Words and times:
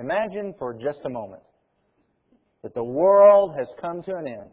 Imagine 0.00 0.54
for 0.58 0.72
just 0.72 1.00
a 1.04 1.10
moment 1.10 1.42
that 2.62 2.74
the 2.74 2.82
world 2.82 3.54
has 3.58 3.68
come 3.80 4.02
to 4.04 4.16
an 4.16 4.26
end. 4.26 4.50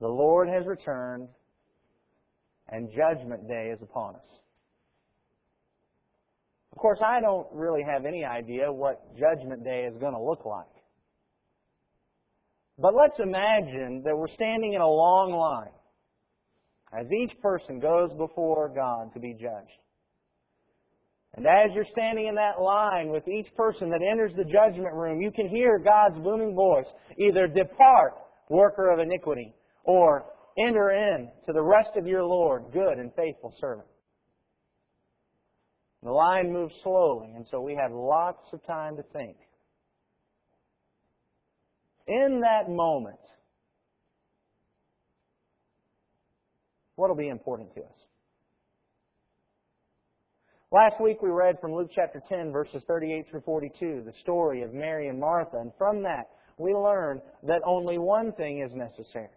The 0.00 0.08
Lord 0.08 0.48
has 0.48 0.66
returned 0.66 1.28
and 2.68 2.90
judgment 2.90 3.48
day 3.48 3.70
is 3.72 3.80
upon 3.82 4.16
us. 4.16 4.26
Of 6.72 6.78
course, 6.78 6.98
I 7.04 7.20
don't 7.20 7.46
really 7.52 7.82
have 7.82 8.04
any 8.04 8.24
idea 8.24 8.72
what 8.72 9.16
judgment 9.16 9.64
day 9.64 9.84
is 9.84 9.96
going 9.98 10.14
to 10.14 10.22
look 10.22 10.44
like. 10.44 10.66
But 12.78 12.94
let's 12.94 13.18
imagine 13.20 14.02
that 14.04 14.16
we're 14.16 14.28
standing 14.28 14.72
in 14.72 14.80
a 14.80 14.88
long 14.88 15.32
line 15.32 15.72
as 16.98 17.06
each 17.12 17.38
person 17.40 17.78
goes 17.78 18.10
before 18.16 18.72
God 18.74 19.12
to 19.14 19.20
be 19.20 19.34
judged. 19.34 19.78
And 21.36 21.46
as 21.46 21.70
you're 21.74 21.86
standing 21.92 22.26
in 22.26 22.34
that 22.34 22.60
line 22.60 23.10
with 23.10 23.26
each 23.28 23.54
person 23.54 23.88
that 23.90 24.02
enters 24.02 24.32
the 24.36 24.44
judgment 24.44 24.94
room, 24.94 25.20
you 25.20 25.30
can 25.30 25.48
hear 25.48 25.78
God's 25.78 26.18
booming 26.18 26.54
voice 26.54 26.86
either 27.18 27.46
depart, 27.46 28.14
worker 28.48 28.90
of 28.90 28.98
iniquity, 28.98 29.54
or 29.84 30.24
enter 30.58 30.90
in 30.90 31.30
to 31.46 31.52
the 31.52 31.62
rest 31.62 31.90
of 31.96 32.06
your 32.06 32.24
Lord, 32.24 32.64
good 32.72 32.98
and 32.98 33.12
faithful 33.14 33.54
servant. 33.60 33.86
The 36.02 36.10
line 36.10 36.52
moves 36.52 36.74
slowly, 36.82 37.32
and 37.36 37.46
so 37.50 37.60
we 37.60 37.74
have 37.74 37.92
lots 37.92 38.52
of 38.52 38.64
time 38.66 38.96
to 38.96 39.02
think. 39.12 39.36
In 42.06 42.40
that 42.40 42.68
moment, 42.68 43.20
what 46.96 47.08
will 47.08 47.16
be 47.16 47.28
important 47.28 47.72
to 47.74 47.82
us? 47.82 48.09
Last 50.72 51.00
week 51.00 51.20
we 51.20 51.30
read 51.30 51.60
from 51.60 51.74
Luke 51.74 51.90
chapter 51.92 52.22
10 52.28 52.52
verses 52.52 52.84
38 52.86 53.26
through 53.28 53.40
42 53.40 54.04
the 54.06 54.12
story 54.20 54.62
of 54.62 54.72
Mary 54.72 55.08
and 55.08 55.18
Martha 55.18 55.56
and 55.56 55.72
from 55.76 56.04
that 56.04 56.30
we 56.58 56.72
learn 56.72 57.20
that 57.42 57.60
only 57.64 57.98
one 57.98 58.32
thing 58.32 58.60
is 58.60 58.72
necessary. 58.72 59.34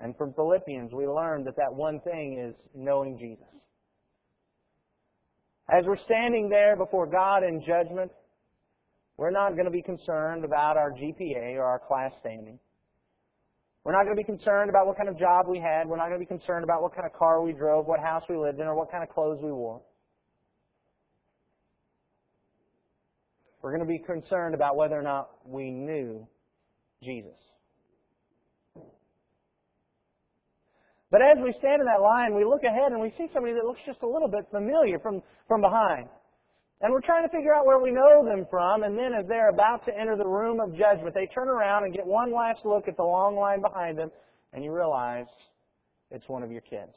And 0.00 0.14
from 0.18 0.34
Philippians 0.34 0.92
we 0.92 1.06
learn 1.06 1.44
that 1.44 1.56
that 1.56 1.72
one 1.72 2.00
thing 2.00 2.38
is 2.38 2.54
knowing 2.74 3.16
Jesus. 3.18 3.46
As 5.70 5.86
we're 5.86 5.96
standing 5.96 6.50
there 6.50 6.76
before 6.76 7.06
God 7.06 7.42
in 7.42 7.62
judgment, 7.62 8.12
we're 9.16 9.30
not 9.30 9.52
going 9.52 9.64
to 9.64 9.70
be 9.70 9.80
concerned 9.80 10.44
about 10.44 10.76
our 10.76 10.90
GPA 10.90 11.54
or 11.54 11.64
our 11.64 11.78
class 11.78 12.12
standing. 12.20 12.58
We're 13.84 13.92
not 13.92 14.04
going 14.04 14.16
to 14.16 14.20
be 14.20 14.24
concerned 14.24 14.70
about 14.70 14.86
what 14.86 14.96
kind 14.96 15.10
of 15.10 15.18
job 15.18 15.46
we 15.46 15.58
had. 15.58 15.86
We're 15.86 15.98
not 15.98 16.08
going 16.08 16.18
to 16.18 16.26
be 16.26 16.26
concerned 16.26 16.64
about 16.64 16.80
what 16.80 16.94
kind 16.94 17.06
of 17.06 17.12
car 17.12 17.42
we 17.42 17.52
drove, 17.52 17.86
what 17.86 18.00
house 18.00 18.24
we 18.30 18.36
lived 18.36 18.58
in, 18.58 18.66
or 18.66 18.74
what 18.74 18.90
kind 18.90 19.02
of 19.02 19.10
clothes 19.10 19.40
we 19.42 19.52
wore. 19.52 19.82
We're 23.60 23.76
going 23.76 23.86
to 23.86 23.92
be 23.92 23.98
concerned 23.98 24.54
about 24.54 24.76
whether 24.76 24.98
or 24.98 25.02
not 25.02 25.30
we 25.46 25.70
knew 25.70 26.26
Jesus. 27.02 27.36
But 31.10 31.22
as 31.22 31.36
we 31.42 31.52
stand 31.58 31.80
in 31.80 31.86
that 31.86 32.02
line, 32.02 32.34
we 32.34 32.44
look 32.44 32.64
ahead 32.64 32.92
and 32.92 33.00
we 33.00 33.12
see 33.16 33.28
somebody 33.32 33.54
that 33.54 33.64
looks 33.64 33.80
just 33.86 34.02
a 34.02 34.06
little 34.06 34.28
bit 34.28 34.46
familiar 34.50 34.98
from, 34.98 35.22
from 35.46 35.60
behind. 35.60 36.08
And 36.84 36.92
we're 36.92 37.00
trying 37.00 37.22
to 37.22 37.30
figure 37.30 37.54
out 37.54 37.64
where 37.64 37.78
we 37.78 37.90
know 37.90 38.22
them 38.22 38.46
from, 38.50 38.82
and 38.82 38.96
then 38.96 39.14
as 39.14 39.24
they're 39.26 39.48
about 39.48 39.86
to 39.86 39.98
enter 39.98 40.16
the 40.16 40.26
room 40.26 40.60
of 40.60 40.76
judgment, 40.76 41.14
they 41.14 41.26
turn 41.26 41.48
around 41.48 41.84
and 41.84 41.94
get 41.94 42.06
one 42.06 42.30
last 42.30 42.66
look 42.66 42.88
at 42.88 42.98
the 42.98 43.02
long 43.02 43.36
line 43.36 43.62
behind 43.62 43.96
them, 43.96 44.10
and 44.52 44.62
you 44.62 44.70
realize 44.70 45.24
it's 46.10 46.28
one 46.28 46.42
of 46.42 46.52
your 46.52 46.60
kids. 46.60 46.92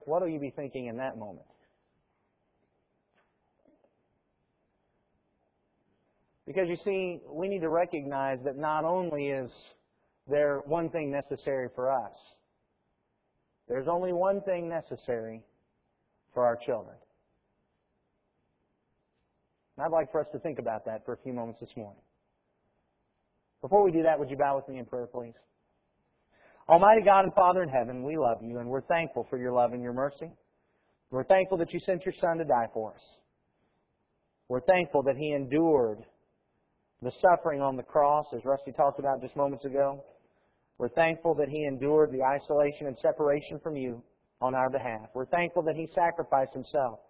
What 0.00 0.22
will 0.22 0.28
you 0.28 0.40
be 0.40 0.50
thinking 0.50 0.86
in 0.86 0.96
that 0.96 1.16
moment? 1.16 1.46
Because 6.48 6.68
you 6.68 6.78
see, 6.84 7.20
we 7.30 7.46
need 7.46 7.60
to 7.60 7.68
recognize 7.68 8.40
that 8.44 8.56
not 8.56 8.84
only 8.84 9.28
is 9.28 9.52
there 10.26 10.62
one 10.66 10.90
thing 10.90 11.12
necessary 11.12 11.68
for 11.76 11.92
us, 11.92 12.10
there's 13.70 13.86
only 13.86 14.12
one 14.12 14.40
thing 14.42 14.68
necessary 14.68 15.42
for 16.34 16.44
our 16.44 16.56
children. 16.56 16.96
And 19.76 19.86
I'd 19.86 19.92
like 19.92 20.10
for 20.10 20.20
us 20.20 20.26
to 20.32 20.40
think 20.40 20.58
about 20.58 20.84
that 20.86 21.06
for 21.06 21.14
a 21.14 21.16
few 21.18 21.32
moments 21.32 21.60
this 21.60 21.70
morning. 21.76 22.02
Before 23.62 23.84
we 23.84 23.92
do 23.92 24.02
that, 24.02 24.18
would 24.18 24.28
you 24.28 24.36
bow 24.36 24.56
with 24.56 24.68
me 24.68 24.78
in 24.80 24.86
prayer, 24.86 25.06
please? 25.06 25.34
Almighty 26.68 27.02
God 27.02 27.24
and 27.24 27.34
Father 27.34 27.62
in 27.62 27.68
heaven, 27.68 28.02
we 28.02 28.16
love 28.16 28.38
you 28.42 28.58
and 28.58 28.68
we're 28.68 28.82
thankful 28.82 29.26
for 29.30 29.38
your 29.38 29.52
love 29.52 29.72
and 29.72 29.82
your 29.82 29.92
mercy. 29.92 30.32
We're 31.12 31.24
thankful 31.24 31.58
that 31.58 31.72
you 31.72 31.78
sent 31.78 32.04
your 32.04 32.14
Son 32.20 32.38
to 32.38 32.44
die 32.44 32.68
for 32.74 32.92
us. 32.94 33.02
We're 34.48 34.62
thankful 34.62 35.04
that 35.04 35.16
He 35.16 35.32
endured 35.32 35.98
the 37.02 37.12
suffering 37.22 37.60
on 37.62 37.76
the 37.76 37.82
cross, 37.84 38.26
as 38.34 38.44
Rusty 38.44 38.72
talked 38.72 38.98
about 38.98 39.22
just 39.22 39.36
moments 39.36 39.64
ago. 39.64 40.04
We're 40.80 40.88
thankful 40.88 41.34
that 41.34 41.50
He 41.50 41.66
endured 41.66 42.10
the 42.10 42.22
isolation 42.22 42.86
and 42.86 42.96
separation 43.02 43.60
from 43.60 43.76
you 43.76 44.02
on 44.40 44.54
our 44.54 44.70
behalf. 44.70 45.10
We're 45.12 45.26
thankful 45.26 45.62
that 45.64 45.76
He 45.76 45.86
sacrificed 45.94 46.54
Himself 46.54 47.00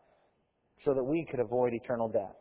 so 0.85 0.93
that 0.93 1.05
we 1.05 1.25
could 1.25 1.39
avoid 1.39 1.73
eternal 1.73 2.09
death. 2.09 2.35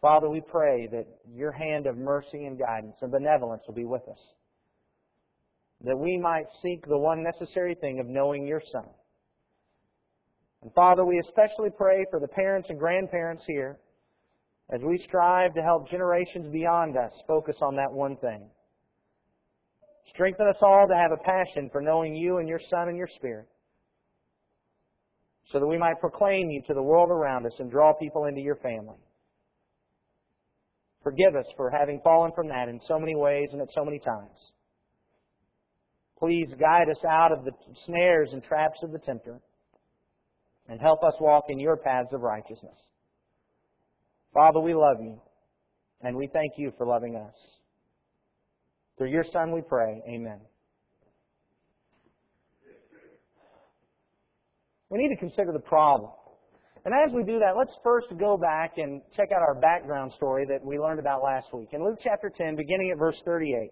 Father, 0.00 0.28
we 0.28 0.40
pray 0.40 0.88
that 0.88 1.06
your 1.32 1.52
hand 1.52 1.86
of 1.86 1.96
mercy 1.96 2.46
and 2.46 2.58
guidance 2.58 2.96
and 3.00 3.12
benevolence 3.12 3.62
will 3.68 3.76
be 3.76 3.84
with 3.84 4.02
us. 4.08 4.18
That 5.84 5.96
we 5.96 6.18
might 6.18 6.46
seek 6.64 6.84
the 6.84 6.98
one 6.98 7.22
necessary 7.22 7.76
thing 7.76 8.00
of 8.00 8.08
knowing 8.08 8.44
your 8.44 8.62
Son. 8.72 8.88
And 10.62 10.74
Father, 10.74 11.04
we 11.04 11.20
especially 11.20 11.70
pray 11.70 12.04
for 12.10 12.18
the 12.18 12.26
parents 12.26 12.70
and 12.70 12.78
grandparents 12.80 13.44
here 13.46 13.78
as 14.74 14.80
we 14.82 14.98
strive 15.06 15.54
to 15.54 15.62
help 15.62 15.88
generations 15.88 16.52
beyond 16.52 16.96
us 16.96 17.12
focus 17.28 17.58
on 17.62 17.76
that 17.76 17.92
one 17.92 18.16
thing. 18.16 18.50
Strengthen 20.08 20.48
us 20.48 20.56
all 20.62 20.86
to 20.88 20.94
have 20.94 21.12
a 21.12 21.22
passion 21.24 21.68
for 21.70 21.80
knowing 21.80 22.14
you 22.14 22.38
and 22.38 22.48
your 22.48 22.60
Son 22.70 22.88
and 22.88 22.96
your 22.96 23.08
Spirit, 23.16 23.48
so 25.52 25.58
that 25.58 25.66
we 25.66 25.78
might 25.78 26.00
proclaim 26.00 26.50
you 26.50 26.62
to 26.66 26.74
the 26.74 26.82
world 26.82 27.10
around 27.10 27.46
us 27.46 27.52
and 27.58 27.70
draw 27.70 27.92
people 27.94 28.24
into 28.26 28.40
your 28.40 28.56
family. 28.56 28.98
Forgive 31.02 31.36
us 31.36 31.46
for 31.56 31.70
having 31.70 32.00
fallen 32.02 32.32
from 32.34 32.48
that 32.48 32.68
in 32.68 32.80
so 32.88 32.98
many 32.98 33.14
ways 33.14 33.48
and 33.52 33.60
at 33.62 33.68
so 33.72 33.84
many 33.84 34.00
times. 34.00 34.52
Please 36.18 36.48
guide 36.58 36.88
us 36.88 37.04
out 37.08 37.30
of 37.30 37.44
the 37.44 37.52
snares 37.84 38.30
and 38.32 38.42
traps 38.42 38.78
of 38.82 38.90
the 38.90 38.98
tempter 38.98 39.38
and 40.68 40.80
help 40.80 41.04
us 41.04 41.14
walk 41.20 41.44
in 41.48 41.60
your 41.60 41.76
paths 41.76 42.08
of 42.12 42.22
righteousness. 42.22 42.74
Father, 44.34 44.60
we 44.60 44.74
love 44.74 44.96
you 45.00 45.20
and 46.00 46.16
we 46.16 46.28
thank 46.32 46.52
you 46.56 46.72
for 46.76 46.86
loving 46.86 47.16
us. 47.16 47.34
Through 48.98 49.10
your 49.10 49.24
Son 49.32 49.52
we 49.52 49.60
pray. 49.60 50.02
Amen. 50.08 50.40
We 54.88 54.98
need 54.98 55.14
to 55.14 55.20
consider 55.20 55.52
the 55.52 55.60
problem. 55.60 56.10
And 56.84 56.94
as 56.94 57.12
we 57.12 57.24
do 57.24 57.40
that, 57.40 57.56
let's 57.58 57.76
first 57.82 58.06
go 58.18 58.36
back 58.36 58.78
and 58.78 59.02
check 59.16 59.32
out 59.34 59.42
our 59.42 59.56
background 59.56 60.12
story 60.14 60.46
that 60.46 60.64
we 60.64 60.78
learned 60.78 61.00
about 61.00 61.22
last 61.22 61.48
week. 61.52 61.70
In 61.72 61.84
Luke 61.84 61.98
chapter 62.02 62.30
10, 62.30 62.54
beginning 62.54 62.92
at 62.92 62.98
verse 62.98 63.20
38. 63.24 63.70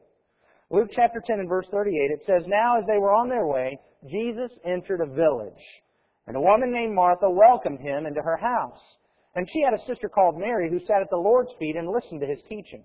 Luke 0.70 0.88
chapter 0.92 1.22
10 1.24 1.38
and 1.38 1.48
verse 1.48 1.66
38, 1.70 1.94
it 2.10 2.22
says, 2.26 2.42
Now 2.48 2.78
as 2.78 2.84
they 2.88 2.98
were 2.98 3.12
on 3.12 3.28
their 3.28 3.46
way, 3.46 3.78
Jesus 4.10 4.50
entered 4.64 5.00
a 5.00 5.14
village. 5.14 5.62
And 6.26 6.36
a 6.36 6.40
woman 6.40 6.72
named 6.72 6.94
Martha 6.94 7.30
welcomed 7.30 7.80
him 7.80 8.06
into 8.06 8.20
her 8.20 8.36
house. 8.36 8.80
And 9.36 9.48
she 9.52 9.62
had 9.62 9.74
a 9.74 9.86
sister 9.86 10.08
called 10.08 10.36
Mary 10.36 10.68
who 10.68 10.80
sat 10.80 11.00
at 11.00 11.10
the 11.10 11.16
Lord's 11.16 11.52
feet 11.60 11.76
and 11.76 11.88
listened 11.88 12.20
to 12.20 12.26
his 12.26 12.40
teaching. 12.48 12.84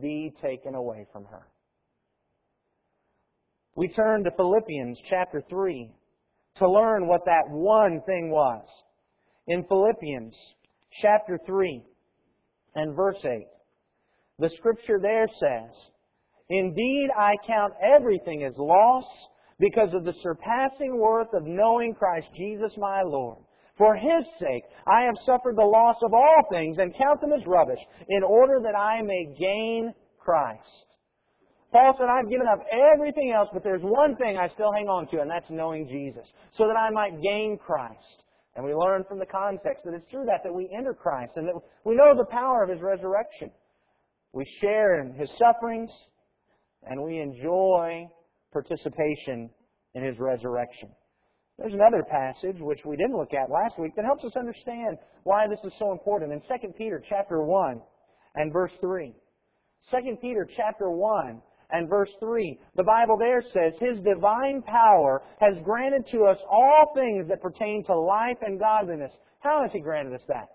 be 0.00 0.32
taken 0.42 0.74
away 0.74 1.06
from 1.12 1.24
her. 1.24 1.46
We 3.74 3.88
turn 3.88 4.24
to 4.24 4.30
Philippians 4.36 4.98
chapter 5.08 5.42
3 5.48 5.92
to 6.56 6.70
learn 6.70 7.06
what 7.06 7.24
that 7.26 7.48
one 7.48 8.02
thing 8.06 8.30
was. 8.30 8.64
In 9.46 9.64
Philippians 9.64 10.34
chapter 11.00 11.38
3 11.46 11.82
and 12.74 12.96
verse 12.96 13.24
8, 13.24 13.46
the 14.38 14.50
scripture 14.56 14.98
there 15.00 15.28
says, 15.28 15.70
Indeed, 16.50 17.08
I 17.16 17.34
count 17.46 17.74
everything 17.94 18.44
as 18.44 18.54
loss 18.56 19.04
because 19.58 19.92
of 19.94 20.04
the 20.04 20.14
surpassing 20.22 20.98
worth 20.98 21.32
of 21.32 21.44
knowing 21.44 21.94
Christ 21.94 22.28
Jesus 22.34 22.72
my 22.78 23.02
Lord. 23.02 23.38
For 23.78 23.94
His 23.94 24.26
sake, 24.40 24.64
I 24.86 25.04
have 25.04 25.14
suffered 25.24 25.56
the 25.56 25.62
loss 25.64 25.96
of 26.02 26.12
all 26.12 26.42
things 26.50 26.78
and 26.78 26.92
count 26.94 27.20
them 27.20 27.32
as 27.32 27.46
rubbish, 27.46 27.78
in 28.08 28.22
order 28.24 28.60
that 28.64 28.76
I 28.76 29.00
may 29.02 29.34
gain 29.38 29.94
Christ. 30.18 30.84
Paul 31.72 31.94
said, 31.98 32.08
I've 32.08 32.30
given 32.30 32.46
up 32.46 32.60
everything 32.72 33.32
else, 33.32 33.48
but 33.52 33.62
there's 33.62 33.82
one 33.82 34.16
thing 34.16 34.36
I 34.36 34.48
still 34.48 34.72
hang 34.72 34.88
on 34.88 35.06
to, 35.08 35.20
and 35.20 35.30
that's 35.30 35.48
knowing 35.50 35.86
Jesus, 35.86 36.26
so 36.56 36.66
that 36.66 36.76
I 36.76 36.90
might 36.90 37.22
gain 37.22 37.58
Christ. 37.58 38.24
And 38.56 38.64
we 38.64 38.74
learn 38.74 39.04
from 39.04 39.18
the 39.18 39.26
context 39.26 39.84
that 39.84 39.94
it's 39.94 40.10
through 40.10 40.24
that 40.24 40.42
that 40.42 40.52
we 40.52 40.68
enter 40.76 40.94
Christ, 40.94 41.32
and 41.36 41.46
that 41.46 41.54
we 41.84 41.94
know 41.94 42.16
the 42.16 42.24
power 42.24 42.64
of 42.64 42.70
His 42.70 42.80
resurrection. 42.80 43.50
We 44.32 44.44
share 44.60 45.00
in 45.00 45.14
His 45.14 45.30
sufferings, 45.38 45.90
and 46.82 47.02
we 47.02 47.20
enjoy 47.20 48.08
participation 48.52 49.50
in 49.94 50.02
His 50.02 50.18
resurrection. 50.18 50.90
There's 51.58 51.74
another 51.74 52.04
passage 52.04 52.60
which 52.60 52.84
we 52.84 52.96
didn't 52.96 53.16
look 53.16 53.34
at 53.34 53.50
last 53.50 53.78
week 53.80 53.96
that 53.96 54.04
helps 54.04 54.24
us 54.24 54.36
understand 54.36 54.96
why 55.24 55.48
this 55.48 55.58
is 55.64 55.72
so 55.78 55.90
important. 55.90 56.32
In 56.32 56.40
2 56.40 56.72
Peter 56.78 57.02
chapter 57.08 57.42
1 57.42 57.80
and 58.36 58.52
verse 58.52 58.70
3. 58.80 59.12
2 59.90 60.16
Peter 60.20 60.48
chapter 60.56 60.90
1 60.90 61.42
and 61.70 61.88
verse 61.88 62.10
3, 62.20 62.60
the 62.76 62.84
Bible 62.84 63.18
there 63.18 63.42
says, 63.52 63.72
His 63.80 63.98
divine 64.04 64.62
power 64.62 65.20
has 65.40 65.54
granted 65.64 66.04
to 66.12 66.24
us 66.26 66.38
all 66.48 66.92
things 66.94 67.26
that 67.28 67.42
pertain 67.42 67.84
to 67.86 67.98
life 67.98 68.38
and 68.42 68.60
godliness. 68.60 69.12
How 69.40 69.62
has 69.62 69.72
He 69.72 69.80
granted 69.80 70.14
us 70.14 70.26
that? 70.28 70.48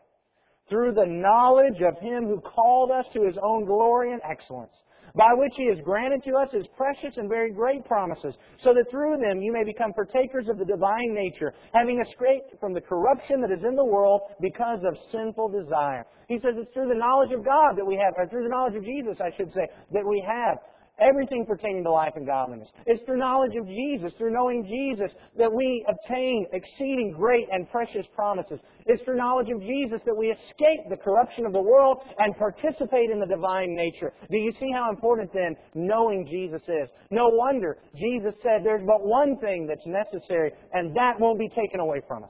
Through 0.69 0.93
the 0.93 1.05
knowledge 1.05 1.81
of 1.81 1.99
Him 1.99 2.27
who 2.27 2.39
called 2.39 2.91
us 2.91 3.05
to 3.13 3.23
His 3.23 3.37
own 3.43 3.65
glory 3.65 4.13
and 4.13 4.21
excellence 4.23 4.73
by 5.15 5.29
which 5.33 5.53
he 5.55 5.67
has 5.67 5.77
granted 5.83 6.23
to 6.23 6.35
us 6.35 6.49
his 6.51 6.65
precious 6.75 7.17
and 7.17 7.29
very 7.29 7.51
great 7.51 7.85
promises, 7.85 8.35
so 8.63 8.73
that 8.73 8.89
through 8.89 9.17
them 9.17 9.39
you 9.41 9.51
may 9.51 9.63
become 9.63 9.93
partakers 9.93 10.49
of 10.49 10.57
the 10.57 10.65
divine 10.65 11.13
nature, 11.13 11.53
having 11.73 12.01
escaped 12.01 12.59
from 12.59 12.73
the 12.73 12.81
corruption 12.81 13.39
that 13.41 13.51
is 13.51 13.63
in 13.63 13.75
the 13.75 13.85
world 13.85 14.21
because 14.41 14.79
of 14.87 14.97
sinful 15.11 15.49
desire. 15.49 16.05
He 16.27 16.39
says 16.39 16.55
it's 16.57 16.73
through 16.73 16.89
the 16.89 16.97
knowledge 16.97 17.31
of 17.31 17.45
God 17.45 17.77
that 17.77 17.85
we 17.85 17.95
have, 17.95 18.13
or 18.17 18.27
through 18.27 18.43
the 18.43 18.49
knowledge 18.49 18.75
of 18.75 18.83
Jesus, 18.83 19.17
I 19.21 19.35
should 19.37 19.53
say, 19.53 19.67
that 19.91 20.05
we 20.05 20.23
have 20.25 20.57
Everything 20.99 21.43
pertaining 21.45 21.83
to 21.83 21.91
life 21.91 22.13
and 22.15 22.25
godliness. 22.25 22.69
It's 22.85 23.03
through 23.03 23.17
knowledge 23.17 23.55
of 23.57 23.67
Jesus, 23.67 24.13
through 24.17 24.31
knowing 24.31 24.63
Jesus, 24.63 25.11
that 25.37 25.51
we 25.51 25.83
obtain 25.89 26.45
exceeding 26.53 27.11
great 27.11 27.47
and 27.51 27.67
precious 27.71 28.05
promises. 28.15 28.59
It's 28.85 29.01
through 29.03 29.17
knowledge 29.17 29.49
of 29.49 29.59
Jesus 29.61 30.01
that 30.05 30.15
we 30.15 30.27
escape 30.31 30.81
the 30.89 30.97
corruption 30.97 31.47
of 31.47 31.53
the 31.53 31.61
world 31.61 32.03
and 32.19 32.37
participate 32.37 33.09
in 33.09 33.19
the 33.19 33.25
divine 33.25 33.75
nature. 33.75 34.13
Do 34.29 34.37
you 34.37 34.53
see 34.59 34.71
how 34.71 34.91
important 34.91 35.31
then 35.33 35.55
knowing 35.73 36.27
Jesus 36.27 36.61
is? 36.67 36.89
No 37.09 37.27
wonder 37.29 37.79
Jesus 37.95 38.35
said 38.43 38.61
there's 38.63 38.85
but 38.85 39.03
one 39.03 39.37
thing 39.39 39.65
that's 39.65 39.87
necessary, 39.87 40.51
and 40.73 40.95
that 40.95 41.19
won't 41.19 41.39
be 41.39 41.49
taken 41.49 41.79
away 41.79 42.01
from 42.07 42.23
us. 42.23 42.29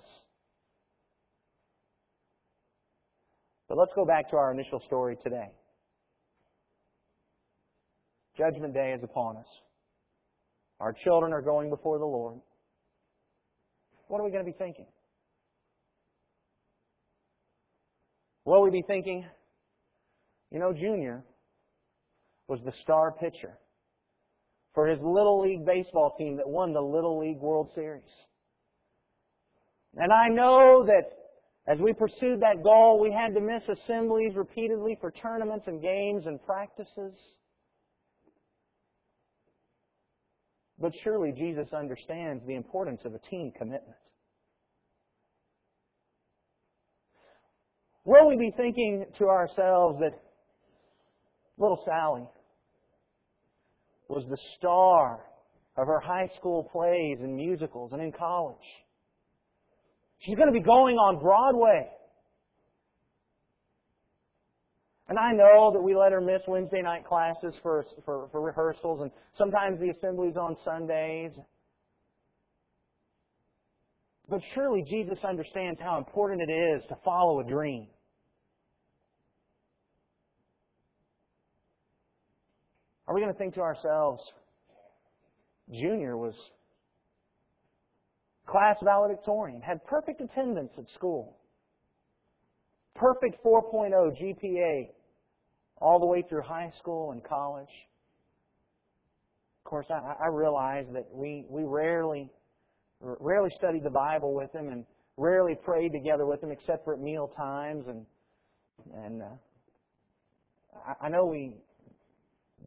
But 3.68 3.78
let's 3.78 3.94
go 3.94 4.06
back 4.06 4.30
to 4.30 4.38
our 4.38 4.54
initial 4.54 4.80
story 4.86 5.18
today. 5.22 5.50
Judgment 8.38 8.74
day 8.74 8.94
is 8.94 9.04
upon 9.04 9.38
us. 9.38 9.48
Our 10.80 10.94
children 10.94 11.34
are 11.34 11.42
going 11.42 11.70
before 11.70 12.00
the 12.00 12.06
Lord. 12.06 12.40
What 14.08 14.20
are 14.20 14.26
we 14.26 14.32
going 14.32 14.46
to 14.46 14.52
be 14.52 14.58
thinking? 14.58 14.88
Will 18.46 18.62
we 18.64 18.72
be 18.72 18.84
thinking, 18.86 19.26
you 20.52 20.60
know, 20.60 20.74
Junior 20.74 21.24
was 22.48 22.60
the 22.66 22.74
star 22.82 23.12
pitcher 23.12 23.58
for 24.74 24.88
his 24.88 25.00
Little 25.00 25.42
League 25.42 25.66
baseball 25.66 26.16
team 26.18 26.38
that 26.38 26.48
won 26.48 26.74
the 26.74 26.82
Little 26.82 27.20
League 27.20 27.40
World 27.40 27.70
Series. 27.76 28.04
And 29.96 30.12
I 30.12 30.28
know 30.28 30.86
that 30.86 31.04
as 31.68 31.80
we 31.80 31.94
pursued 31.94 32.42
that 32.42 32.64
goal, 32.64 33.00
we 33.00 33.12
had 33.12 33.34
to 33.36 33.42
miss 33.42 33.64
assemblies 33.70 34.36
repeatedly 34.36 34.98
for 35.00 35.12
tournaments 35.12 35.68
and 35.68 35.82
games 35.82 36.26
and 36.26 36.44
practices. 36.44 37.14
But 40.84 40.92
surely 41.02 41.32
Jesus 41.32 41.72
understands 41.72 42.46
the 42.46 42.56
importance 42.56 43.00
of 43.06 43.16
a 43.16 43.20
team 43.20 43.54
commitment. 43.58 43.96
Will 48.04 48.28
we 48.28 48.36
be 48.36 48.52
thinking 48.58 49.06
to 49.18 49.28
ourselves 49.30 50.02
that 50.02 50.12
little 51.58 51.82
Sally 51.86 52.28
was 54.10 54.26
the 54.30 54.38
star 54.58 55.22
of 55.78 55.88
her 55.88 56.02
high 56.02 56.30
school 56.36 56.70
plays 56.70 57.20
and 57.22 57.34
musicals 57.34 57.94
and 57.94 58.02
in 58.02 58.12
college? 58.12 58.58
She's 60.18 60.36
going 60.36 60.54
to 60.54 60.60
be 60.60 60.66
going 60.66 60.98
on 60.98 61.18
Broadway. 61.18 61.88
And 65.14 65.20
I 65.20 65.32
know 65.32 65.70
that 65.72 65.80
we 65.80 65.96
let 65.96 66.12
her 66.12 66.20
miss 66.20 66.42
Wednesday 66.48 66.82
night 66.82 67.06
classes 67.06 67.54
for, 67.62 67.86
for, 68.04 68.30
for 68.32 68.42
rehearsals 68.42 69.02
and 69.02 69.12
sometimes 69.38 69.80
the 69.80 69.92
assemblies 69.92 70.36
on 70.38 70.58
Sundays. 70.66 71.34
But 74.28 74.42
surely 74.56 74.82
Jesus 74.82 75.20
understands 75.24 75.80
how 75.80 76.00
important 76.00 76.42
it 76.42 76.52
is 76.52 76.84
to 76.90 76.98
follow 77.06 77.42
a 77.42 77.44
dream. 77.44 77.86
Are 83.08 83.14
we 83.14 83.22
going 83.22 83.32
to 83.32 83.38
think 83.38 83.54
to 83.54 83.62
ourselves, 83.62 84.24
Junior 85.72 86.18
was 86.18 86.34
class 88.48 88.78
valedictorian, 88.84 89.62
had 89.62 89.86
perfect 89.86 90.22
attendance 90.22 90.72
at 90.76 90.86
school, 90.96 91.38
perfect 92.96 93.44
4.0 93.46 94.20
GPA, 94.20 94.88
all 95.82 96.00
the 96.00 96.06
way 96.06 96.22
through 96.22 96.42
high 96.42 96.72
school 96.80 97.12
and 97.12 97.24
college. 97.24 97.70
Of 99.66 99.70
course, 99.70 99.88
I, 99.90 100.26
I 100.26 100.28
realize 100.28 100.86
that 100.94 101.08
we, 101.12 101.46
we 101.50 101.64
rarely, 101.64 102.30
rarely 103.02 103.50
studied 103.58 103.84
the 103.84 103.90
Bible 103.90 104.34
with 104.34 104.54
him 104.54 104.70
and 104.70 104.86
rarely 105.18 105.56
prayed 105.56 105.94
together 105.94 106.26
with 106.26 106.44
him 106.44 106.52
except 106.52 106.84
for 106.84 106.94
at 106.94 107.00
meal 107.00 107.32
times. 107.36 107.86
And, 107.88 108.06
and 109.04 109.22
uh, 109.22 109.26
I, 110.88 111.06
I 111.06 111.10
know 111.10 111.26
we 111.26 111.56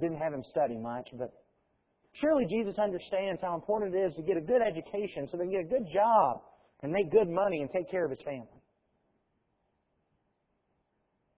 didn't 0.01 0.19
have 0.19 0.33
him 0.33 0.45
study 0.51 0.77
much, 0.77 1.09
but 1.19 1.33
surely 2.21 2.47
Jesus 2.47 2.79
understands 2.79 3.41
how 3.43 3.55
important 3.55 3.95
it 3.95 3.99
is 3.99 4.15
to 4.17 4.23
get 4.23 4.37
a 4.37 4.41
good 4.41 4.63
education 4.63 5.29
so 5.31 5.37
they 5.37 5.45
can 5.45 5.53
get 5.53 5.61
a 5.61 5.69
good 5.69 5.89
job 5.93 6.43
and 6.83 6.93
make 6.93 7.11
good 7.11 7.29
money 7.29 7.63
and 7.63 7.71
take 7.71 7.91
care 7.91 8.05
of 8.05 8.11
his 8.11 8.21
family. 8.25 8.49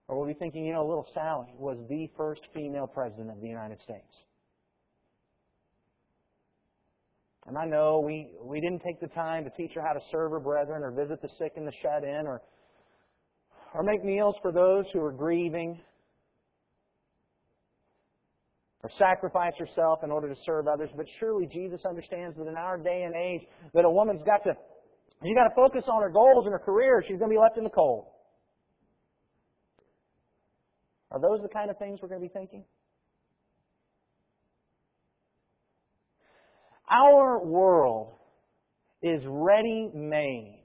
Or 0.09 0.17
we'll 0.17 0.27
be 0.27 0.33
thinking, 0.33 0.65
you 0.65 0.73
know, 0.73 0.83
little 0.83 1.07
Sally 1.13 1.53
was 1.55 1.77
the 1.87 2.09
first 2.17 2.41
female 2.51 2.87
president 2.87 3.29
of 3.29 3.39
the 3.41 3.47
United 3.47 3.79
States. 3.83 4.11
And 7.45 7.55
I 7.55 7.65
know 7.65 7.99
we, 7.99 8.31
we 8.41 8.59
didn't 8.59 8.79
take 8.79 8.99
the 8.99 9.07
time 9.07 9.43
to 9.43 9.51
teach 9.51 9.73
her 9.75 9.81
how 9.81 9.93
to 9.93 9.99
serve 10.11 10.31
her 10.31 10.39
brethren 10.39 10.81
or 10.83 10.89
visit 10.89 11.21
the 11.21 11.29
sick 11.37 11.53
and 11.57 11.67
the 11.67 11.71
shut 11.83 12.03
in 12.03 12.25
or, 12.25 12.41
or 13.75 13.83
make 13.83 14.03
meals 14.03 14.35
for 14.41 14.51
those 14.51 14.85
who 14.93 14.99
are 14.99 15.11
grieving 15.11 15.79
or 18.81 18.89
sacrifice 18.97 19.53
herself 19.59 19.99
in 20.03 20.09
order 20.09 20.27
to 20.27 20.35
serve 20.43 20.67
others. 20.67 20.89
But 20.97 21.05
surely 21.19 21.45
Jesus 21.45 21.81
understands 21.87 22.35
that 22.37 22.47
in 22.47 22.55
our 22.55 22.79
day 22.79 23.03
and 23.03 23.13
age 23.13 23.41
that 23.75 23.85
a 23.85 23.89
woman's 23.91 24.23
got 24.23 24.43
to, 24.45 24.55
she's 25.23 25.35
got 25.35 25.49
to 25.49 25.55
focus 25.55 25.83
on 25.87 26.01
her 26.01 26.09
goals 26.09 26.45
and 26.45 26.53
her 26.53 26.59
career 26.59 27.03
she's 27.03 27.19
going 27.19 27.29
to 27.29 27.35
be 27.35 27.39
left 27.39 27.59
in 27.59 27.63
the 27.63 27.69
cold. 27.69 28.05
Are 31.11 31.19
those 31.19 31.41
the 31.41 31.49
kind 31.49 31.69
of 31.69 31.77
things 31.77 31.99
we're 32.01 32.09
going 32.09 32.21
to 32.21 32.27
be 32.27 32.33
thinking? 32.33 32.63
Our 36.89 37.43
world 37.43 38.13
is 39.01 39.21
ready 39.25 39.89
made 39.93 40.63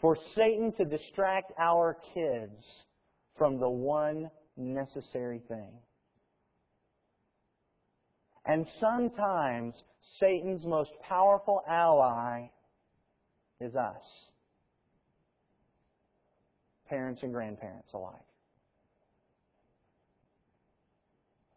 for 0.00 0.16
Satan 0.34 0.72
to 0.78 0.84
distract 0.84 1.52
our 1.58 1.96
kids 2.14 2.64
from 3.36 3.58
the 3.58 3.68
one 3.68 4.30
necessary 4.56 5.40
thing. 5.48 5.70
And 8.44 8.66
sometimes 8.80 9.74
Satan's 10.18 10.64
most 10.64 10.90
powerful 11.08 11.62
ally 11.68 12.48
is 13.60 13.74
us, 13.76 14.02
parents 16.88 17.22
and 17.22 17.32
grandparents 17.32 17.88
alike. 17.94 18.31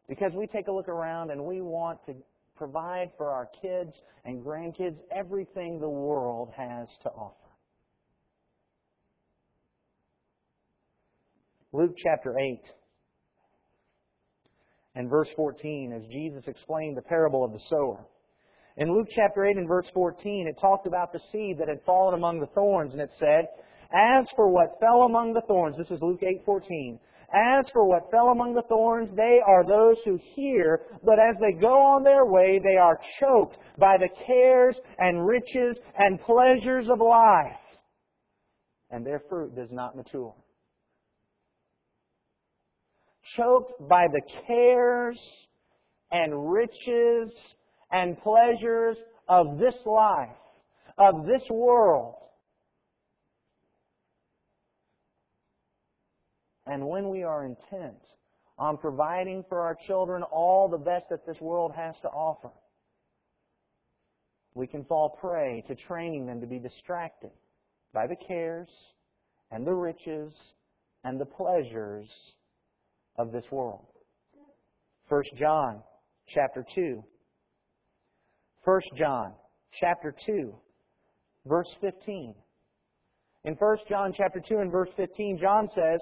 Because 0.07 0.31
we 0.35 0.47
take 0.47 0.67
a 0.67 0.71
look 0.71 0.87
around 0.87 1.31
and 1.31 1.43
we 1.43 1.61
want 1.61 1.99
to 2.05 2.15
provide 2.55 3.11
for 3.17 3.31
our 3.31 3.49
kids 3.61 3.93
and 4.23 4.43
grandkids 4.43 4.97
everything 5.11 5.79
the 5.79 5.89
world 5.89 6.51
has 6.55 6.87
to 7.03 7.09
offer. 7.09 7.35
Luke 11.73 11.95
chapter 11.97 12.37
8 12.39 12.61
and 14.95 15.09
verse 15.09 15.27
14, 15.35 15.91
as 15.91 16.07
Jesus 16.09 16.43
explained 16.47 16.95
the 16.95 17.01
parable 17.01 17.43
of 17.43 17.51
the 17.51 17.59
sower. 17.69 18.05
In 18.77 18.93
Luke 18.93 19.07
chapter 19.13 19.45
8 19.45 19.57
and 19.57 19.67
verse 19.67 19.87
14, 19.93 20.47
it 20.47 20.59
talked 20.59 20.87
about 20.87 21.11
the 21.11 21.19
seed 21.31 21.57
that 21.59 21.67
had 21.67 21.81
fallen 21.85 22.13
among 22.13 22.39
the 22.39 22.47
thorns, 22.47 22.93
and 22.93 23.01
it 23.01 23.11
said, 23.19 23.47
As 23.93 24.25
for 24.35 24.49
what 24.49 24.79
fell 24.79 25.03
among 25.03 25.33
the 25.33 25.41
thorns, 25.47 25.77
this 25.77 25.91
is 25.91 26.01
Luke 26.01 26.21
8:14. 26.21 26.99
As 27.35 27.65
for 27.73 27.83
what 27.85 28.09
fell 28.11 28.29
among 28.29 28.53
the 28.53 28.61
thorns, 28.61 29.09
they 29.13 29.41
are 29.45 29.65
those 29.65 29.97
who 30.05 30.17
hear, 30.35 30.83
but 31.03 31.19
as 31.19 31.35
they 31.41 31.51
go 31.59 31.81
on 31.81 32.01
their 32.01 32.25
way, 32.25 32.59
they 32.59 32.77
are 32.77 32.97
choked 33.19 33.57
by 33.77 33.97
the 33.97 34.07
cares 34.25 34.77
and 34.99 35.27
riches 35.27 35.75
and 35.97 36.21
pleasures 36.21 36.87
of 36.89 37.01
life, 37.01 37.59
and 38.89 39.05
their 39.05 39.21
fruit 39.27 39.53
does 39.53 39.67
not 39.69 39.97
mature. 39.97 40.33
Choked 43.35 43.85
by 43.89 44.07
the 44.07 44.21
cares 44.47 45.19
and 46.11 46.49
riches 46.49 47.31
and 47.91 48.17
pleasures 48.21 48.95
of 49.27 49.57
this 49.57 49.75
life, 49.85 50.37
of 50.97 51.25
this 51.25 51.43
world. 51.49 52.15
And 56.65 56.87
when 56.87 57.09
we 57.09 57.23
are 57.23 57.45
intent 57.45 58.01
on 58.57 58.77
providing 58.77 59.43
for 59.49 59.61
our 59.61 59.77
children 59.87 60.23
all 60.23 60.67
the 60.69 60.77
best 60.77 61.05
that 61.09 61.25
this 61.25 61.39
world 61.39 61.73
has 61.75 61.95
to 62.01 62.07
offer, 62.07 62.51
we 64.53 64.67
can 64.67 64.85
fall 64.85 65.17
prey 65.21 65.63
to 65.67 65.75
training 65.75 66.25
them 66.25 66.41
to 66.41 66.47
be 66.47 66.59
distracted 66.59 67.31
by 67.93 68.07
the 68.07 68.15
cares 68.27 68.69
and 69.51 69.65
the 69.67 69.73
riches 69.73 70.33
and 71.03 71.19
the 71.19 71.25
pleasures 71.25 72.07
of 73.17 73.31
this 73.31 73.45
world. 73.51 73.85
1 75.09 75.23
John 75.37 75.83
chapter 76.27 76.65
2 76.73 77.03
1 78.65 78.81
John 78.97 79.33
chapter 79.79 80.15
2, 80.25 80.55
verse 81.45 81.69
15. 81.81 82.33
In 83.43 83.53
1 83.53 83.77
John 83.87 84.11
chapter 84.17 84.41
2 84.47 84.57
and 84.57 84.71
verse 84.71 84.89
15, 84.97 85.37
John 85.39 85.69
says, 85.75 86.01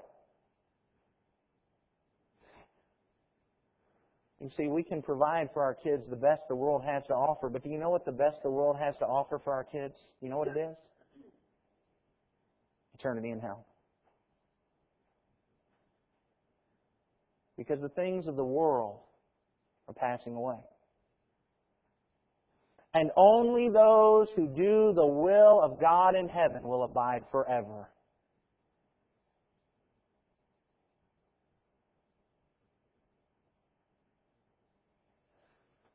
You 4.41 4.49
see, 4.57 4.67
we 4.67 4.81
can 4.81 5.03
provide 5.03 5.49
for 5.53 5.61
our 5.61 5.75
kids 5.75 6.03
the 6.09 6.15
best 6.15 6.41
the 6.49 6.55
world 6.55 6.83
has 6.83 7.03
to 7.07 7.13
offer, 7.13 7.47
but 7.47 7.63
do 7.63 7.69
you 7.69 7.77
know 7.77 7.91
what 7.91 8.05
the 8.05 8.11
best 8.11 8.41
the 8.41 8.49
world 8.49 8.75
has 8.79 8.97
to 8.97 9.05
offer 9.05 9.39
for 9.43 9.53
our 9.53 9.63
kids? 9.63 9.93
You 10.19 10.29
know 10.29 10.37
what 10.39 10.47
it 10.47 10.57
is? 10.57 10.75
Eternity 12.95 13.29
in 13.29 13.39
hell. 13.39 13.67
Because 17.55 17.79
the 17.81 17.89
things 17.89 18.27
of 18.27 18.35
the 18.35 18.43
world 18.43 19.01
are 19.87 19.93
passing 19.93 20.33
away. 20.33 20.57
And 22.95 23.11
only 23.15 23.69
those 23.69 24.27
who 24.35 24.47
do 24.47 24.91
the 24.95 25.05
will 25.05 25.61
of 25.61 25.79
God 25.79 26.15
in 26.15 26.27
heaven 26.27 26.63
will 26.63 26.83
abide 26.83 27.23
forever. 27.31 27.89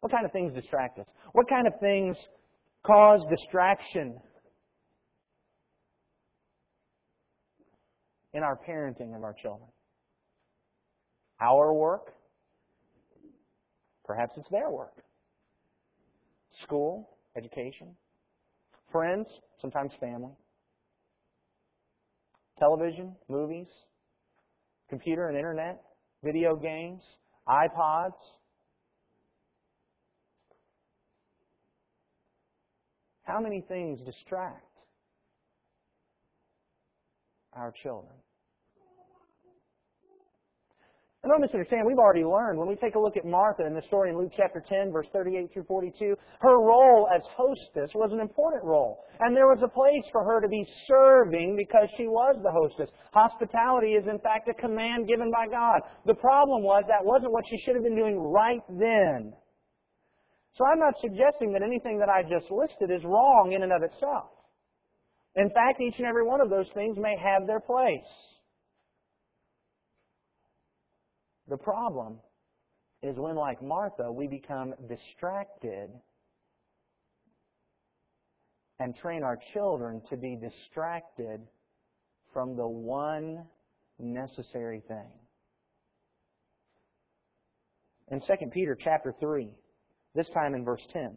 What 0.06 0.12
kind 0.12 0.24
of 0.24 0.30
things 0.30 0.52
distract 0.54 1.00
us? 1.00 1.06
What 1.32 1.48
kind 1.48 1.66
of 1.66 1.72
things 1.80 2.16
cause 2.86 3.22
distraction 3.28 4.16
in 8.32 8.44
our 8.44 8.56
parenting 8.56 9.16
of 9.16 9.24
our 9.24 9.32
children? 9.32 9.68
Our 11.40 11.74
work? 11.74 12.12
Perhaps 14.04 14.34
it's 14.36 14.48
their 14.48 14.70
work. 14.70 14.94
School, 16.62 17.10
education, 17.36 17.88
friends, 18.92 19.26
sometimes 19.60 19.90
family, 19.98 20.36
television, 22.60 23.16
movies, 23.28 23.66
computer 24.88 25.26
and 25.26 25.36
internet, 25.36 25.82
video 26.22 26.54
games, 26.54 27.02
iPods, 27.48 28.12
How 33.26 33.40
many 33.40 33.60
things 33.68 34.00
distract 34.02 34.62
our 37.52 37.72
children? 37.82 38.14
And 41.26 41.32
don't 41.32 41.40
misunderstand, 41.40 41.82
we've 41.84 41.98
already 41.98 42.22
learned 42.22 42.56
when 42.56 42.68
we 42.68 42.76
take 42.76 42.94
a 42.94 43.00
look 43.00 43.16
at 43.16 43.24
Martha 43.24 43.66
in 43.66 43.74
the 43.74 43.82
story 43.82 44.10
in 44.10 44.16
Luke 44.16 44.30
chapter 44.36 44.62
10, 44.64 44.92
verse 44.92 45.08
38 45.12 45.52
through 45.52 45.64
42, 45.64 46.14
her 46.38 46.60
role 46.60 47.08
as 47.12 47.20
hostess 47.36 47.90
was 47.96 48.12
an 48.12 48.20
important 48.20 48.62
role. 48.62 49.02
And 49.18 49.36
there 49.36 49.48
was 49.48 49.58
a 49.64 49.66
place 49.66 50.06
for 50.12 50.22
her 50.22 50.40
to 50.40 50.46
be 50.46 50.64
serving 50.86 51.56
because 51.56 51.88
she 51.96 52.06
was 52.06 52.36
the 52.44 52.52
hostess. 52.52 52.94
Hospitality 53.12 53.94
is 53.94 54.06
in 54.06 54.20
fact 54.20 54.48
a 54.48 54.54
command 54.54 55.08
given 55.08 55.32
by 55.32 55.48
God. 55.48 55.80
The 56.04 56.14
problem 56.14 56.62
was 56.62 56.84
that 56.86 57.04
wasn't 57.04 57.32
what 57.32 57.42
she 57.50 57.58
should 57.64 57.74
have 57.74 57.82
been 57.82 57.96
doing 57.96 58.20
right 58.20 58.62
then. 58.78 59.32
So 60.56 60.64
I'm 60.64 60.78
not 60.78 60.94
suggesting 61.00 61.52
that 61.52 61.62
anything 61.62 61.98
that 61.98 62.08
I 62.08 62.22
just 62.22 62.50
listed 62.50 62.90
is 62.90 63.04
wrong 63.04 63.52
in 63.52 63.62
and 63.62 63.72
of 63.72 63.82
itself. 63.82 64.30
In 65.34 65.50
fact, 65.50 65.82
each 65.82 65.98
and 65.98 66.06
every 66.06 66.24
one 66.24 66.40
of 66.40 66.48
those 66.48 66.68
things 66.72 66.96
may 66.98 67.14
have 67.22 67.46
their 67.46 67.60
place. 67.60 68.00
The 71.48 71.58
problem 71.58 72.18
is 73.02 73.16
when, 73.18 73.36
like 73.36 73.62
Martha, 73.62 74.10
we 74.10 74.26
become 74.26 74.72
distracted 74.88 75.90
and 78.80 78.96
train 78.96 79.22
our 79.22 79.38
children 79.52 80.00
to 80.08 80.16
be 80.16 80.36
distracted 80.36 81.40
from 82.32 82.56
the 82.56 82.66
one 82.66 83.44
necessary 83.98 84.82
thing. 84.88 85.10
In 88.10 88.20
2 88.20 88.26
Peter 88.52 88.76
chapter 88.78 89.14
3, 89.20 89.50
this 90.16 90.28
time 90.30 90.54
in 90.54 90.64
verse 90.64 90.82
10. 90.92 91.14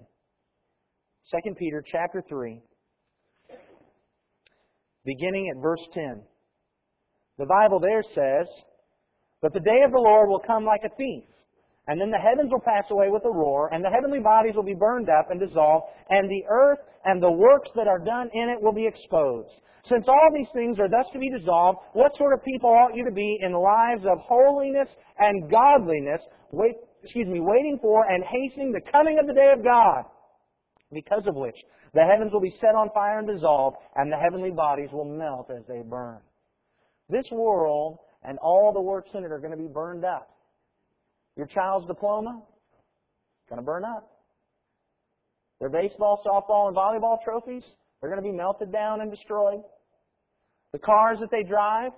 2 1.32 1.56
Peter 1.56 1.84
chapter 1.86 2.22
3, 2.28 2.62
beginning 5.06 5.50
at 5.56 5.62
verse 5.62 5.82
10. 5.94 6.22
The 7.38 7.46
Bible 7.46 7.80
there 7.80 8.04
says, 8.14 8.48
But 9.42 9.54
the 9.54 9.62
day 9.62 9.82
of 9.86 9.92
the 9.92 10.00
Lord 10.00 10.28
will 10.28 10.44
come 10.46 10.66
like 10.66 10.82
a 10.84 10.96
thief, 10.98 11.24
and 11.88 12.00
then 12.00 12.12
the 12.12 12.18
heavens 12.18 12.52
will 12.52 12.60
pass 12.60 12.90
away 12.92 13.10
with 13.10 13.24
a 13.26 13.32
roar, 13.32 13.74
and 13.74 13.84
the 13.84 13.90
heavenly 13.90 14.20
bodies 14.20 14.56
will 14.56 14.64
be 14.64 14.76
burned 14.76 15.08
up 15.08 15.32
and 15.32 15.40
dissolved, 15.40 15.86
and 16.10 16.30
the 16.30 16.44
earth 16.50 16.80
and 17.06 17.24
the 17.24 17.32
works 17.32 17.70
that 17.76 17.88
are 17.88 18.00
done 18.00 18.30
in 18.34 18.50
it 18.50 18.62
will 18.62 18.74
be 18.74 18.86
exposed. 18.86 19.54
Since 19.88 20.08
all 20.10 20.30
these 20.36 20.50
things 20.54 20.78
are 20.80 20.90
thus 20.90 21.06
to 21.14 21.20
be 21.20 21.30
dissolved, 21.30 21.80
what 21.94 22.16
sort 22.18 22.34
of 22.34 22.44
people 22.44 22.70
ought 22.70 22.96
you 22.96 23.06
to 23.06 23.14
be 23.14 23.40
in 23.42 23.54
lives 23.54 24.06
of 24.06 24.20
holiness 24.20 24.90
and 25.20 25.50
godliness, 25.50 26.22
wait, 26.52 26.76
excuse 27.04 27.28
me, 27.28 27.40
waiting 27.40 27.80
for 27.82 28.06
and 28.10 28.24
hastening 28.24 28.72
the 28.72 28.82
coming 28.92 29.20
of 29.20 29.28
the 29.28 29.34
day 29.34 29.52
of 29.52 29.64
God, 29.64 30.06
because 30.92 31.28
of 31.28 31.36
which 31.36 31.56
the 31.94 32.02
heavens 32.02 32.32
will 32.32 32.42
be 32.42 32.56
set 32.60 32.76
on 32.76 32.90
fire 32.94 33.20
and 33.20 33.28
dissolved, 33.28 33.78
and 33.96 34.12
the 34.12 34.18
heavenly 34.18 34.52
bodies 34.52 34.90
will 34.92 35.06
melt 35.06 35.50
as 35.50 35.64
they 35.68 35.82
burn. 35.82 36.20
This 37.10 37.26
world 37.32 38.00
and 38.24 38.38
all 38.40 38.72
the 38.74 38.82
works 38.82 39.10
in 39.14 39.24
it 39.24 39.32
are 39.32 39.40
going 39.40 39.52
to 39.52 39.58
be 39.58 39.68
burned 39.68 40.06
up. 40.06 40.30
Your 41.36 41.48
child's 41.48 41.88
diploma, 41.88 42.42
going 43.50 43.60
to 43.60 43.66
burn 43.66 43.84
up. 43.84 44.12
Their 45.60 45.70
baseball, 45.70 46.22
softball, 46.26 46.68
and 46.68 46.78
volleyball 46.78 47.24
trophies, 47.24 47.64
they're 48.00 48.10
going 48.10 48.22
to 48.22 48.30
be 48.30 48.36
melted 48.36 48.72
down 48.72 49.02
and 49.02 49.10
destroyed. 49.10 49.62
The 50.72 50.80
cars 50.80 51.18
that 51.20 51.32
they 51.32 51.44
drive, 51.44 51.92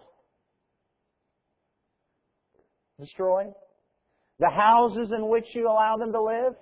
destroyed. 3.00 3.54
The 4.42 4.50
houses 4.50 5.12
in 5.16 5.30
which 5.30 5.46
you 5.54 5.68
allow 5.68 5.98
them 5.98 6.12
to 6.14 6.22
live, 6.22 6.56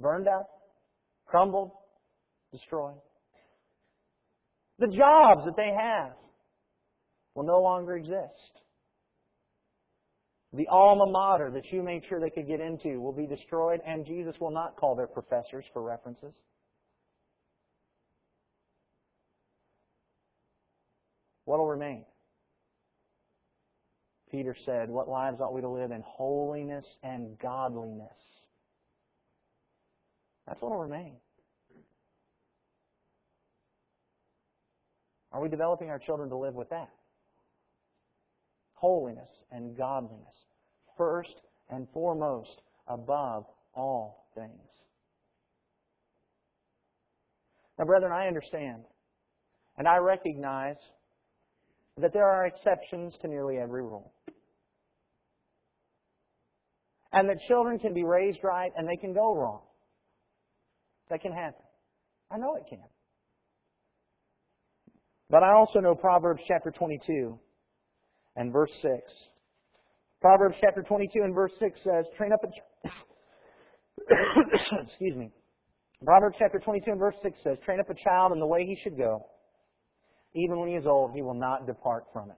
burned 0.00 0.26
up, 0.26 0.48
crumbled, 1.26 1.70
destroyed. 2.50 2.96
The 4.78 4.88
jobs 4.88 5.44
that 5.44 5.54
they 5.54 5.70
have 5.78 6.12
will 7.34 7.44
no 7.44 7.60
longer 7.60 7.94
exist. 7.94 8.62
The 10.54 10.66
alma 10.68 11.04
mater 11.10 11.50
that 11.50 11.70
you 11.70 11.82
made 11.82 12.04
sure 12.08 12.20
they 12.20 12.30
could 12.30 12.48
get 12.48 12.60
into 12.60 12.98
will 13.00 13.12
be 13.12 13.26
destroyed, 13.26 13.80
and 13.84 14.06
Jesus 14.06 14.36
will 14.40 14.52
not 14.52 14.76
call 14.76 14.96
their 14.96 15.06
professors 15.06 15.66
for 15.74 15.82
references. 15.82 16.32
What 21.44 21.58
will 21.58 21.68
remain? 21.68 22.06
Peter 24.34 24.56
said, 24.64 24.90
what 24.90 25.08
lives 25.08 25.40
ought 25.40 25.54
we 25.54 25.60
to 25.60 25.68
live 25.68 25.92
in? 25.92 26.02
Holiness 26.04 26.84
and 27.04 27.38
godliness. 27.38 28.08
That's 30.44 30.60
what 30.60 30.72
will 30.72 30.80
remain. 30.80 31.12
Are 35.30 35.40
we 35.40 35.48
developing 35.48 35.88
our 35.88 36.00
children 36.00 36.30
to 36.30 36.36
live 36.36 36.54
with 36.54 36.68
that? 36.70 36.90
Holiness 38.74 39.28
and 39.52 39.76
godliness. 39.76 40.34
First 40.98 41.40
and 41.70 41.86
foremost, 41.94 42.60
above 42.88 43.44
all 43.72 44.26
things. 44.34 44.50
Now, 47.78 47.84
brethren, 47.84 48.10
I 48.10 48.26
understand. 48.26 48.82
And 49.78 49.86
I 49.86 49.98
recognize 49.98 50.78
that 52.00 52.12
there 52.12 52.26
are 52.28 52.46
exceptions 52.46 53.14
to 53.22 53.28
nearly 53.28 53.58
every 53.58 53.82
rule. 53.82 54.12
And 57.12 57.28
that 57.28 57.38
children 57.46 57.78
can 57.78 57.94
be 57.94 58.04
raised 58.04 58.40
right 58.42 58.72
and 58.76 58.88
they 58.88 58.96
can 58.96 59.12
go 59.12 59.36
wrong. 59.36 59.60
That 61.10 61.20
can 61.20 61.32
happen. 61.32 61.62
I 62.30 62.38
know 62.38 62.56
it 62.56 62.64
can. 62.68 62.80
But 65.30 65.42
I 65.42 65.52
also 65.52 65.80
know 65.80 65.94
Proverbs 65.94 66.42
chapter 66.48 66.70
22 66.70 67.38
and 68.36 68.52
verse 68.52 68.72
6. 68.82 68.92
Proverbs 70.20 70.56
chapter 70.60 70.82
22 70.82 71.22
and 71.22 71.34
verse 71.34 71.52
6 71.60 71.78
says, 71.84 72.06
train 72.16 72.32
up 72.32 72.40
a, 72.42 72.48
excuse 74.82 75.16
me. 75.16 75.30
Proverbs 76.04 76.36
chapter 76.38 76.58
22 76.58 76.90
and 76.90 76.98
verse 76.98 77.14
6 77.22 77.38
says, 77.44 77.58
train 77.64 77.78
up 77.78 77.88
a 77.90 77.94
child 77.94 78.32
in 78.32 78.40
the 78.40 78.46
way 78.46 78.64
he 78.64 78.76
should 78.82 78.96
go. 78.96 79.24
Even 80.34 80.58
when 80.58 80.68
he 80.68 80.74
is 80.74 80.86
old, 80.86 81.12
he 81.12 81.22
will 81.22 81.34
not 81.34 81.66
depart 81.66 82.04
from 82.12 82.30
it. 82.30 82.36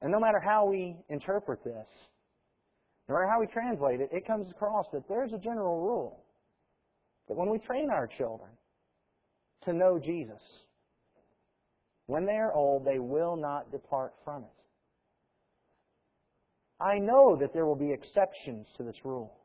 And 0.00 0.12
no 0.12 0.20
matter 0.20 0.38
how 0.38 0.66
we 0.66 0.96
interpret 1.08 1.64
this, 1.64 1.86
no 3.08 3.14
matter 3.14 3.28
how 3.28 3.40
we 3.40 3.46
translate 3.46 4.00
it, 4.00 4.10
it 4.12 4.26
comes 4.26 4.48
across 4.50 4.86
that 4.92 5.08
there's 5.08 5.32
a 5.32 5.38
general 5.38 5.80
rule 5.80 6.24
that 7.26 7.36
when 7.36 7.50
we 7.50 7.58
train 7.58 7.90
our 7.90 8.06
children 8.06 8.50
to 9.64 9.72
know 9.72 9.98
Jesus, 9.98 10.40
when 12.06 12.24
they 12.24 12.36
are 12.36 12.54
old, 12.54 12.84
they 12.86 12.98
will 12.98 13.36
not 13.36 13.72
depart 13.72 14.14
from 14.24 14.44
it. 14.44 14.50
I 16.80 16.98
know 17.00 17.36
that 17.40 17.52
there 17.52 17.66
will 17.66 17.76
be 17.76 17.92
exceptions 17.92 18.68
to 18.76 18.84
this 18.84 18.96
rule. 19.04 19.37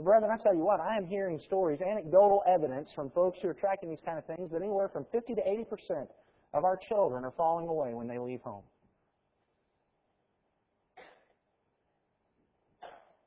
But 0.00 0.04
brethren, 0.06 0.30
I 0.32 0.42
tell 0.42 0.54
you 0.54 0.64
what, 0.64 0.80
I 0.80 0.96
am 0.96 1.06
hearing 1.06 1.38
stories, 1.44 1.82
anecdotal 1.82 2.42
evidence 2.48 2.88
from 2.94 3.10
folks 3.10 3.38
who 3.42 3.48
are 3.48 3.54
tracking 3.54 3.90
these 3.90 4.00
kind 4.02 4.16
of 4.16 4.24
things 4.24 4.50
that 4.50 4.62
anywhere 4.62 4.88
from 4.88 5.04
50 5.12 5.34
to 5.34 5.42
80 5.46 5.64
percent 5.64 6.08
of 6.54 6.64
our 6.64 6.78
children 6.88 7.22
are 7.22 7.32
falling 7.32 7.68
away 7.68 7.92
when 7.92 8.08
they 8.08 8.16
leave 8.16 8.40
home. 8.40 8.62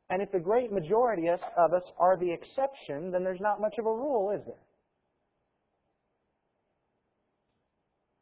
And 0.10 0.24
if 0.24 0.32
the 0.32 0.40
great 0.40 0.72
majority 0.72 1.28
of 1.30 1.74
us 1.74 1.84
are 2.00 2.18
the 2.18 2.34
exception, 2.34 3.12
then 3.12 3.24
there's 3.24 3.40
not 3.40 3.62
much 3.62 3.76
of 3.78 3.86
a 3.86 3.94
rule, 3.94 4.32
is 4.32 4.44
there? 4.44 4.56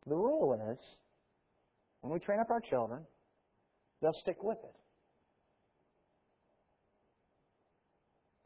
The 0.07 0.15
rule 0.15 0.59
is 0.73 0.77
when 2.01 2.11
we 2.11 2.19
train 2.19 2.41
up 2.41 2.49
our 2.49 2.59
children, 2.59 3.03
they'll 4.01 4.11
stick 4.21 4.43
with 4.43 4.57
it. 4.61 4.80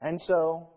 And 0.06 0.22
so, 0.28 0.70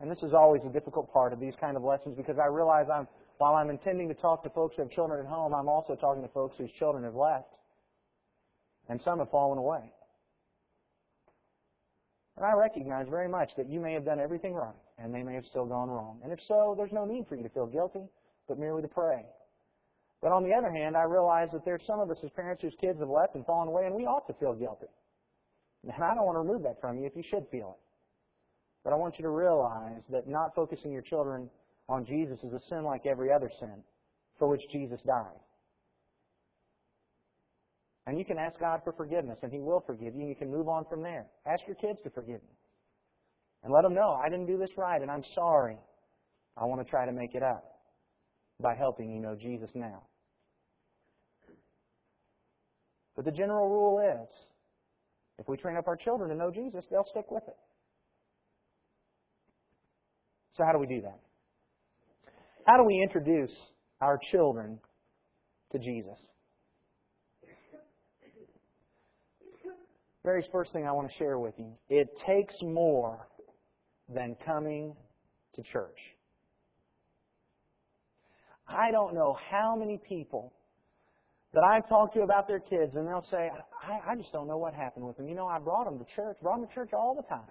and 0.00 0.10
this 0.10 0.18
is 0.24 0.34
always 0.34 0.60
a 0.66 0.72
difficult 0.72 1.12
part 1.12 1.32
of 1.32 1.38
these 1.38 1.54
kind 1.60 1.76
of 1.76 1.84
lessons 1.84 2.16
because 2.16 2.36
I 2.36 2.46
realize 2.46 2.86
I'm, 2.92 3.06
while 3.38 3.54
I'm 3.54 3.70
intending 3.70 4.08
to 4.08 4.14
talk 4.14 4.42
to 4.42 4.50
folks 4.50 4.74
who 4.74 4.82
have 4.82 4.90
children 4.90 5.24
at 5.24 5.30
home, 5.30 5.54
I'm 5.54 5.68
also 5.68 5.94
talking 5.94 6.20
to 6.22 6.28
folks 6.30 6.56
whose 6.58 6.72
children 6.80 7.04
have 7.04 7.14
left. 7.14 7.46
And 8.88 9.00
some 9.04 9.20
have 9.20 9.30
fallen 9.30 9.56
away. 9.56 9.92
And 12.36 12.44
I 12.44 12.54
recognize 12.54 13.06
very 13.08 13.28
much 13.28 13.52
that 13.56 13.68
you 13.68 13.78
may 13.78 13.92
have 13.92 14.04
done 14.04 14.18
everything 14.18 14.54
right, 14.54 14.74
and 14.98 15.14
they 15.14 15.22
may 15.22 15.34
have 15.34 15.44
still 15.46 15.66
gone 15.66 15.90
wrong. 15.90 16.18
And 16.24 16.32
if 16.32 16.40
so, 16.48 16.74
there's 16.76 16.90
no 16.90 17.04
need 17.04 17.28
for 17.28 17.36
you 17.36 17.44
to 17.44 17.50
feel 17.50 17.66
guilty, 17.66 18.02
but 18.48 18.58
merely 18.58 18.82
to 18.82 18.88
pray. 18.88 19.26
But 20.20 20.32
on 20.32 20.42
the 20.42 20.54
other 20.54 20.72
hand, 20.72 20.96
I 20.96 21.04
realize 21.04 21.50
that 21.52 21.64
there's 21.64 21.82
some 21.86 22.00
of 22.00 22.10
us 22.10 22.18
as 22.24 22.30
parents 22.30 22.62
whose 22.62 22.74
kids 22.80 22.98
have 22.98 23.08
left 23.08 23.36
and 23.36 23.46
fallen 23.46 23.68
away, 23.68 23.86
and 23.86 23.94
we 23.94 24.06
ought 24.06 24.26
to 24.26 24.34
feel 24.40 24.54
guilty. 24.54 24.88
And 25.82 25.92
I 25.92 26.14
don't 26.14 26.26
want 26.26 26.36
to 26.36 26.40
remove 26.40 26.62
that 26.64 26.80
from 26.80 26.98
you 26.98 27.06
if 27.06 27.16
you 27.16 27.22
should 27.22 27.46
feel 27.50 27.76
it. 27.78 27.84
But 28.84 28.92
I 28.92 28.96
want 28.96 29.18
you 29.18 29.22
to 29.24 29.30
realize 29.30 30.02
that 30.10 30.28
not 30.28 30.54
focusing 30.54 30.92
your 30.92 31.02
children 31.02 31.48
on 31.88 32.04
Jesus 32.04 32.38
is 32.42 32.52
a 32.52 32.60
sin 32.68 32.84
like 32.84 33.06
every 33.06 33.32
other 33.32 33.50
sin 33.58 33.82
for 34.38 34.48
which 34.48 34.62
Jesus 34.70 35.00
died. 35.06 35.38
And 38.06 38.18
you 38.18 38.24
can 38.24 38.38
ask 38.38 38.58
God 38.58 38.80
for 38.82 38.92
forgiveness, 38.92 39.38
and 39.42 39.52
He 39.52 39.60
will 39.60 39.82
forgive 39.86 40.14
you, 40.14 40.20
and 40.20 40.28
you 40.28 40.34
can 40.34 40.50
move 40.50 40.68
on 40.68 40.84
from 40.88 41.02
there. 41.02 41.26
Ask 41.46 41.62
your 41.66 41.76
kids 41.76 41.98
to 42.04 42.10
forgive 42.10 42.40
you. 42.42 42.56
And 43.62 43.72
let 43.72 43.82
them 43.82 43.94
know, 43.94 44.18
I 44.24 44.30
didn't 44.30 44.46
do 44.46 44.56
this 44.56 44.70
right, 44.76 45.00
and 45.02 45.10
I'm 45.10 45.24
sorry. 45.34 45.76
I 46.56 46.64
want 46.64 46.84
to 46.84 46.90
try 46.90 47.04
to 47.04 47.12
make 47.12 47.34
it 47.34 47.42
up 47.42 47.64
by 48.60 48.74
helping 48.74 49.10
you 49.10 49.20
know 49.20 49.34
Jesus 49.34 49.70
now. 49.74 50.02
But 53.14 53.26
the 53.26 53.30
general 53.30 53.68
rule 53.68 54.00
is 54.00 54.28
if 55.40 55.48
we 55.48 55.56
train 55.56 55.76
up 55.76 55.88
our 55.88 55.96
children 55.96 56.28
to 56.28 56.36
know 56.36 56.50
Jesus, 56.50 56.84
they'll 56.90 57.06
stick 57.10 57.30
with 57.30 57.42
it. 57.48 57.56
So, 60.56 60.64
how 60.64 60.72
do 60.72 60.78
we 60.78 60.86
do 60.86 61.00
that? 61.00 61.18
How 62.66 62.76
do 62.76 62.84
we 62.84 63.00
introduce 63.02 63.50
our 64.02 64.18
children 64.30 64.78
to 65.72 65.78
Jesus? 65.78 66.18
Very 70.22 70.46
first 70.52 70.72
thing 70.74 70.86
I 70.86 70.92
want 70.92 71.10
to 71.10 71.16
share 71.16 71.38
with 71.38 71.54
you 71.56 71.72
it 71.88 72.08
takes 72.26 72.54
more 72.60 73.26
than 74.14 74.36
coming 74.44 74.94
to 75.54 75.62
church. 75.62 75.98
I 78.68 78.90
don't 78.90 79.14
know 79.14 79.36
how 79.50 79.74
many 79.74 79.98
people 80.06 80.52
that 81.54 81.62
I've 81.64 81.88
talked 81.88 82.14
to 82.14 82.20
about 82.20 82.46
their 82.46 82.60
kids, 82.60 82.94
and 82.94 83.08
they'll 83.08 83.26
say, 83.30 83.50
I, 83.82 84.12
I 84.12 84.16
just 84.16 84.32
don't 84.32 84.46
know 84.46 84.58
what 84.58 84.74
happened 84.74 85.06
with 85.06 85.16
them. 85.16 85.28
You 85.28 85.34
know, 85.34 85.46
I 85.46 85.58
brought 85.58 85.84
them 85.84 85.98
to 85.98 86.04
church, 86.14 86.36
brought 86.42 86.58
them 86.60 86.68
to 86.68 86.74
church 86.74 86.90
all 86.92 87.14
the 87.14 87.22
time. 87.22 87.48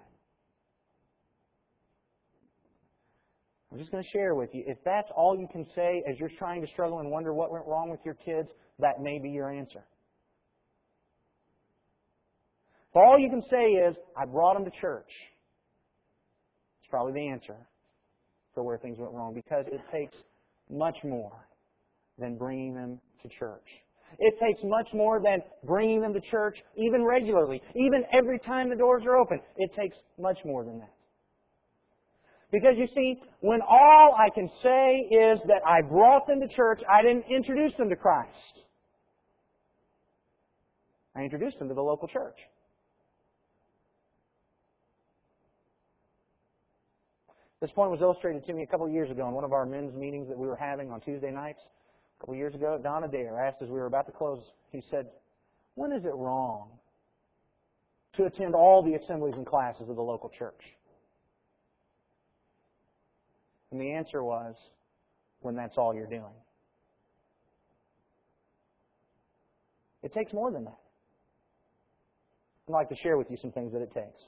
I'm 3.72 3.78
just 3.78 3.90
going 3.90 4.02
to 4.02 4.10
share 4.10 4.34
with 4.34 4.50
you. 4.52 4.64
If 4.66 4.78
that's 4.84 5.08
all 5.16 5.38
you 5.38 5.46
can 5.50 5.64
say 5.76 6.02
as 6.08 6.18
you're 6.18 6.30
trying 6.38 6.60
to 6.60 6.66
struggle 6.66 6.98
and 6.98 7.10
wonder 7.10 7.32
what 7.32 7.52
went 7.52 7.66
wrong 7.66 7.88
with 7.88 8.00
your 8.04 8.14
kids, 8.14 8.48
that 8.80 9.00
may 9.00 9.18
be 9.20 9.30
your 9.30 9.50
answer. 9.50 9.84
If 12.90 12.96
all 12.96 13.16
you 13.18 13.30
can 13.30 13.42
say 13.48 13.74
is, 13.74 13.94
I 14.16 14.24
brought 14.24 14.54
them 14.54 14.64
to 14.64 14.80
church, 14.80 15.10
it's 16.80 16.90
probably 16.90 17.12
the 17.12 17.28
answer 17.28 17.56
for 18.54 18.64
where 18.64 18.78
things 18.78 18.98
went 18.98 19.12
wrong 19.12 19.32
because 19.32 19.66
it 19.68 19.80
takes 19.92 20.16
much 20.68 20.96
more 21.04 21.46
than 22.18 22.36
bringing 22.36 22.74
them 22.74 23.00
to 23.22 23.28
church. 23.28 23.66
It 24.18 24.38
takes 24.40 24.60
much 24.64 24.88
more 24.92 25.20
than 25.20 25.42
bringing 25.64 26.00
them 26.00 26.12
to 26.14 26.20
church, 26.20 26.58
even 26.76 27.04
regularly, 27.04 27.62
even 27.74 28.04
every 28.12 28.38
time 28.38 28.68
the 28.68 28.76
doors 28.76 29.04
are 29.06 29.16
open. 29.16 29.40
It 29.56 29.72
takes 29.74 29.96
much 30.18 30.38
more 30.44 30.64
than 30.64 30.80
that. 30.80 30.92
Because 32.52 32.74
you 32.76 32.88
see, 32.94 33.22
when 33.40 33.60
all 33.62 34.14
I 34.18 34.28
can 34.28 34.50
say 34.62 34.98
is 35.10 35.38
that 35.46 35.62
I 35.64 35.82
brought 35.82 36.26
them 36.26 36.40
to 36.40 36.48
church, 36.48 36.80
I 36.90 37.02
didn't 37.02 37.26
introduce 37.30 37.74
them 37.74 37.88
to 37.88 37.96
Christ. 37.96 38.34
I 41.14 41.22
introduced 41.22 41.58
them 41.58 41.68
to 41.68 41.74
the 41.74 41.82
local 41.82 42.08
church. 42.08 42.36
This 47.60 47.70
point 47.72 47.90
was 47.90 48.00
illustrated 48.00 48.44
to 48.46 48.54
me 48.54 48.62
a 48.62 48.66
couple 48.66 48.86
of 48.86 48.92
years 48.92 49.10
ago 49.10 49.28
in 49.28 49.34
one 49.34 49.44
of 49.44 49.52
our 49.52 49.66
men's 49.66 49.94
meetings 49.94 50.28
that 50.28 50.38
we 50.38 50.46
were 50.46 50.56
having 50.56 50.90
on 50.90 51.00
Tuesday 51.00 51.30
nights. 51.30 51.60
Couple 52.20 52.34
years 52.34 52.54
ago, 52.54 52.78
Don 52.82 53.04
Adair 53.04 53.40
asked 53.40 53.62
as 53.62 53.68
we 53.68 53.74
were 53.74 53.86
about 53.86 54.06
to 54.06 54.12
close, 54.12 54.42
he 54.70 54.82
said, 54.90 55.06
When 55.74 55.90
is 55.92 56.04
it 56.04 56.14
wrong 56.14 56.68
to 58.14 58.24
attend 58.24 58.54
all 58.54 58.82
the 58.82 58.94
assemblies 58.94 59.34
and 59.36 59.46
classes 59.46 59.88
of 59.88 59.96
the 59.96 60.02
local 60.02 60.28
church? 60.28 60.60
And 63.72 63.80
the 63.80 63.92
answer 63.92 64.22
was, 64.22 64.54
when 65.40 65.56
that's 65.56 65.78
all 65.78 65.94
you're 65.94 66.06
doing. 66.06 66.34
It 70.02 70.12
takes 70.12 70.32
more 70.32 70.50
than 70.50 70.64
that. 70.64 70.78
I'd 72.68 72.72
like 72.72 72.88
to 72.90 72.96
share 72.96 73.16
with 73.16 73.30
you 73.30 73.36
some 73.40 73.52
things 73.52 73.72
that 73.72 73.82
it 73.82 73.92
takes. 73.92 74.22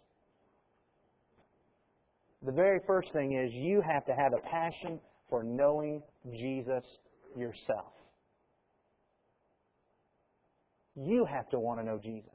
The 2.45 2.53
very 2.53 2.81
first 2.87 3.13
thing 3.13 3.33
is 3.33 3.53
you 3.53 3.81
have 3.83 4.05
to 4.07 4.15
have 4.15 4.33
a 4.33 4.39
passion 4.39 5.01
for 5.29 5.43
knowing 5.43 6.03
Jesus 6.33 6.85
yourself. 7.37 7.93
You 10.95 11.25
have 11.25 11.49
to 11.51 11.59
want 11.59 11.81
to 11.81 11.87
know 11.87 11.99
Jesus. 12.03 12.31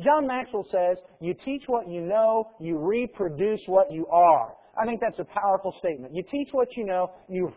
John 0.00 0.26
Maxwell 0.26 0.66
says, 0.70 0.96
you 1.20 1.34
teach 1.44 1.64
what 1.66 1.88
you 1.88 2.00
know, 2.00 2.50
you 2.58 2.78
reproduce 2.78 3.60
what 3.66 3.92
you 3.92 4.06
are. 4.06 4.54
I 4.80 4.86
think 4.86 5.00
that's 5.00 5.18
a 5.18 5.24
powerful 5.24 5.74
statement. 5.78 6.14
You 6.14 6.22
teach 6.30 6.48
what 6.52 6.76
you 6.76 6.84
know, 6.84 7.10
you 7.28 7.52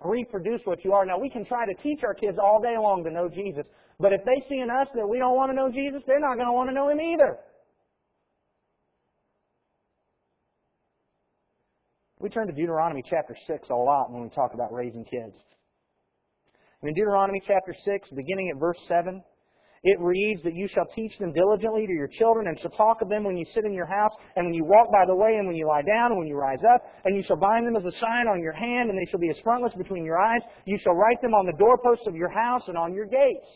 reproduce 0.00 0.60
what 0.64 0.84
you 0.84 0.92
are. 0.92 1.06
Now, 1.06 1.18
we 1.18 1.30
can 1.30 1.44
try 1.44 1.64
to 1.66 1.74
teach 1.82 2.00
our 2.04 2.14
kids 2.14 2.38
all 2.42 2.60
day 2.60 2.76
long 2.76 3.02
to 3.04 3.10
know 3.10 3.28
Jesus, 3.28 3.64
but 3.98 4.12
if 4.12 4.20
they 4.26 4.44
see 4.48 4.60
in 4.60 4.70
us 4.70 4.88
that 4.94 5.08
we 5.08 5.18
don't 5.18 5.36
want 5.36 5.50
to 5.50 5.56
know 5.56 5.70
Jesus, 5.70 6.02
they're 6.06 6.20
not 6.20 6.34
going 6.34 6.46
to 6.46 6.52
want 6.52 6.68
to 6.68 6.74
know 6.74 6.88
Him 6.90 7.00
either. 7.00 7.38
We 12.18 12.28
turn 12.28 12.46
to 12.46 12.52
Deuteronomy 12.52 13.02
chapter 13.08 13.36
6 13.46 13.68
a 13.70 13.74
lot 13.74 14.10
when 14.10 14.22
we 14.22 14.28
talk 14.30 14.52
about 14.54 14.72
raising 14.72 15.04
kids. 15.04 15.34
And 16.82 16.90
in 16.90 16.94
Deuteronomy 16.94 17.40
chapter 17.46 17.74
6, 17.84 18.10
beginning 18.14 18.50
at 18.52 18.60
verse 18.60 18.78
7, 18.88 19.22
it 19.82 20.00
reads 20.00 20.42
that 20.42 20.54
you 20.54 20.68
shall 20.68 20.86
teach 20.96 21.16
them 21.18 21.32
diligently 21.32 21.86
to 21.86 21.92
your 21.92 22.08
children, 22.08 22.48
and 22.48 22.58
shall 22.58 22.72
talk 22.72 23.02
of 23.02 23.08
them 23.08 23.24
when 23.24 23.36
you 23.36 23.46
sit 23.54 23.64
in 23.64 23.72
your 23.72 23.86
house, 23.86 24.10
and 24.34 24.44
when 24.46 24.54
you 24.54 24.64
walk 24.64 24.90
by 24.90 25.06
the 25.06 25.14
way, 25.14 25.36
and 25.36 25.46
when 25.46 25.56
you 25.56 25.66
lie 25.68 25.82
down, 25.82 26.10
and 26.10 26.18
when 26.18 26.26
you 26.26 26.36
rise 26.36 26.62
up, 26.74 26.82
and 27.04 27.16
you 27.16 27.22
shall 27.22 27.36
bind 27.36 27.66
them 27.66 27.76
as 27.76 27.84
a 27.84 27.96
sign 28.00 28.26
on 28.26 28.42
your 28.42 28.52
hand, 28.52 28.90
and 28.90 28.98
they 28.98 29.08
shall 29.10 29.20
be 29.20 29.30
as 29.30 29.38
frontlets 29.44 29.76
between 29.76 30.04
your 30.04 30.18
eyes. 30.18 30.40
You 30.64 30.78
shall 30.82 30.94
write 30.94 31.22
them 31.22 31.34
on 31.34 31.46
the 31.46 31.56
doorposts 31.58 32.06
of 32.06 32.16
your 32.16 32.30
house 32.30 32.62
and 32.66 32.76
on 32.76 32.94
your 32.94 33.06
gates. 33.06 33.46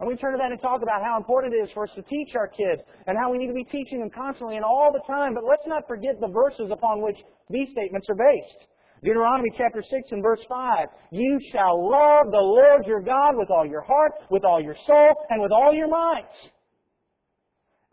And 0.00 0.08
we 0.08 0.16
turn 0.16 0.32
to 0.32 0.38
that 0.38 0.52
and 0.52 0.60
talk 0.60 0.82
about 0.82 1.04
how 1.04 1.16
important 1.16 1.54
it 1.54 1.64
is 1.64 1.70
for 1.72 1.84
us 1.84 1.90
to 1.94 2.02
teach 2.02 2.34
our 2.36 2.48
kids 2.48 2.82
and 3.06 3.16
how 3.16 3.30
we 3.32 3.38
need 3.38 3.48
to 3.48 3.56
be 3.56 3.64
teaching 3.64 4.00
them 4.00 4.10
constantly 4.10 4.56
and 4.56 4.64
all 4.64 4.92
the 4.92 5.00
time. 5.06 5.32
But 5.32 5.44
let's 5.44 5.66
not 5.66 5.88
forget 5.88 6.20
the 6.20 6.28
verses 6.28 6.70
upon 6.70 7.00
which 7.00 7.16
these 7.48 7.68
statements 7.72 8.06
are 8.10 8.16
based. 8.16 8.68
Deuteronomy 9.04 9.50
chapter 9.56 9.82
6 9.82 10.10
and 10.10 10.22
verse 10.22 10.40
5. 10.48 10.88
You 11.10 11.38
shall 11.52 11.90
love 11.90 12.30
the 12.30 12.38
Lord 12.38 12.86
your 12.86 13.02
God 13.02 13.36
with 13.36 13.50
all 13.50 13.66
your 13.66 13.82
heart, 13.82 14.12
with 14.30 14.44
all 14.44 14.60
your 14.60 14.76
soul, 14.86 15.14
and 15.28 15.42
with 15.42 15.52
all 15.52 15.74
your 15.74 15.88
might. 15.88 16.24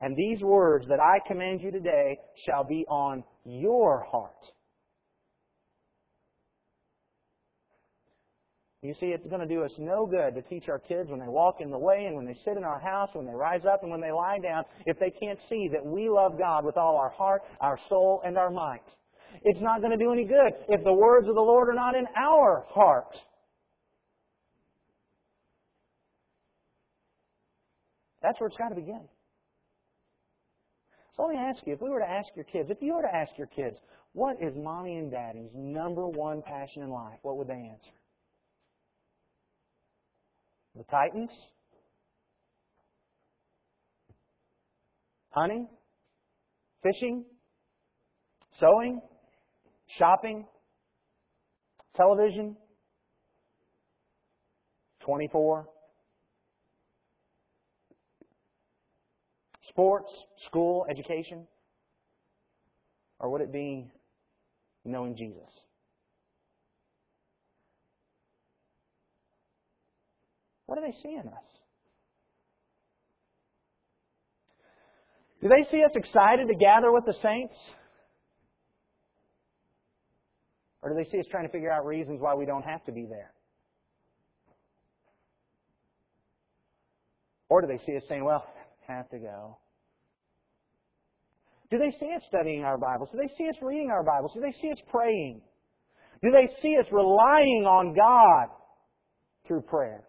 And 0.02 0.16
these 0.18 0.42
words 0.42 0.86
that 0.88 1.00
I 1.00 1.20
command 1.28 1.62
you 1.62 1.72
today 1.72 2.18
shall 2.46 2.64
be 2.64 2.86
on 2.90 3.24
your 3.46 4.06
heart. 4.12 4.32
You 8.82 8.94
see, 9.00 9.08
it's 9.08 9.26
going 9.28 9.40
to 9.40 9.48
do 9.48 9.64
us 9.64 9.72
no 9.78 10.06
good 10.06 10.36
to 10.36 10.42
teach 10.42 10.68
our 10.68 10.80
kids 10.80 11.10
when 11.10 11.22
they 11.22 11.30
walk 11.30 11.62
in 11.62 11.72
the 11.72 11.80
way 11.80 12.06
and 12.06 12.18
when 12.18 12.26
they 12.26 12.38
sit 12.44 12.58
in 12.58 12.66
our 12.66 12.82
house, 12.82 13.10
when 13.14 13.26
they 13.26 13.34
rise 13.34 13.64
up 13.64 13.82
and 13.82 13.90
when 13.90 14.02
they 14.02 14.12
lie 14.12 14.40
down, 14.40 14.66
if 14.86 15.00
they 15.00 15.10
can't 15.10 15.40
see 15.48 15.70
that 15.70 15.86
we 15.86 16.10
love 16.10 16.38
God 16.38 16.66
with 16.66 16.76
all 16.76 16.98
our 16.98 17.12
heart, 17.12 17.44
our 17.62 17.80
soul, 17.88 18.22
and 18.26 18.38
our 18.38 18.50
might. 18.50 18.84
It's 19.44 19.60
not 19.62 19.82
going 19.82 19.92
to 19.92 20.04
do 20.04 20.14
any 20.14 20.24
good 20.24 20.54
if 20.70 20.84
the 20.84 20.94
words 20.94 21.28
of 21.28 21.36
the 21.36 21.42
Lord 21.42 21.70
are 21.70 21.74
not 21.74 21.96
in 21.96 22.06
our 22.16 22.66
heart. 22.70 23.16
That's 28.22 28.40
where 28.40 28.48
it's 28.48 28.58
got 28.58 28.70
to 28.70 28.76
begin. 28.76 29.02
So 31.16 31.24
let 31.24 31.36
me 31.36 31.42
ask 31.42 31.60
you, 31.68 31.74
if 31.74 31.82
we 31.82 31.90
were 31.90 32.00
to 32.00 32.10
ask 32.10 32.30
your 32.36 32.46
kids, 32.46 32.70
if 32.72 32.78
you 32.82 32.96
were 32.96 33.02
to 33.02 33.14
ask 33.14 33.32
your 33.38 33.48
kids, 33.48 33.78
what 34.14 34.38
is 34.42 34.54
mommy 34.56 34.96
and 34.98 35.12
daddy's 35.12 35.52
number 35.54 36.08
one 36.08 36.42
passion 36.42 36.84
in 36.84 36.90
life, 36.90 37.20
what 37.22 37.38
would 37.38 37.48
they 37.48 37.54
answer? 37.54 37.92
The 40.76 40.84
Titans? 40.86 41.30
Hunting? 45.32 45.68
Fishing? 46.82 47.26
Sewing? 48.60 49.02
Shopping? 49.98 50.46
Television? 51.96 52.58
24? 55.06 55.68
Sports? 59.70 60.12
School? 60.48 60.86
Education? 60.90 61.48
Or 63.20 63.30
would 63.30 63.42
it 63.42 63.52
be 63.52 63.92
knowing 64.84 65.16
Jesus? 65.16 65.50
What 70.66 70.76
do 70.76 70.82
they 70.82 70.98
see 71.04 71.14
in 71.14 71.28
us? 71.28 71.44
Do 75.42 75.50
they 75.50 75.70
see 75.70 75.84
us 75.84 75.92
excited 75.94 76.48
to 76.48 76.56
gather 76.56 76.92
with 76.92 77.06
the 77.06 77.16
saints? 77.22 77.54
Or 80.84 80.90
do 80.90 80.96
they 80.96 81.10
see 81.10 81.20
us 81.20 81.26
trying 81.32 81.46
to 81.46 81.52
figure 81.52 81.72
out 81.72 81.86
reasons 81.86 82.20
why 82.22 82.36
we 82.36 82.46
don't 82.46 82.64
have 82.64 82.84
to 82.86 82.92
be 82.92 83.06
there? 83.06 83.32
Or 87.50 87.62
do 87.62 87.68
they 87.68 87.80
see 87.86 87.96
us 87.96 88.04
saying, 88.10 88.26
well, 88.26 88.46
have 88.88 89.10
to 89.12 89.18
go? 89.18 89.58
Do 91.72 91.78
they 91.78 91.92
see 92.00 92.14
us 92.14 92.22
studying 92.28 92.64
our 92.64 92.78
Bibles? 92.78 93.10
Do 93.12 93.18
they 93.18 93.34
see 93.38 93.50
us 93.50 93.56
reading 93.62 93.92
our 93.92 94.04
Bibles? 94.04 94.32
Do 94.34 94.42
they 94.42 94.54
see 94.62 94.72
us 94.72 94.78
praying? 94.92 95.42
Do 96.22 96.32
they 96.32 96.50
see 96.62 96.78
us 96.78 96.86
relying 96.92 97.66
on 97.66 97.96
God 97.96 98.56
through 99.48 99.62
prayer? 99.62 100.04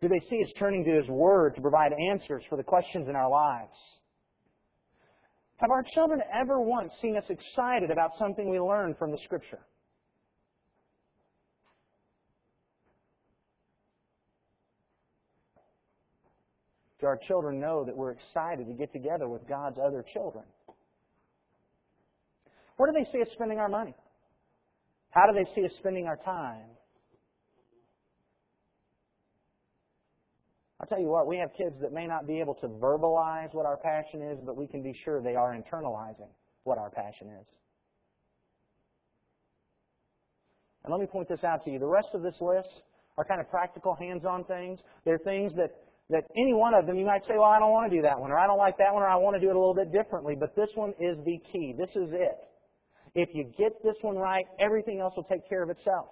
Do 0.00 0.08
they 0.08 0.20
see 0.30 0.42
us 0.44 0.50
turning 0.58 0.84
to 0.84 0.92
His 0.92 1.08
Word 1.08 1.56
to 1.56 1.60
provide 1.60 1.92
answers 2.10 2.42
for 2.48 2.56
the 2.56 2.62
questions 2.62 3.08
in 3.08 3.16
our 3.16 3.28
lives? 3.28 3.76
Have 5.60 5.70
our 5.70 5.84
children 5.94 6.22
ever 6.32 6.58
once 6.58 6.90
seen 7.02 7.18
us 7.18 7.24
excited 7.28 7.90
about 7.90 8.12
something 8.18 8.48
we 8.48 8.58
learned 8.58 8.96
from 8.96 9.10
the 9.10 9.18
Scripture? 9.24 9.60
Do 16.98 17.06
our 17.06 17.18
children 17.28 17.60
know 17.60 17.84
that 17.84 17.94
we're 17.94 18.12
excited 18.12 18.66
to 18.68 18.72
get 18.72 18.90
together 18.92 19.28
with 19.28 19.46
God's 19.46 19.76
other 19.78 20.02
children? 20.14 20.44
Where 22.76 22.90
do 22.90 22.98
they 22.98 23.10
see 23.12 23.20
us 23.20 23.28
spending 23.34 23.58
our 23.58 23.68
money? 23.68 23.94
How 25.10 25.30
do 25.30 25.32
they 25.34 25.50
see 25.54 25.66
us 25.66 25.72
spending 25.78 26.06
our 26.06 26.16
time? 26.16 26.70
I'll 30.79 30.79
tell 30.90 31.00
you 31.00 31.08
what, 31.08 31.26
we 31.26 31.38
have 31.38 31.54
kids 31.56 31.76
that 31.80 31.92
may 31.92 32.06
not 32.06 32.26
be 32.26 32.40
able 32.40 32.54
to 32.56 32.68
verbalize 32.68 33.54
what 33.54 33.64
our 33.64 33.78
passion 33.78 34.20
is, 34.20 34.38
but 34.44 34.56
we 34.56 34.66
can 34.66 34.82
be 34.82 34.92
sure 35.04 35.22
they 35.22 35.36
are 35.36 35.56
internalizing 35.56 36.28
what 36.64 36.76
our 36.76 36.90
passion 36.90 37.28
is. 37.28 37.46
And 40.84 40.92
let 40.92 41.00
me 41.00 41.06
point 41.06 41.28
this 41.28 41.44
out 41.44 41.64
to 41.64 41.70
you. 41.70 41.78
The 41.78 41.86
rest 41.86 42.08
of 42.12 42.22
this 42.22 42.36
list 42.40 42.82
are 43.16 43.24
kind 43.24 43.40
of 43.40 43.48
practical, 43.50 43.94
hands-on 43.94 44.44
things. 44.44 44.80
They're 45.04 45.18
things 45.18 45.52
that, 45.56 45.70
that 46.10 46.24
any 46.36 46.54
one 46.54 46.74
of 46.74 46.86
them 46.86 46.96
you 46.96 47.06
might 47.06 47.22
say, 47.26 47.34
well, 47.34 47.44
I 47.44 47.58
don't 47.58 47.70
want 47.70 47.90
to 47.90 47.96
do 47.96 48.02
that 48.02 48.18
one, 48.18 48.30
or 48.30 48.38
I 48.38 48.46
don't 48.46 48.58
like 48.58 48.76
that 48.78 48.92
one, 48.92 49.02
or 49.02 49.08
I 49.08 49.16
want 49.16 49.36
to 49.36 49.40
do 49.40 49.50
it 49.50 49.56
a 49.56 49.58
little 49.58 49.74
bit 49.74 49.92
differently. 49.92 50.34
But 50.38 50.56
this 50.56 50.70
one 50.74 50.92
is 50.98 51.16
the 51.24 51.38
key. 51.52 51.74
This 51.78 51.90
is 51.90 52.10
it. 52.12 52.38
If 53.14 53.28
you 53.34 53.44
get 53.58 53.72
this 53.82 53.96
one 54.02 54.16
right, 54.16 54.44
everything 54.58 55.00
else 55.00 55.14
will 55.16 55.24
take 55.24 55.48
care 55.48 55.62
of 55.62 55.70
itself. 55.70 56.06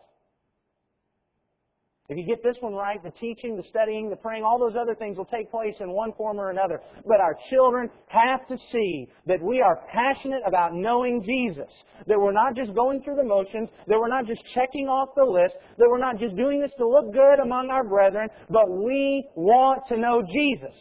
If 2.09 2.17
you 2.17 2.25
get 2.25 2.43
this 2.43 2.57
one 2.61 2.73
right, 2.73 3.03
the 3.03 3.11
teaching, 3.11 3.55
the 3.55 3.65
studying, 3.69 4.09
the 4.09 4.17
praying, 4.17 4.43
all 4.43 4.59
those 4.59 4.77
other 4.81 4.95
things 4.95 5.19
will 5.19 5.27
take 5.27 5.51
place 5.51 5.75
in 5.79 5.91
one 5.91 6.15
form 6.15 6.41
or 6.41 6.49
another. 6.49 6.81
But 7.07 7.21
our 7.21 7.37
children 7.51 7.91
have 8.07 8.49
to 8.49 8.57
see 8.73 9.09
that 9.27 9.43
we 9.43 9.61
are 9.61 9.83
passionate 9.93 10.43
about 10.47 10.73
knowing 10.73 11.23
Jesus. 11.23 11.71
That 12.07 12.19
we're 12.19 12.33
not 12.33 12.57
just 12.57 12.75
going 12.75 13.03
through 13.03 13.17
the 13.17 13.25
motions, 13.25 13.69
that 13.87 13.99
we're 13.99 14.09
not 14.09 14.25
just 14.25 14.43
checking 14.55 14.89
off 14.89 15.11
the 15.17 15.25
list, 15.25 15.57
that 15.77 15.87
we're 15.87 15.99
not 15.99 16.19
just 16.19 16.35
doing 16.35 16.61
this 16.61 16.73
to 16.79 16.89
look 16.89 17.13
good 17.13 17.41
among 17.41 17.69
our 17.69 17.85
brethren, 17.85 18.31
but 18.49 18.71
we 18.71 19.29
want 19.35 19.83
to 19.89 19.99
know 19.99 20.23
Jesus. 20.33 20.75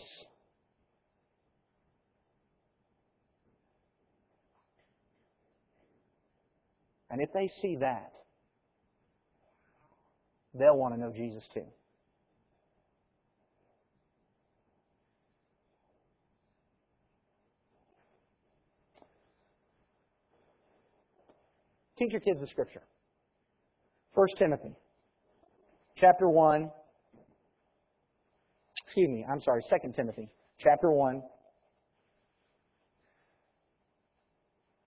And 7.09 7.21
if 7.21 7.33
they 7.33 7.51
see 7.61 7.75
that, 7.81 8.11
they'll 10.57 10.77
want 10.77 10.93
to 10.93 10.99
know 10.99 11.11
Jesus 11.11 11.43
too. 11.53 11.65
Teach 21.97 22.11
your 22.11 22.21
kids 22.21 22.39
the 22.39 22.47
scripture. 22.47 22.83
1 24.13 24.27
Timothy 24.37 24.75
chapter 25.95 26.29
1 26.29 26.71
excuse 28.85 29.09
me, 29.09 29.25
I'm 29.31 29.41
sorry, 29.41 29.63
2 29.69 29.91
Timothy 29.95 30.29
chapter 30.59 30.89
1 30.91 31.21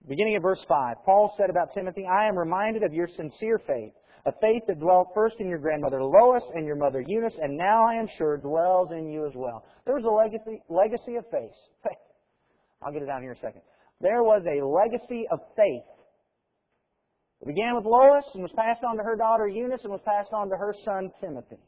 beginning 0.08 0.34
at 0.34 0.42
verse 0.42 0.58
5. 0.68 0.96
Paul 1.04 1.32
said 1.36 1.50
about 1.50 1.74
Timothy, 1.74 2.06
I 2.06 2.26
am 2.26 2.36
reminded 2.36 2.82
of 2.82 2.92
your 2.92 3.08
sincere 3.16 3.60
faith 3.64 3.92
a 4.26 4.32
faith 4.40 4.62
that 4.68 4.80
dwelt 4.80 5.08
first 5.14 5.36
in 5.38 5.48
your 5.48 5.58
grandmother 5.58 6.02
Lois 6.02 6.42
and 6.54 6.66
your 6.66 6.76
mother 6.76 7.02
Eunice, 7.06 7.34
and 7.40 7.56
now 7.56 7.86
I 7.86 7.94
am 7.94 8.08
sure 8.18 8.36
dwells 8.36 8.90
in 8.92 9.08
you 9.10 9.26
as 9.26 9.32
well. 9.34 9.64
There 9.86 9.94
was 9.94 10.04
a 10.04 10.10
legacy, 10.10 10.62
legacy 10.68 11.16
of 11.16 11.24
faith. 11.30 11.56
I'll 12.82 12.92
get 12.92 13.02
it 13.02 13.06
down 13.06 13.22
here 13.22 13.32
in 13.32 13.38
a 13.38 13.40
second. 13.40 13.62
There 14.00 14.22
was 14.22 14.42
a 14.46 14.64
legacy 14.64 15.26
of 15.30 15.40
faith. 15.56 15.84
It 17.40 17.46
began 17.46 17.74
with 17.74 17.84
Lois 17.84 18.24
and 18.34 18.42
was 18.42 18.52
passed 18.52 18.84
on 18.84 18.96
to 18.96 19.02
her 19.02 19.16
daughter 19.16 19.48
Eunice 19.48 19.80
and 19.82 19.92
was 19.92 20.02
passed 20.04 20.32
on 20.32 20.50
to 20.50 20.56
her 20.56 20.74
son 20.84 21.10
Timothy. 21.20 21.60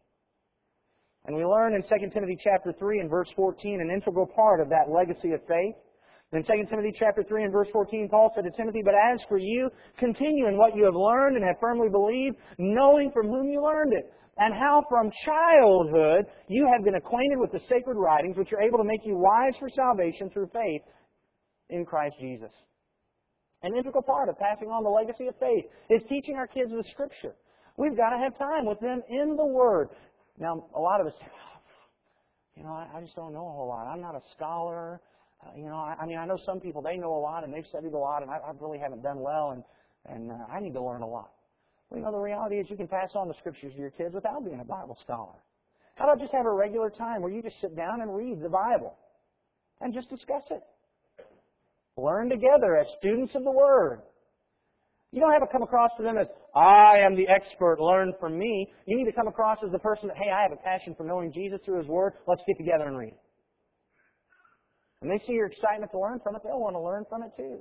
And 1.24 1.36
we 1.36 1.44
learn 1.44 1.74
in 1.74 1.82
2 1.82 2.10
Timothy 2.12 2.36
chapter 2.42 2.72
3 2.78 3.00
and 3.00 3.10
verse 3.10 3.28
14 3.36 3.80
an 3.80 3.90
integral 3.90 4.26
part 4.26 4.60
of 4.60 4.68
that 4.70 4.90
legacy 4.90 5.32
of 5.32 5.40
faith 5.46 5.76
In 6.32 6.42
2 6.42 6.64
Timothy 6.70 6.94
chapter 6.98 7.22
3 7.22 7.44
and 7.44 7.52
verse 7.52 7.68
14, 7.72 8.08
Paul 8.08 8.32
said 8.34 8.44
to 8.44 8.50
Timothy, 8.56 8.80
But 8.82 8.94
as 8.94 9.20
for 9.28 9.36
you, 9.36 9.70
continue 9.98 10.48
in 10.48 10.56
what 10.56 10.74
you 10.74 10.84
have 10.84 10.94
learned 10.94 11.36
and 11.36 11.44
have 11.44 11.60
firmly 11.60 11.90
believed, 11.90 12.36
knowing 12.56 13.12
from 13.12 13.28
whom 13.28 13.50
you 13.50 13.62
learned 13.62 13.92
it, 13.92 14.10
and 14.38 14.54
how 14.54 14.82
from 14.88 15.10
childhood 15.26 16.24
you 16.48 16.66
have 16.72 16.84
been 16.84 16.94
acquainted 16.94 17.38
with 17.38 17.52
the 17.52 17.60
sacred 17.68 17.98
writings, 17.98 18.38
which 18.38 18.50
are 18.54 18.62
able 18.62 18.78
to 18.78 18.84
make 18.84 19.04
you 19.04 19.14
wise 19.14 19.52
for 19.60 19.68
salvation 19.68 20.30
through 20.30 20.48
faith 20.54 20.80
in 21.68 21.84
Christ 21.84 22.14
Jesus. 22.18 22.50
An 23.62 23.76
integral 23.76 24.02
part 24.02 24.30
of 24.30 24.38
passing 24.38 24.68
on 24.68 24.82
the 24.82 24.90
legacy 24.90 25.26
of 25.26 25.34
faith 25.38 25.66
is 25.90 26.00
teaching 26.08 26.36
our 26.36 26.46
kids 26.46 26.70
the 26.70 26.82
Scripture. 26.92 27.34
We've 27.76 27.96
got 27.96 28.10
to 28.10 28.18
have 28.18 28.38
time 28.38 28.64
with 28.64 28.80
them 28.80 29.02
in 29.10 29.36
the 29.36 29.46
Word. 29.46 29.90
Now, 30.38 30.64
a 30.74 30.80
lot 30.80 31.00
of 31.02 31.08
us 31.08 31.12
say, 31.20 31.26
oh, 31.28 31.60
you 32.56 32.64
know, 32.64 32.72
I, 32.72 32.88
I 32.96 33.00
just 33.02 33.14
don't 33.16 33.34
know 33.34 33.46
a 33.46 33.52
whole 33.52 33.68
lot. 33.68 33.86
I'm 33.86 34.00
not 34.00 34.14
a 34.14 34.22
scholar. 34.34 35.00
Uh, 35.44 35.50
you 35.56 35.64
know, 35.64 35.76
I, 35.76 35.96
I 36.00 36.06
mean, 36.06 36.18
I 36.18 36.24
know 36.26 36.38
some 36.46 36.60
people 36.60 36.82
they 36.82 36.96
know 36.96 37.12
a 37.14 37.18
lot 37.18 37.44
and 37.44 37.52
they've 37.52 37.66
studied 37.66 37.92
a 37.92 37.98
lot, 37.98 38.22
and 38.22 38.30
I, 38.30 38.36
I 38.36 38.52
really 38.60 38.78
haven't 38.78 39.02
done 39.02 39.20
well, 39.20 39.50
and 39.50 39.64
and 40.06 40.30
uh, 40.30 40.46
I 40.52 40.60
need 40.60 40.74
to 40.74 40.82
learn 40.82 41.02
a 41.02 41.08
lot. 41.08 41.30
Well, 41.90 41.98
you 41.98 42.04
know, 42.04 42.12
the 42.12 42.18
reality 42.18 42.56
is 42.56 42.66
you 42.70 42.76
can 42.76 42.88
pass 42.88 43.10
on 43.14 43.28
the 43.28 43.34
scriptures 43.34 43.72
to 43.74 43.78
your 43.78 43.90
kids 43.90 44.14
without 44.14 44.44
being 44.44 44.60
a 44.60 44.64
Bible 44.64 44.96
scholar. 45.02 45.38
How 45.96 46.04
about 46.04 46.20
just 46.20 46.32
have 46.32 46.46
a 46.46 46.52
regular 46.52 46.90
time 46.90 47.22
where 47.22 47.30
you 47.30 47.42
just 47.42 47.60
sit 47.60 47.76
down 47.76 48.00
and 48.00 48.14
read 48.14 48.40
the 48.42 48.48
Bible 48.48 48.96
and 49.80 49.92
just 49.92 50.08
discuss 50.08 50.42
it? 50.50 50.62
Learn 51.96 52.30
together 52.30 52.76
as 52.76 52.86
students 52.98 53.34
of 53.34 53.44
the 53.44 53.50
Word. 53.50 54.00
You 55.12 55.20
don't 55.20 55.32
have 55.32 55.42
to 55.42 55.52
come 55.52 55.62
across 55.62 55.90
to 55.98 56.02
them 56.02 56.16
as, 56.16 56.26
I 56.56 57.00
am 57.00 57.14
the 57.14 57.28
expert, 57.28 57.78
learn 57.78 58.14
from 58.18 58.38
me. 58.38 58.72
You 58.86 58.96
need 58.96 59.04
to 59.04 59.12
come 59.12 59.28
across 59.28 59.58
as 59.62 59.70
the 59.70 59.78
person 59.78 60.08
that, 60.08 60.16
hey, 60.16 60.30
I 60.30 60.40
have 60.42 60.52
a 60.52 60.56
passion 60.56 60.94
for 60.96 61.04
knowing 61.04 61.30
Jesus 61.30 61.60
through 61.64 61.78
His 61.78 61.86
Word. 61.86 62.14
Let's 62.26 62.40
get 62.46 62.56
together 62.56 62.86
and 62.86 62.96
read. 62.96 63.14
And 65.02 65.10
they 65.10 65.18
see 65.26 65.32
your 65.32 65.46
excitement 65.46 65.90
to 65.92 65.98
learn 65.98 66.20
from 66.20 66.36
it, 66.36 66.42
they'll 66.44 66.60
want 66.60 66.76
to 66.76 66.80
learn 66.80 67.04
from 67.10 67.24
it 67.24 67.32
too. 67.36 67.58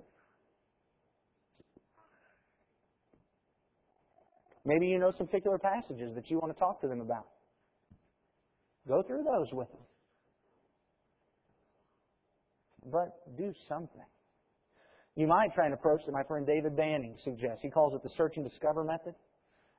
Maybe 4.63 4.88
you 4.88 4.99
know 4.99 5.12
some 5.17 5.25
particular 5.25 5.58
passages 5.58 6.13
that 6.13 6.30
you 6.30 6.38
want 6.38 6.54
to 6.54 6.60
talk 6.60 6.82
to 6.82 6.88
them 6.88 7.01
about. 7.01 7.25
Go 8.88 9.01
through 9.01 9.23
those 9.23 9.51
with 9.51 9.67
them. 9.71 9.82
But 12.91 13.38
do 13.38 13.54
something. 13.67 14.01
You 15.15 15.27
might 15.27 15.54
try 15.54 15.65
and 15.65 15.73
approach 15.73 16.01
that 16.06 16.12
my 16.12 16.23
friend 16.23 16.45
David 16.45 16.77
Banning 16.77 17.17
suggests. 17.23 17.60
He 17.63 17.69
calls 17.69 17.93
it 17.95 18.04
the 18.04 18.10
search 18.15 18.38
and 18.38 18.47
discover 18.47 18.84
method. 18.84 19.15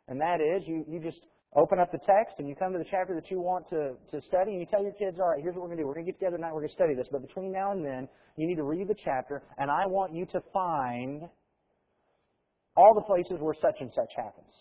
And 0.08 0.20
that 0.20 0.40
is, 0.40 0.66
you, 0.66 0.84
you 0.88 0.98
just 0.98 1.20
open 1.54 1.78
up 1.78 1.92
the 1.92 1.98
text 1.98 2.36
and 2.38 2.48
you 2.48 2.54
come 2.54 2.72
to 2.72 2.78
the 2.78 2.88
chapter 2.90 3.14
that 3.14 3.30
you 3.30 3.40
want 3.40 3.68
to, 3.68 3.92
to 4.10 4.24
study 4.26 4.52
and 4.52 4.60
you 4.60 4.66
tell 4.66 4.82
your 4.82 4.92
kids, 4.92 5.18
all 5.20 5.28
right, 5.28 5.42
here's 5.42 5.54
what 5.54 5.62
we're 5.62 5.68
going 5.68 5.78
to 5.78 5.82
do. 5.84 5.86
We're 5.86 5.94
going 5.94 6.06
to 6.06 6.12
get 6.12 6.18
together 6.18 6.36
tonight, 6.36 6.52
we're 6.54 6.64
going 6.64 6.72
to 6.72 6.74
study 6.74 6.94
this. 6.94 7.08
But 7.12 7.20
between 7.20 7.52
now 7.52 7.72
and 7.72 7.84
then, 7.84 8.08
you 8.36 8.46
need 8.46 8.56
to 8.56 8.64
read 8.64 8.88
the 8.88 8.96
chapter 9.04 9.42
and 9.58 9.70
I 9.70 9.86
want 9.86 10.14
you 10.14 10.24
to 10.32 10.40
find 10.52 11.28
all 12.76 12.94
the 12.94 13.02
places 13.02 13.36
where 13.38 13.54
such 13.60 13.76
and 13.80 13.92
such 13.94 14.08
happens. 14.16 14.52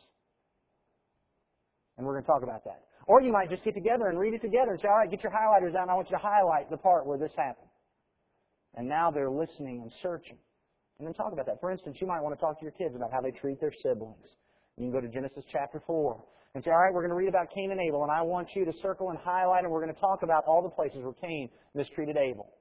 And 1.98 2.06
we're 2.06 2.14
going 2.14 2.24
to 2.24 2.28
talk 2.28 2.44
about 2.44 2.64
that. 2.66 2.84
Or 3.08 3.22
you 3.22 3.32
might 3.32 3.50
just 3.50 3.64
get 3.64 3.74
together 3.74 4.08
and 4.08 4.20
read 4.20 4.34
it 4.34 4.42
together 4.42 4.72
and 4.72 4.82
say, 4.82 4.88
all 4.88 4.98
right, 4.98 5.10
get 5.10 5.24
your 5.24 5.32
highlighters 5.32 5.76
out 5.76 5.84
and 5.84 5.92
I 5.92 5.96
want 5.96 6.10
you 6.10 6.18
to 6.18 6.24
highlight 6.24 6.70
the 6.70 6.78
part 6.78 7.08
where 7.08 7.18
this 7.18 7.32
happened. 7.38 7.72
And 8.76 8.88
now 8.88 9.12
they're 9.12 9.32
listening 9.32 9.82
and 9.82 9.92
searching. 10.02 10.38
And 11.00 11.08
then 11.08 11.14
talk 11.14 11.32
about 11.32 11.46
that. 11.48 11.60
For 11.62 11.72
instance, 11.72 11.98
you 12.00 12.08
might 12.08 12.22
want 12.22 12.36
to 12.36 12.40
talk 12.40 12.60
to 12.60 12.64
your 12.64 12.74
kids 12.74 12.96
about 12.96 13.12
how 13.12 13.22
they 13.22 13.32
treat 13.32 13.60
their 13.60 13.74
siblings. 13.82 14.28
You 14.78 14.86
can 14.86 14.92
go 14.92 15.02
to 15.02 15.08
Genesis 15.08 15.44
chapter 15.52 15.82
4 15.88 16.22
and 16.54 16.64
say, 16.64 16.72
all 16.72 16.78
right, 16.78 16.94
we're 16.94 17.02
going 17.02 17.12
to 17.12 17.16
read 17.16 17.30
about 17.30 17.50
Cain 17.54 17.72
and 17.72 17.80
Abel, 17.80 18.04
and 18.04 18.12
I 18.12 18.22
want 18.22 18.50
you 18.56 18.66
to 18.66 18.74
circle 18.82 19.10
and 19.10 19.18
highlight, 19.20 19.64
and 19.64 19.72
we're 19.72 19.82
going 19.82 19.94
to 19.94 20.00
talk 20.00 20.24
about 20.24 20.44
all 20.46 20.62
the 20.62 20.70
places 20.70 21.00
where 21.04 21.14
Cain 21.14 21.50
mistreated 21.74 22.18
Abel 22.18 22.52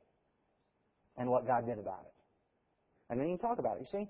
and 1.16 1.28
what 1.28 1.46
God 1.46 1.66
did 1.66 1.78
about 1.78 2.04
it. 2.06 2.14
And 3.10 3.20
then 3.20 3.28
you 3.28 3.36
can 3.36 3.48
talk 3.48 3.58
about 3.58 3.76
it. 3.76 3.86
You 3.92 3.98
see, 4.00 4.08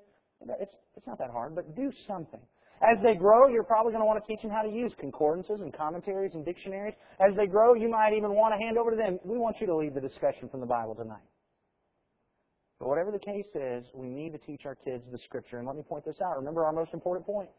it's, 0.60 0.74
it's 0.96 1.06
not 1.06 1.18
that 1.18 1.30
hard, 1.30 1.54
but 1.54 1.74
do 1.74 1.90
something. 2.06 2.40
As 2.82 3.02
they 3.02 3.14
grow, 3.14 3.48
you're 3.48 3.64
probably 3.64 3.92
going 3.92 4.02
to 4.02 4.06
want 4.06 4.22
to 4.22 4.26
teach 4.26 4.42
them 4.42 4.50
how 4.50 4.62
to 4.62 4.70
use 4.70 4.92
concordances 4.98 5.60
and 5.60 5.72
commentaries 5.72 6.32
and 6.34 6.44
dictionaries. 6.44 6.94
As 7.18 7.36
they 7.36 7.46
grow, 7.46 7.74
you 7.74 7.90
might 7.90 8.14
even 8.14 8.32
want 8.34 8.54
to 8.54 8.58
hand 8.58 8.78
over 8.78 8.90
to 8.90 8.96
them. 8.96 9.18
We 9.24 9.36
want 9.36 9.60
you 9.60 9.66
to 9.66 9.76
lead 9.76 9.94
the 9.94 10.00
discussion 10.00 10.48
from 10.48 10.60
the 10.60 10.66
Bible 10.66 10.94
tonight. 10.94 11.28
But 12.78 12.88
whatever 12.88 13.10
the 13.10 13.18
case 13.18 13.44
is, 13.54 13.84
we 13.92 14.08
need 14.08 14.32
to 14.32 14.38
teach 14.38 14.64
our 14.64 14.74
kids 14.74 15.04
the 15.12 15.18
Scripture. 15.18 15.58
And 15.58 15.66
let 15.66 15.76
me 15.76 15.82
point 15.82 16.06
this 16.06 16.16
out. 16.24 16.38
Remember 16.38 16.64
our 16.64 16.72
most 16.72 16.94
important 16.94 17.26
point. 17.26 17.50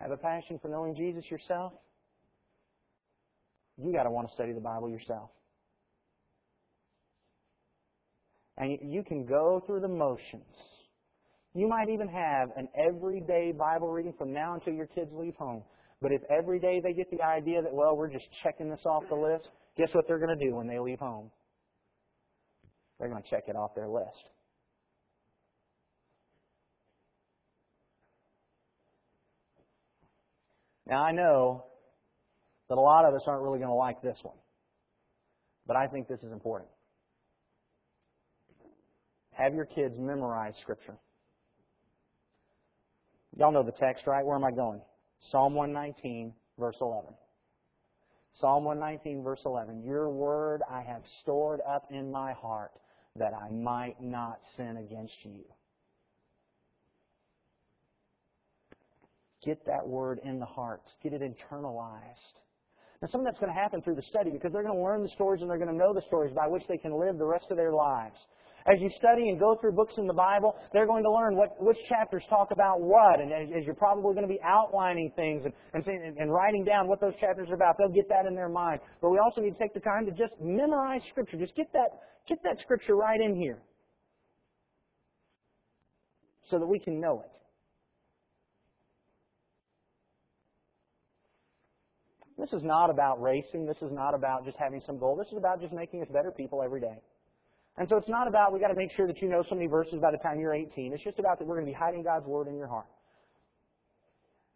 Have 0.00 0.10
a 0.12 0.16
passion 0.16 0.58
for 0.60 0.68
knowing 0.68 0.94
Jesus 0.94 1.28
yourself. 1.30 1.72
You 3.76 3.92
got 3.92 4.04
to 4.04 4.10
want 4.10 4.28
to 4.28 4.34
study 4.34 4.52
the 4.52 4.60
Bible 4.60 4.88
yourself. 4.88 5.30
And 8.56 8.78
you 8.82 9.04
can 9.04 9.24
go 9.24 9.62
through 9.66 9.80
the 9.80 9.88
motions. 9.88 10.44
You 11.54 11.68
might 11.68 11.88
even 11.88 12.08
have 12.08 12.50
an 12.56 12.68
everyday 12.76 13.52
Bible 13.52 13.88
reading 13.88 14.14
from 14.18 14.32
now 14.32 14.54
until 14.54 14.74
your 14.74 14.86
kids 14.86 15.10
leave 15.12 15.34
home. 15.36 15.62
But 16.00 16.12
if 16.12 16.22
every 16.30 16.60
day 16.60 16.80
they 16.80 16.92
get 16.92 17.10
the 17.10 17.22
idea 17.22 17.62
that, 17.62 17.72
well, 17.72 17.96
we're 17.96 18.10
just 18.10 18.26
checking 18.42 18.70
this 18.70 18.84
off 18.84 19.04
the 19.08 19.16
list, 19.16 19.48
guess 19.76 19.88
what 19.92 20.06
they're 20.06 20.18
going 20.18 20.36
to 20.36 20.44
do 20.44 20.54
when 20.54 20.66
they 20.68 20.78
leave 20.78 20.98
home? 20.98 21.30
They're 22.98 23.08
going 23.08 23.22
to 23.22 23.28
check 23.28 23.44
it 23.48 23.56
off 23.56 23.74
their 23.74 23.88
list. 23.88 24.24
Now, 30.88 31.04
I 31.04 31.12
know 31.12 31.64
that 32.68 32.78
a 32.78 32.80
lot 32.80 33.04
of 33.04 33.14
us 33.14 33.22
aren't 33.26 33.42
really 33.42 33.58
going 33.58 33.70
to 33.70 33.74
like 33.74 34.00
this 34.02 34.18
one, 34.22 34.36
but 35.66 35.76
I 35.76 35.86
think 35.86 36.08
this 36.08 36.20
is 36.20 36.32
important. 36.32 36.70
Have 39.32 39.54
your 39.54 39.66
kids 39.66 39.94
memorize 39.98 40.54
Scripture. 40.62 40.96
Y'all 43.36 43.52
know 43.52 43.62
the 43.62 43.72
text, 43.72 44.06
right? 44.06 44.24
Where 44.24 44.34
am 44.34 44.44
I 44.44 44.50
going? 44.50 44.80
Psalm 45.30 45.54
119, 45.54 46.32
verse 46.58 46.76
11. 46.80 47.10
Psalm 48.40 48.64
119, 48.64 49.22
verse 49.22 49.40
11. 49.44 49.82
Your 49.84 50.08
word 50.10 50.62
I 50.68 50.82
have 50.82 51.02
stored 51.22 51.60
up 51.68 51.86
in 51.90 52.10
my 52.10 52.32
heart 52.32 52.72
that 53.16 53.32
I 53.34 53.50
might 53.50 54.00
not 54.00 54.38
sin 54.56 54.76
against 54.78 55.14
you. 55.24 55.44
Get 59.44 59.64
that 59.66 59.86
word 59.86 60.20
in 60.24 60.38
the 60.38 60.46
heart. 60.46 60.82
Get 61.02 61.12
it 61.12 61.22
internalized. 61.22 62.38
Now, 63.00 63.08
some 63.12 63.20
of 63.20 63.26
that's 63.26 63.38
going 63.38 63.52
to 63.52 63.58
happen 63.58 63.80
through 63.80 63.94
the 63.94 64.02
study 64.02 64.30
because 64.30 64.52
they're 64.52 64.64
going 64.64 64.76
to 64.76 64.82
learn 64.82 65.02
the 65.02 65.10
stories 65.10 65.40
and 65.40 65.50
they're 65.50 65.58
going 65.58 65.70
to 65.70 65.76
know 65.76 65.94
the 65.94 66.02
stories 66.02 66.34
by 66.34 66.48
which 66.48 66.64
they 66.68 66.76
can 66.76 66.98
live 66.98 67.16
the 67.16 67.26
rest 67.26 67.46
of 67.50 67.56
their 67.56 67.72
lives. 67.72 68.16
As 68.66 68.80
you 68.80 68.90
study 68.98 69.30
and 69.30 69.38
go 69.38 69.56
through 69.60 69.72
books 69.72 69.94
in 69.96 70.06
the 70.06 70.12
Bible, 70.12 70.56
they're 70.74 70.86
going 70.86 71.04
to 71.04 71.10
learn 71.10 71.36
what, 71.36 71.54
which 71.62 71.78
chapters 71.88 72.24
talk 72.28 72.50
about 72.50 72.80
what. 72.80 73.20
And 73.20 73.32
as, 73.32 73.48
as 73.56 73.64
you're 73.64 73.74
probably 73.74 74.14
going 74.14 74.26
to 74.26 74.32
be 74.32 74.40
outlining 74.44 75.12
things 75.14 75.44
and, 75.44 75.54
and, 75.86 76.18
and 76.18 76.32
writing 76.32 76.64
down 76.64 76.88
what 76.88 77.00
those 77.00 77.14
chapters 77.20 77.48
are 77.50 77.54
about, 77.54 77.76
they'll 77.78 77.88
get 77.88 78.08
that 78.08 78.26
in 78.26 78.34
their 78.34 78.48
mind. 78.48 78.80
But 79.00 79.10
we 79.10 79.18
also 79.18 79.40
need 79.40 79.52
to 79.52 79.58
take 79.58 79.74
the 79.74 79.80
time 79.80 80.04
to 80.06 80.12
just 80.12 80.34
memorize 80.40 81.00
Scripture. 81.08 81.38
Just 81.38 81.54
get 81.54 81.72
that, 81.72 81.88
get 82.28 82.42
that 82.42 82.58
Scripture 82.60 82.96
right 82.96 83.20
in 83.20 83.36
here 83.36 83.62
so 86.50 86.58
that 86.58 86.66
we 86.66 86.78
can 86.78 87.00
know 87.00 87.24
it. 87.24 87.30
This 92.50 92.60
is 92.60 92.64
not 92.64 92.88
about 92.88 93.20
racing. 93.20 93.66
This 93.66 93.76
is 93.82 93.92
not 93.92 94.14
about 94.14 94.44
just 94.44 94.56
having 94.58 94.80
some 94.86 94.98
goal. 94.98 95.16
This 95.16 95.28
is 95.28 95.36
about 95.36 95.60
just 95.60 95.72
making 95.72 96.00
us 96.00 96.08
better 96.10 96.30
people 96.30 96.62
every 96.62 96.80
day. 96.80 96.96
And 97.76 97.86
so 97.88 97.96
it's 97.96 98.08
not 98.08 98.26
about 98.26 98.52
we 98.52 98.60
got 98.60 98.68
to 98.68 98.74
make 98.74 98.90
sure 98.96 99.06
that 99.06 99.20
you 99.20 99.28
know 99.28 99.44
so 99.48 99.54
many 99.54 99.66
verses 99.66 100.00
by 100.00 100.10
the 100.10 100.18
time 100.18 100.40
you're 100.40 100.54
18. 100.54 100.92
It's 100.94 101.04
just 101.04 101.18
about 101.18 101.38
that 101.38 101.46
we're 101.46 101.56
going 101.56 101.66
to 101.66 101.72
be 101.72 101.76
hiding 101.78 102.02
God's 102.02 102.26
word 102.26 102.48
in 102.48 102.56
your 102.56 102.66
heart. 102.66 102.86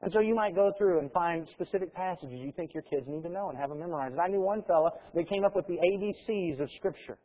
And 0.00 0.12
so 0.12 0.20
you 0.20 0.34
might 0.34 0.54
go 0.54 0.72
through 0.78 1.00
and 1.00 1.12
find 1.12 1.46
specific 1.52 1.94
passages 1.94 2.32
you 2.32 2.50
think 2.56 2.72
your 2.74 2.82
kids 2.82 3.06
need 3.06 3.22
to 3.22 3.28
know 3.28 3.50
and 3.50 3.58
have 3.58 3.68
them 3.68 3.78
memorized. 3.78 4.16
I 4.18 4.28
knew 4.28 4.40
one 4.40 4.62
fellow 4.62 4.90
that 5.14 5.28
came 5.28 5.44
up 5.44 5.54
with 5.54 5.66
the 5.66 5.76
ABCs 5.76 6.60
of 6.60 6.70
Scripture. 6.76 7.18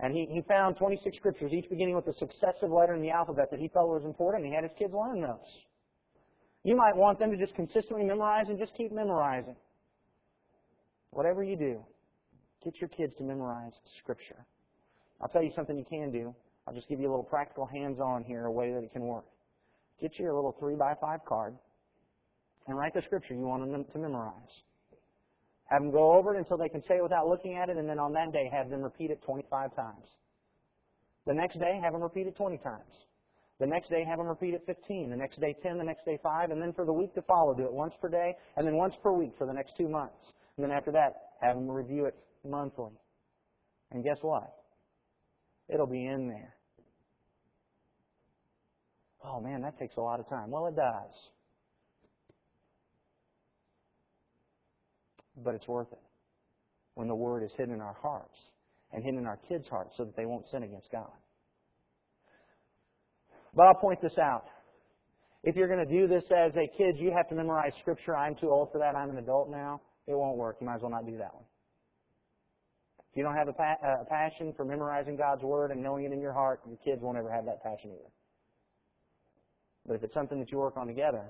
And 0.00 0.14
he, 0.14 0.26
he 0.26 0.42
found 0.42 0.76
26 0.76 1.16
scriptures, 1.16 1.52
each 1.52 1.70
beginning 1.70 1.94
with 1.94 2.06
a 2.08 2.14
successive 2.18 2.70
letter 2.70 2.94
in 2.94 3.02
the 3.02 3.10
alphabet 3.10 3.46
that 3.50 3.60
he 3.60 3.68
felt 3.68 3.88
was 3.88 4.04
important, 4.04 4.44
and 4.44 4.52
he 4.52 4.54
had 4.54 4.64
his 4.64 4.72
kids 4.76 4.92
learn 4.92 5.20
those. 5.20 5.38
You 6.64 6.76
might 6.76 6.96
want 6.96 7.20
them 7.20 7.30
to 7.30 7.36
just 7.36 7.54
consistently 7.54 8.04
memorize 8.04 8.46
and 8.48 8.58
just 8.58 8.74
keep 8.76 8.90
memorizing. 8.90 9.54
Whatever 11.14 11.42
you 11.42 11.56
do, 11.56 11.84
get 12.64 12.80
your 12.80 12.88
kids 12.88 13.14
to 13.18 13.24
memorize 13.24 13.72
Scripture. 13.98 14.44
I'll 15.20 15.28
tell 15.28 15.42
you 15.42 15.52
something 15.54 15.78
you 15.78 15.86
can 15.88 16.10
do. 16.10 16.34
I'll 16.66 16.74
just 16.74 16.88
give 16.88 17.00
you 17.00 17.08
a 17.08 17.12
little 17.12 17.24
practical 17.24 17.66
hands-on 17.66 18.24
here, 18.24 18.46
a 18.46 18.52
way 18.52 18.72
that 18.72 18.82
it 18.82 18.92
can 18.92 19.02
work. 19.02 19.24
Get 20.00 20.18
you 20.18 20.26
a 20.26 20.34
little 20.34 20.56
three 20.58 20.74
by 20.74 20.94
five 21.00 21.20
card 21.24 21.54
and 22.66 22.76
write 22.76 22.94
the 22.94 23.02
scripture 23.02 23.34
you 23.34 23.42
want 23.46 23.70
them 23.70 23.84
to 23.84 23.98
memorize. 23.98 24.32
Have 25.66 25.82
them 25.82 25.90
go 25.90 26.12
over 26.12 26.34
it 26.34 26.38
until 26.38 26.58
they 26.58 26.68
can 26.68 26.82
say 26.82 26.96
it 26.96 27.02
without 27.02 27.28
looking 27.28 27.56
at 27.56 27.68
it, 27.68 27.76
and 27.76 27.88
then 27.88 27.98
on 27.98 28.12
that 28.12 28.32
day 28.32 28.50
have 28.52 28.68
them 28.68 28.82
repeat 28.82 29.10
it 29.10 29.22
25 29.24 29.74
times. 29.74 30.06
The 31.26 31.34
next 31.34 31.58
day, 31.58 31.80
have 31.82 31.92
them 31.92 32.02
repeat 32.02 32.26
it 32.26 32.36
20 32.36 32.58
times. 32.58 32.92
The 33.58 33.66
next 33.66 33.88
day, 33.88 34.04
have 34.04 34.18
them 34.18 34.26
repeat 34.26 34.52
it 34.52 34.62
15. 34.66 35.10
The 35.10 35.16
next 35.16 35.40
day, 35.40 35.56
10. 35.62 35.78
The 35.78 35.84
next 35.84 36.04
day, 36.04 36.18
5. 36.22 36.50
And 36.50 36.60
then 36.60 36.72
for 36.74 36.84
the 36.84 36.92
week 36.92 37.14
to 37.14 37.22
follow, 37.22 37.54
do 37.54 37.64
it 37.64 37.72
once 37.72 37.94
per 38.00 38.08
day, 38.08 38.34
and 38.56 38.66
then 38.66 38.76
once 38.76 38.94
per 39.02 39.12
week 39.12 39.32
for 39.38 39.46
the 39.46 39.52
next 39.52 39.74
two 39.76 39.88
months. 39.88 40.33
And 40.56 40.64
then 40.64 40.70
after 40.70 40.92
that, 40.92 41.14
have 41.40 41.56
them 41.56 41.68
review 41.68 42.06
it 42.06 42.14
monthly. 42.46 42.92
And 43.90 44.04
guess 44.04 44.18
what? 44.22 44.54
It'll 45.68 45.86
be 45.86 46.06
in 46.06 46.28
there. 46.28 46.54
Oh 49.24 49.40
man, 49.40 49.62
that 49.62 49.78
takes 49.78 49.96
a 49.96 50.00
lot 50.00 50.20
of 50.20 50.28
time. 50.28 50.50
Well, 50.50 50.66
it 50.66 50.76
does. 50.76 51.12
But 55.42 55.54
it's 55.54 55.66
worth 55.66 55.90
it 55.92 56.02
when 56.94 57.08
the 57.08 57.14
Word 57.14 57.42
is 57.42 57.50
hidden 57.56 57.74
in 57.74 57.80
our 57.80 57.96
hearts 58.00 58.38
and 58.92 59.02
hidden 59.02 59.20
in 59.20 59.26
our 59.26 59.38
kids' 59.48 59.66
hearts 59.68 59.94
so 59.96 60.04
that 60.04 60.16
they 60.16 60.26
won't 60.26 60.48
sin 60.50 60.62
against 60.62 60.90
God. 60.92 61.10
But 63.54 63.66
I'll 63.66 63.74
point 63.74 64.00
this 64.02 64.18
out. 64.18 64.44
If 65.42 65.56
you're 65.56 65.68
going 65.68 65.86
to 65.86 65.92
do 65.92 66.06
this 66.06 66.24
as 66.34 66.52
a 66.56 66.66
kid, 66.76 66.96
you 66.98 67.12
have 67.16 67.28
to 67.28 67.34
memorize 67.34 67.72
Scripture. 67.80 68.16
I'm 68.16 68.34
too 68.34 68.50
old 68.50 68.70
for 68.72 68.78
that. 68.78 68.96
I'm 68.96 69.10
an 69.10 69.18
adult 69.18 69.50
now. 69.50 69.80
It 70.06 70.14
won't 70.14 70.36
work. 70.36 70.56
You 70.60 70.66
might 70.66 70.76
as 70.76 70.82
well 70.82 70.90
not 70.90 71.06
do 71.06 71.16
that 71.18 71.34
one. 71.34 71.44
If 73.10 73.18
you 73.18 73.22
don't 73.22 73.36
have 73.36 73.48
a, 73.48 73.52
pa- 73.52 73.78
uh, 73.82 74.02
a 74.02 74.04
passion 74.04 74.52
for 74.56 74.64
memorizing 74.64 75.16
God's 75.16 75.42
Word 75.42 75.70
and 75.70 75.82
knowing 75.82 76.04
it 76.04 76.12
in 76.12 76.20
your 76.20 76.32
heart, 76.32 76.60
your 76.66 76.76
kids 76.84 77.00
won't 77.00 77.16
ever 77.16 77.30
have 77.30 77.44
that 77.46 77.62
passion 77.62 77.90
either. 77.92 78.10
But 79.86 79.94
if 79.94 80.02
it's 80.02 80.14
something 80.14 80.38
that 80.40 80.50
you 80.50 80.58
work 80.58 80.76
on 80.76 80.86
together, 80.86 81.22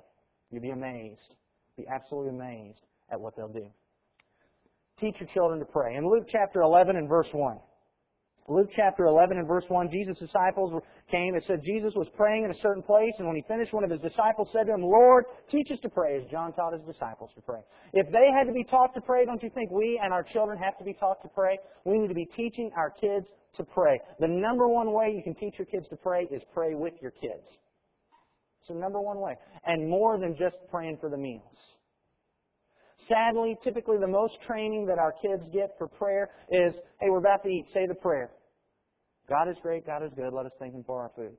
you'll 0.51 0.63
be 0.63 0.71
amazed, 0.71 1.35
be 1.77 1.87
absolutely 1.87 2.31
amazed 2.31 2.81
at 3.11 3.21
what 3.21 3.37
they'll 3.37 3.49
do. 3.49 3.67
Teach 4.99 5.17
your 5.21 5.29
children 5.29 5.59
to 5.61 5.67
pray. 5.67 5.97
In 5.97 6.09
Luke 6.09 6.27
chapter 6.29 6.63
11 6.63 6.97
and 6.97 7.09
verse 7.09 7.29
1, 7.33 7.59
Luke 8.47 8.69
chapter 8.77 9.07
11 9.07 9.39
and 9.39 9.49
verse 9.49 9.65
1, 9.69 9.91
Jesus' 9.91 10.19
disciples 10.19 10.83
came. 11.11 11.35
It 11.35 11.45
said 11.47 11.63
Jesus 11.65 11.95
was 11.97 12.09
praying 12.15 12.45
in 12.45 12.51
a 12.51 12.61
certain 12.61 12.83
place, 12.83 13.13
and 13.19 13.27
when 13.27 13.37
he 13.37 13.45
finished, 13.49 13.73
one 13.73 13.85
of 13.85 13.91
his 13.91 14.01
disciples 14.01 14.49
said 14.53 14.67
to 14.67 14.75
him, 14.75 14.83
Lord, 14.83 15.25
teach 15.51 15.71
us 15.71 15.81
to 15.81 15.89
pray, 15.89 16.19
as 16.19 16.31
John 16.31 16.53
taught 16.53 16.75
his 16.75 16.83
disciples 16.83 17.31
to 17.37 17.41
pray. 17.41 17.61
If 17.95 18.13
they 18.13 18.31
had 18.37 18.45
to 18.45 18.53
be 18.53 18.65
taught 18.65 18.93
to 18.95 19.01
pray, 19.01 19.25
don't 19.25 19.43
you 19.43 19.51
think 19.55 19.71
we 19.71 19.99
and 20.03 20.13
our 20.13 20.23
children 20.23 20.59
have 20.59 20.77
to 20.77 20.85
be 20.85 20.93
taught 20.93 21.23
to 21.23 21.29
pray? 21.29 21.59
We 21.87 21.99
need 21.99 22.09
to 22.09 22.15
be 22.15 22.27
teaching 22.37 22.71
our 22.77 22.91
kids 22.91 23.27
to 23.57 23.65
pray. 23.65 23.99
The 24.21 24.29
number 24.29 24.69
one 24.69 24.93
way 24.93 25.15
you 25.17 25.23
can 25.23 25.35
teach 25.35 25.55
your 25.59 25.67
kids 25.67 25.89
to 25.89 25.97
pray 25.97 26.29
is 26.31 26.43
pray 26.53 26.75
with 26.75 26.95
your 27.01 27.13
kids. 27.13 27.49
It's 28.61 28.69
the 28.69 28.75
number 28.75 29.01
one 29.01 29.21
way. 29.21 29.37
And 29.65 29.89
more 29.89 30.19
than 30.19 30.37
just 30.37 30.57
praying 30.71 30.99
for 31.01 31.09
the 31.09 31.17
meals. 31.17 31.57
Sadly, 33.09 33.57
typically 33.63 33.99
the 33.99 34.07
most 34.07 34.39
training 34.47 34.87
that 34.87 34.99
our 34.99 35.13
kids 35.13 35.43
get 35.53 35.71
for 35.79 35.89
prayer 35.89 36.31
is, 36.51 36.75
hey, 37.01 37.11
we're 37.11 37.19
about 37.19 37.43
to 37.43 37.49
eat, 37.49 37.67
say 37.75 37.87
the 37.87 37.95
prayer. 37.95 38.31
God 39.29 39.49
is 39.49 39.57
great, 39.63 39.87
God 39.87 40.03
is 40.03 40.11
good, 40.17 40.33
let 40.33 40.47
us 40.47 40.53
thank 40.59 40.75
Him 40.75 40.85
for 40.85 41.03
our 41.03 41.11
food. 41.17 41.37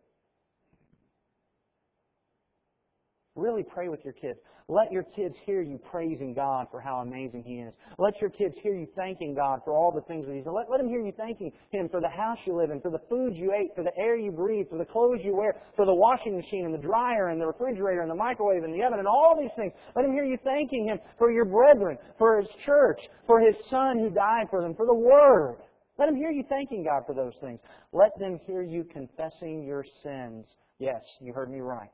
Really 3.36 3.63
pray 3.63 3.89
with 3.89 4.00
your 4.06 4.13
kids. 4.13 4.39
Let 4.67 4.91
your 4.91 5.04
kids 5.04 5.36
hear 5.45 5.62
you 5.62 5.78
praising 5.78 6.34
God 6.34 6.67
for 6.71 6.80
how 6.80 7.00
amazing 7.02 7.43
He 7.43 7.56
is. 7.60 7.74
Let 8.00 8.19
your 8.21 8.30
kids 8.30 8.56
hear 8.63 8.74
you 8.74 8.88
thanking 8.95 9.36
God 9.36 9.60
for 9.63 9.74
all 9.74 9.91
the 9.91 10.02
things 10.02 10.26
that 10.26 10.34
He's 10.34 10.45
done. 10.45 10.56
Let, 10.56 10.71
let 10.71 10.80
them 10.80 10.88
hear 10.88 11.02
you 11.02 11.12
thanking 11.15 11.52
Him 11.69 11.89
for 11.89 12.00
the 12.00 12.10
house 12.10 12.38
you 12.45 12.56
live 12.56 12.71
in, 12.71 12.80
for 12.80 12.89
the 12.89 13.02
food 13.10 13.36
you 13.36 13.54
ate, 13.54 13.76
for 13.76 13.84
the 13.84 13.95
air 13.98 14.15
you 14.15 14.32
breathe, 14.32 14.67
for 14.69 14.78
the 14.78 14.86
clothes 14.86 15.19
you 15.21 15.36
wear, 15.36 15.56
for 15.76 15.86
the 15.86 15.93
washing 15.93 16.36
machine 16.36 16.65
and 16.65 16.74
the 16.74 16.80
dryer 16.80 17.28
and 17.28 17.39
the 17.39 17.45
refrigerator 17.45 18.02
and 18.02 18.10
the 18.10 18.15
microwave 18.15 18.63
and 18.63 18.74
the 18.74 18.84
oven 18.84 19.00
and 19.00 19.08
all 19.08 19.38
these 19.39 19.52
things. 19.58 19.74
Let 19.95 20.04
them 20.04 20.13
hear 20.13 20.26
you 20.26 20.38
thanking 20.43 20.88
Him 20.88 21.00
for 21.17 21.30
your 21.30 21.45
brethren, 21.45 21.98
for 22.17 22.41
His 22.41 22.50
church, 22.65 23.02
for 23.28 23.41
His 23.41 23.56
Son 23.69 24.00
who 24.00 24.10
died 24.10 24.48
for 24.50 24.62
them, 24.62 24.74
for 24.76 24.86
the 24.86 24.95
Word. 24.95 25.58
Let 26.00 26.08
them 26.08 26.15
hear 26.15 26.32
you 26.32 26.43
thanking 26.48 26.86
God 26.86 27.04
for 27.06 27.13
those 27.13 27.36
things. 27.41 27.60
Let 27.91 28.17
them 28.17 28.39
hear 28.48 28.63
you 28.63 28.86
confessing 28.86 29.63
your 29.63 29.86
sins. 30.04 30.45
Yes, 30.80 31.02
you 31.21 31.34
heard 31.34 31.52
me 31.52 31.60
right. 31.60 31.91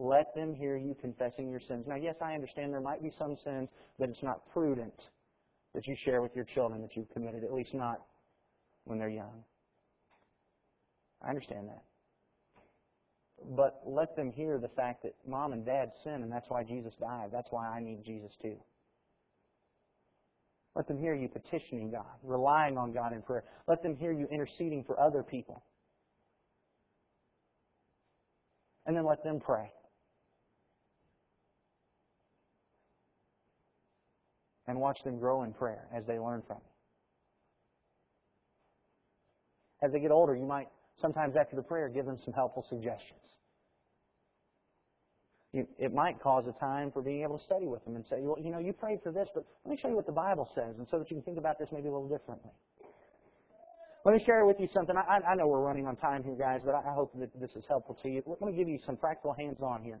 Let 0.00 0.34
them 0.34 0.54
hear 0.54 0.78
you 0.78 0.96
confessing 0.98 1.50
your 1.50 1.60
sins. 1.60 1.84
Now, 1.86 1.96
yes, 1.96 2.16
I 2.22 2.34
understand 2.34 2.72
there 2.72 2.80
might 2.80 3.02
be 3.02 3.12
some 3.18 3.36
sins 3.44 3.68
that 3.98 4.08
it's 4.08 4.22
not 4.22 4.50
prudent 4.50 4.94
that 5.74 5.86
you 5.86 5.94
share 5.94 6.22
with 6.22 6.34
your 6.34 6.46
children 6.46 6.80
that 6.80 6.96
you've 6.96 7.10
committed, 7.10 7.44
at 7.44 7.52
least 7.52 7.74
not 7.74 8.00
when 8.84 8.98
they're 8.98 9.10
young. 9.10 9.44
I 11.22 11.28
understand 11.28 11.68
that. 11.68 11.82
But 13.54 13.82
let 13.84 14.16
them 14.16 14.32
hear 14.32 14.58
the 14.58 14.70
fact 14.70 15.02
that 15.02 15.14
mom 15.26 15.52
and 15.52 15.66
dad 15.66 15.92
sin, 16.02 16.22
and 16.22 16.32
that's 16.32 16.48
why 16.48 16.64
Jesus 16.64 16.94
died. 16.98 17.28
That's 17.30 17.48
why 17.50 17.68
I 17.68 17.80
need 17.80 18.02
Jesus 18.02 18.32
too. 18.40 18.56
Let 20.74 20.88
them 20.88 20.98
hear 20.98 21.14
you 21.14 21.28
petitioning 21.28 21.90
God, 21.90 22.06
relying 22.22 22.78
on 22.78 22.92
God 22.92 23.12
in 23.12 23.20
prayer. 23.20 23.44
Let 23.68 23.82
them 23.82 23.96
hear 23.96 24.12
you 24.12 24.26
interceding 24.30 24.82
for 24.82 24.98
other 24.98 25.22
people. 25.22 25.62
And 28.86 28.96
then 28.96 29.04
let 29.04 29.22
them 29.22 29.40
pray. 29.40 29.70
And 34.70 34.80
watch 34.80 34.98
them 35.04 35.18
grow 35.18 35.42
in 35.42 35.52
prayer 35.52 35.86
as 35.94 36.04
they 36.06 36.18
learn 36.18 36.42
from 36.46 36.58
you. 36.58 36.70
As 39.82 39.92
they 39.92 40.00
get 40.00 40.10
older, 40.10 40.36
you 40.36 40.46
might 40.46 40.68
sometimes 41.00 41.34
after 41.36 41.56
the 41.56 41.62
prayer 41.62 41.88
give 41.88 42.06
them 42.06 42.18
some 42.24 42.34
helpful 42.34 42.64
suggestions. 42.68 43.20
It 45.52 45.92
might 45.92 46.20
cause 46.22 46.44
a 46.46 46.52
time 46.60 46.92
for 46.92 47.02
being 47.02 47.24
able 47.24 47.36
to 47.36 47.44
study 47.44 47.66
with 47.66 47.84
them 47.84 47.96
and 47.96 48.04
say, 48.08 48.18
well, 48.20 48.36
you 48.40 48.52
know, 48.52 48.60
you 48.60 48.72
prayed 48.72 49.00
for 49.02 49.10
this, 49.10 49.28
but 49.34 49.44
let 49.64 49.72
me 49.72 49.76
show 49.82 49.88
you 49.88 49.96
what 49.96 50.06
the 50.06 50.12
Bible 50.12 50.48
says, 50.54 50.76
and 50.78 50.86
so 50.88 51.00
that 51.00 51.10
you 51.10 51.16
can 51.16 51.24
think 51.24 51.38
about 51.38 51.58
this 51.58 51.68
maybe 51.72 51.88
a 51.88 51.90
little 51.90 52.08
differently. 52.08 52.52
Let 54.04 54.14
me 54.14 54.22
share 54.24 54.46
with 54.46 54.60
you 54.60 54.68
something. 54.72 54.94
I, 54.96 55.18
I 55.26 55.34
know 55.34 55.48
we're 55.48 55.60
running 55.60 55.88
on 55.88 55.96
time 55.96 56.22
here, 56.22 56.36
guys, 56.38 56.60
but 56.64 56.76
I 56.76 56.94
hope 56.94 57.12
that 57.18 57.30
this 57.40 57.50
is 57.56 57.64
helpful 57.68 57.98
to 58.00 58.08
you. 58.08 58.22
Let 58.26 58.40
me 58.42 58.52
give 58.56 58.68
you 58.68 58.78
some 58.86 58.96
practical 58.96 59.34
hands-on 59.36 59.82
here. 59.82 60.00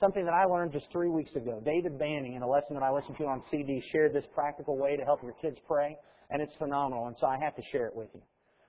Something 0.00 0.24
that 0.24 0.34
I 0.34 0.44
learned 0.44 0.72
just 0.72 0.86
three 0.90 1.08
weeks 1.08 1.34
ago. 1.36 1.62
David 1.64 1.98
Banning, 1.98 2.34
in 2.34 2.42
a 2.42 2.48
lesson 2.48 2.74
that 2.74 2.82
I 2.82 2.90
listened 2.90 3.16
to 3.18 3.26
on 3.26 3.42
CD, 3.50 3.80
shared 3.92 4.12
this 4.12 4.24
practical 4.34 4.76
way 4.76 4.96
to 4.96 5.04
help 5.04 5.22
your 5.22 5.34
kids 5.40 5.56
pray, 5.68 5.96
and 6.30 6.42
it's 6.42 6.52
phenomenal, 6.58 7.06
and 7.06 7.16
so 7.20 7.28
I 7.28 7.38
have 7.38 7.54
to 7.54 7.62
share 7.70 7.86
it 7.86 7.94
with 7.94 8.08
you. 8.12 8.20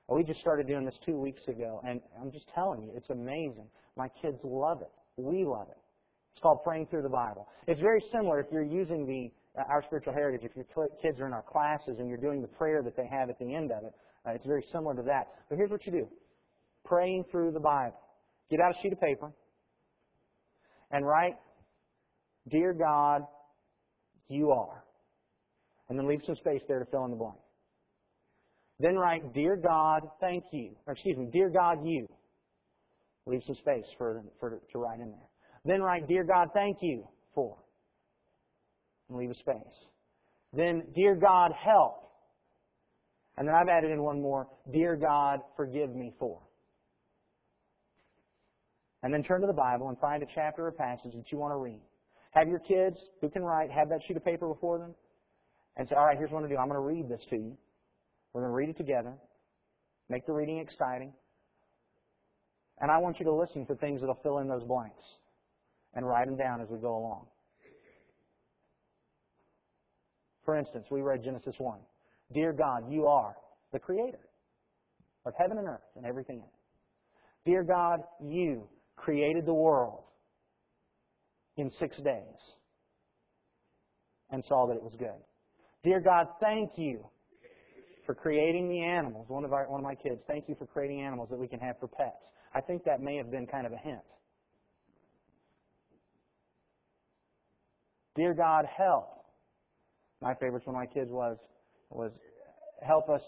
We 0.08 0.24
just 0.24 0.40
started 0.40 0.68
doing 0.68 0.86
this 0.86 0.98
two 1.04 1.18
weeks 1.18 1.42
ago, 1.48 1.82
and 1.88 2.00
I'm 2.22 2.32
just 2.32 2.46
telling 2.54 2.84
you, 2.84 2.92
it's 2.96 3.10
amazing. 3.10 3.66
My 3.98 4.08
kids 4.22 4.38
love 4.44 4.82
it. 4.84 4.92
We 5.18 5.46
love 5.46 5.68
it. 5.70 5.78
It's 6.34 6.42
called 6.44 6.64
Praying 6.64 6.88
Through 6.88 7.02
the 7.02 7.10
Bible. 7.10 7.48
It's 7.66 7.82
very 7.82 8.04
similar 8.12 8.40
if 8.40 8.48
you're 8.52 8.62
using 8.62 9.08
the 9.08 9.32
uh, 9.60 9.64
our 9.68 9.82
spiritual 9.84 10.14
heritage. 10.14 10.42
If 10.44 10.52
your 10.56 10.90
kids 11.02 11.20
are 11.20 11.26
in 11.26 11.34
our 11.34 11.42
classes 11.42 11.96
and 11.98 12.08
you're 12.08 12.20
doing 12.20 12.42
the 12.42 12.48
prayer 12.48 12.84
that 12.84 12.96
they 12.96 13.08
have 13.08 13.30
at 13.30 13.40
the 13.40 13.56
end 13.56 13.72
of 13.72 13.84
it, 13.84 13.94
uh, 14.28 14.32
it's 14.32 14.46
very 14.46 14.64
similar 14.72 14.94
to 14.96 15.02
that. 15.04 15.30
But 15.50 15.58
here's 15.58 15.72
what 15.72 15.86
you 15.88 15.92
do: 15.92 16.08
praying 16.84 17.26
through 17.32 17.52
the 17.54 17.60
Bible. 17.60 17.98
Get 18.52 18.60
out 18.60 18.76
a 18.78 18.82
sheet 18.84 18.94
of 18.94 19.02
paper 19.02 19.32
and 20.92 21.06
write, 21.06 21.36
Dear 22.50 22.74
God, 22.74 23.22
you 24.28 24.52
are. 24.52 24.84
And 25.90 25.98
then 25.98 26.08
leave 26.08 26.22
some 26.26 26.36
space 26.36 26.62
there 26.68 26.80
to 26.80 26.86
fill 26.86 27.06
in 27.06 27.12
the 27.12 27.18
blank. 27.18 27.38
Then 28.80 28.96
write, 28.96 29.34
Dear 29.34 29.56
God, 29.56 30.04
thank 30.20 30.44
you. 30.52 30.76
Or 30.86 30.94
excuse 30.94 31.18
me, 31.18 31.30
Dear 31.32 31.50
God, 31.50 31.80
you. 31.86 32.08
Leave 33.26 33.42
some 33.46 33.56
space 33.56 33.86
for, 33.98 34.24
for 34.40 34.62
to 34.72 34.78
write 34.78 35.00
in 35.00 35.10
there. 35.10 35.30
Then 35.64 35.82
write, 35.82 36.08
Dear 36.08 36.24
God, 36.24 36.50
thank 36.54 36.78
you 36.82 37.08
for. 37.34 37.58
And 39.10 39.18
leave 39.18 39.32
a 39.32 39.36
space. 39.36 39.56
Then, 40.54 40.84
Dear 40.94 41.16
God, 41.16 41.52
help. 41.52 42.06
And 43.38 43.48
then 43.48 43.56
I've 43.56 43.68
added 43.68 43.92
in 43.92 44.02
one 44.02 44.22
more, 44.22 44.48
Dear 44.72 44.96
God, 44.96 45.40
forgive 45.58 45.94
me 45.96 46.14
for. 46.20 46.42
And 49.06 49.14
then 49.14 49.22
turn 49.22 49.42
to 49.42 49.48
the 49.48 49.54
Bible 49.54 49.90
and 49.90 50.00
find 50.00 50.24
a 50.24 50.26
chapter 50.34 50.66
or 50.66 50.72
passage 50.72 51.14
that 51.14 51.32
you 51.32 51.38
want 51.38 51.52
to 51.52 51.58
read. 51.58 51.80
Have 52.32 52.48
your 52.48 52.58
kids 52.58 52.98
who 53.22 53.30
can 53.30 53.44
write 53.44 53.70
have 53.70 53.88
that 53.90 54.02
sheet 54.02 54.18
of 54.18 54.26
paper 54.26 54.48
before 54.48 54.80
them 54.80 54.96
and 55.78 55.88
say, 55.88 55.94
all 55.94 56.08
right, 56.08 56.18
here's 56.18 56.32
what 56.32 56.38
I'm 56.40 56.42
going 56.42 56.50
to 56.50 56.56
do. 56.56 56.60
I'm 56.60 56.68
going 56.68 56.82
to 56.82 56.88
read 56.88 57.08
this 57.08 57.24
to 57.30 57.36
you. 57.36 57.56
We're 58.34 58.42
going 58.42 58.52
to 58.52 58.56
read 58.56 58.70
it 58.70 58.78
together. 58.78 59.14
Make 60.10 60.26
the 60.26 60.34
reading 60.34 60.58
exciting. 60.58 61.14
And 62.82 62.90
I 62.90 62.98
want 62.98 63.20
you 63.20 63.26
to 63.26 63.32
listen 63.32 63.64
for 63.68 63.76
things 63.76 64.02
that 64.02 64.08
will 64.08 64.20
fill 64.24 64.40
in 64.40 64.48
those 64.48 64.64
blanks 64.64 65.04
and 65.94 66.04
write 66.04 66.26
them 66.26 66.36
down 66.36 66.60
as 66.60 66.68
we 66.72 66.80
go 66.80 66.98
along. 66.98 67.28
For 70.46 70.58
instance, 70.58 70.88
we 70.90 71.04
read 71.04 71.24
Genesis 71.24 71.54
1. 71.60 71.78
Dear 72.34 72.54
God, 72.54 72.92
you 72.92 73.06
are 73.06 73.36
the 73.72 73.78
creator 73.78 74.28
of 75.28 75.36
heaven 75.38 75.60
and 75.60 75.68
earth 75.68 75.86
and 75.96 76.08
everything 76.08 76.38
in 76.38 76.42
it. 76.42 76.50
Dear 77.46 77.62
God, 77.62 78.02
you 78.20 78.68
created 79.06 79.46
the 79.46 79.54
world 79.54 80.04
in 81.58 81.72
six 81.80 81.96
days 81.98 82.42
and 84.32 84.44
saw 84.48 84.66
that 84.66 84.76
it 84.76 84.82
was 84.82 84.96
good. 84.98 85.22
Dear 85.84 86.00
God, 86.00 86.28
thank 86.42 86.72
you 86.76 87.06
for 88.08 88.16
creating 88.16 88.68
the 88.68 88.82
animals. 88.82 89.30
One 89.30 89.46
of, 89.46 89.54
our, 89.54 89.70
one 89.70 89.80
of 89.80 89.84
my 89.84 89.94
kids, 89.94 90.22
thank 90.28 90.50
you 90.50 90.56
for 90.56 90.66
creating 90.66 91.02
animals 91.02 91.30
that 91.30 91.38
we 91.38 91.48
can 91.48 91.60
have 91.60 91.80
for 91.80 91.88
pets. 91.88 92.26
I 92.56 92.62
think 92.62 92.84
that 92.86 93.00
may 93.00 93.16
have 93.18 93.30
been 93.30 93.46
kind 93.46 93.68
of 93.68 93.74
a 93.74 93.78
hint. 93.78 94.02
Dear 98.16 98.34
God, 98.34 98.66
help. 98.66 99.24
My 100.20 100.34
favorite 100.34 100.66
one 100.66 100.76
of 100.76 100.80
my 100.80 100.88
kids 100.88 101.12
was 101.12 101.38
was 101.92 102.12
help 102.82 103.10
us 103.10 103.22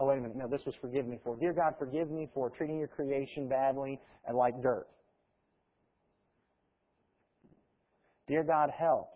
Oh, 0.00 0.06
wait 0.06 0.16
a 0.16 0.22
minute. 0.22 0.34
No, 0.34 0.48
this 0.48 0.62
was 0.64 0.74
forgive 0.80 1.06
me 1.06 1.18
for. 1.22 1.36
Dear 1.36 1.52
God, 1.52 1.74
forgive 1.78 2.10
me 2.10 2.26
for 2.32 2.48
treating 2.48 2.78
your 2.78 2.88
creation 2.88 3.48
badly 3.48 4.00
and 4.26 4.34
like 4.34 4.62
dirt. 4.62 4.86
Dear 8.30 8.44
God, 8.44 8.70
help. 8.70 9.08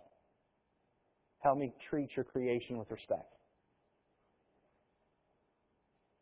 Help 1.39 1.57
me 1.57 1.73
treat 1.89 2.09
your 2.17 2.25
creation 2.25 2.79
with 2.79 2.91
respect. 2.91 3.33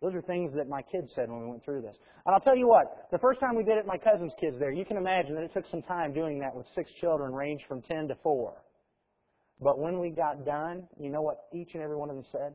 Those 0.03 0.15
are 0.15 0.21
things 0.21 0.53
that 0.57 0.69
my 0.69 0.83
kids 0.83 1.11
said 1.15 1.31
when 1.31 1.41
we 1.41 1.49
went 1.49 1.65
through 1.65 1.81
this. 1.81 1.97
And 2.27 2.35
I'll 2.35 2.41
tell 2.41 2.57
you 2.57 2.69
what, 2.69 3.09
the 3.11 3.19
first 3.19 3.41
time 3.41 3.57
we 3.57 3.63
did 3.63 3.79
it, 3.79 3.87
my 3.87 3.97
cousin's 3.97 4.33
kids 4.39 4.59
there, 4.59 4.73
you 4.73 4.85
can 4.85 4.99
imagine 4.99 5.35
that 5.37 5.45
it 5.45 5.55
took 5.55 5.65
some 5.71 5.81
time 5.81 6.13
doing 6.13 6.39
that 6.41 6.55
with 6.55 6.67
six 6.75 6.93
children 7.01 7.33
ranged 7.33 7.65
from 7.67 7.81
10 7.81 8.09
to 8.09 8.15
4. 8.23 8.63
But 9.63 9.79
when 9.79 9.99
we 9.99 10.11
got 10.11 10.45
done, 10.45 10.87
you 11.01 11.09
know 11.09 11.23
what 11.23 11.45
each 11.55 11.71
and 11.73 11.83
every 11.83 11.97
one 11.97 12.11
of 12.11 12.17
them 12.17 12.27
said? 12.31 12.55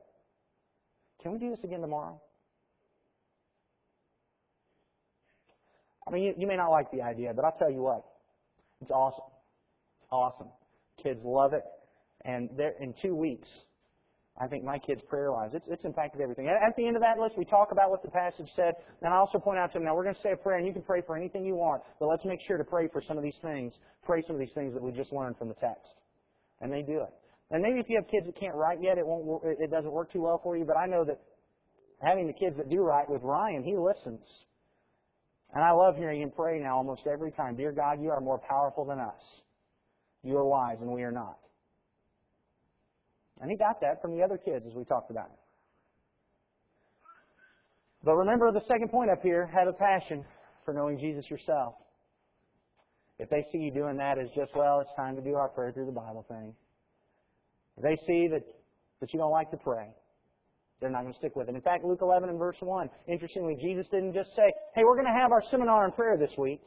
Can 1.24 1.32
we 1.32 1.40
do 1.40 1.50
this 1.50 1.64
again 1.64 1.82
tomorrow? 1.82 2.22
I 6.08 6.12
mean, 6.12 6.26
you, 6.26 6.34
you 6.38 6.46
may 6.46 6.58
not 6.58 6.70
like 6.70 6.92
the 6.92 7.02
idea, 7.02 7.34
but 7.36 7.44
I'll 7.44 7.58
tell 7.58 7.72
you 7.72 7.82
what, 7.82 8.04
it's 8.82 8.92
awesome. 8.92 9.37
Awesome. 10.12 10.49
Kids 11.01 11.20
love 11.24 11.53
it. 11.53 11.64
And 12.26 12.49
in 12.80 12.93
two 13.01 13.16
weeks, 13.16 13.47
I 14.39 14.47
think 14.47 14.64
my 14.64 14.78
kids' 14.78 15.01
prayer 15.10 15.32
lives, 15.32 15.55
it's, 15.55 15.66
it's 15.68 15.84
impacted 15.84 16.22
everything. 16.22 16.47
At 16.47 16.76
the 16.78 16.86
end 16.86 16.95
of 16.95 17.01
that 17.01 17.18
list, 17.18 17.38
we 17.38 17.45
talk 17.45 17.72
about 17.72 17.89
what 17.89 18.03
the 18.03 18.12
passage 18.12 18.47
said, 18.55 18.76
and 19.01 19.12
I 19.12 19.18
also 19.18 19.39
point 19.39 19.58
out 19.58 19.72
to 19.74 19.80
them, 19.80 19.86
now 19.86 19.95
we're 19.95 20.03
going 20.03 20.16
to 20.16 20.22
say 20.22 20.32
a 20.34 20.38
prayer, 20.38 20.58
and 20.58 20.68
you 20.68 20.74
can 20.74 20.84
pray 20.84 21.01
for 21.01 21.18
anything 21.18 21.43
you 21.43 21.55
want, 21.55 21.82
but 21.99 22.08
let's 22.08 22.24
make 22.24 22.39
sure 22.45 22.58
to 22.58 22.64
pray 22.64 22.88
for 22.88 23.01
some 23.01 23.18
of 23.18 23.24
these 23.24 23.38
things, 23.41 23.74
pray 24.05 24.22
some 24.28 24.36
of 24.36 24.39
these 24.39 24.53
things 24.53 24.74
that 24.76 24.84
we 24.84 24.91
just 24.91 25.12
learned 25.12 25.38
from 25.38 25.47
the 25.47 25.55
text. 25.55 25.89
And 26.62 26.72
they 26.72 26.84
do 26.84 27.01
it. 27.01 27.14
And 27.49 27.64
maybe 27.64 27.80
if 27.80 27.89
you 27.89 27.95
have 27.95 28.08
kids 28.12 28.28
that 28.28 28.39
can't 28.39 28.55
write 28.55 28.78
yet, 28.82 28.97
it 28.97 29.08
won't, 29.08 29.41
it 29.43 29.72
doesn't 29.72 29.91
work 29.91 30.12
too 30.12 30.22
well 30.22 30.39
for 30.43 30.55
you, 30.55 30.66
but 30.66 30.78
I 30.78 30.86
know 30.86 31.03
that 31.05 31.20
having 32.03 32.28
the 32.28 32.34
kids 32.34 32.58
that 32.58 32.70
do 32.70 32.82
write 32.82 33.10
with 33.10 33.24
Ryan, 33.24 33.64
he 33.64 33.76
listens. 33.76 34.22
And 35.53 35.64
I 35.64 35.72
love 35.72 35.95
hearing 35.95 36.22
him 36.22 36.32
pray 36.36 36.60
now 36.60 36.78
almost 36.78 37.08
every 37.12 37.32
time. 37.32 37.55
Dear 37.55 37.72
God, 37.72 38.01
you 38.01 38.10
are 38.12 38.20
more 38.20 38.38
powerful 38.38 38.86
than 38.86 38.99
us. 38.99 39.22
You 40.24 40.38
are 40.38 40.45
wise 40.45 40.78
and 40.82 40.91
we 40.91 41.03
are 41.03 41.11
not. 41.11 41.38
And 43.39 43.51
he 43.51 43.57
got 43.57 43.82
that 43.82 44.01
from 44.01 44.18
the 44.18 44.24
other 44.24 44.38
kids 44.38 44.65
as 44.68 44.74
we 44.74 44.84
talked 44.84 45.11
about. 45.11 45.28
it. 45.28 45.39
But 48.03 48.15
remember 48.15 48.51
the 48.51 48.65
second 48.68 48.89
point 48.89 49.11
up 49.11 49.22
here, 49.22 49.47
have 49.53 49.68
a 49.68 49.74
passion 49.74 50.26
for 50.65 50.74
knowing 50.74 50.97
Jesus 50.99 51.30
yourself. 51.30 51.76
If 53.20 53.30
they 53.30 53.45
see 53.51 53.57
you 53.57 53.72
doing 53.72 53.97
that 53.97 54.18
as 54.20 54.30
just, 54.36 54.55
well, 54.55 54.80
it's 54.80 54.91
time 54.95 55.15
to 55.15 55.22
do 55.22 55.36
our 55.36 55.49
prayer 55.49 55.72
through 55.72 55.88
the 55.88 55.91
Bible 55.91 56.26
thing. 56.28 56.53
If 57.78 57.84
they 57.84 57.97
see 58.07 58.28
that, 58.28 58.43
that 59.01 59.13
you 59.13 59.20
don't 59.20 59.32
like 59.32 59.49
to 59.51 59.57
pray, 59.57 59.89
they're 60.80 60.91
not 60.91 61.01
going 61.01 61.13
to 61.13 61.20
stick 61.20 61.36
with 61.36 61.49
it. 61.49 61.55
In 61.55 61.61
fact, 61.61 61.84
Luke 61.84 61.99
11 62.01 62.30
and 62.30 62.38
verse 62.38 62.57
1, 62.59 62.89
interestingly, 63.07 63.55
Jesus 63.59 63.88
didn't 63.91 64.13
just 64.13 64.30
say, 64.36 64.51
hey, 64.76 64.84
we're 64.84 64.95
going 64.95 65.11
to 65.11 65.20
have 65.20 65.32
our 65.32 65.41
seminar 65.49 65.86
on 65.86 65.91
prayer 65.91 66.18
this 66.18 66.38
week. 66.38 66.61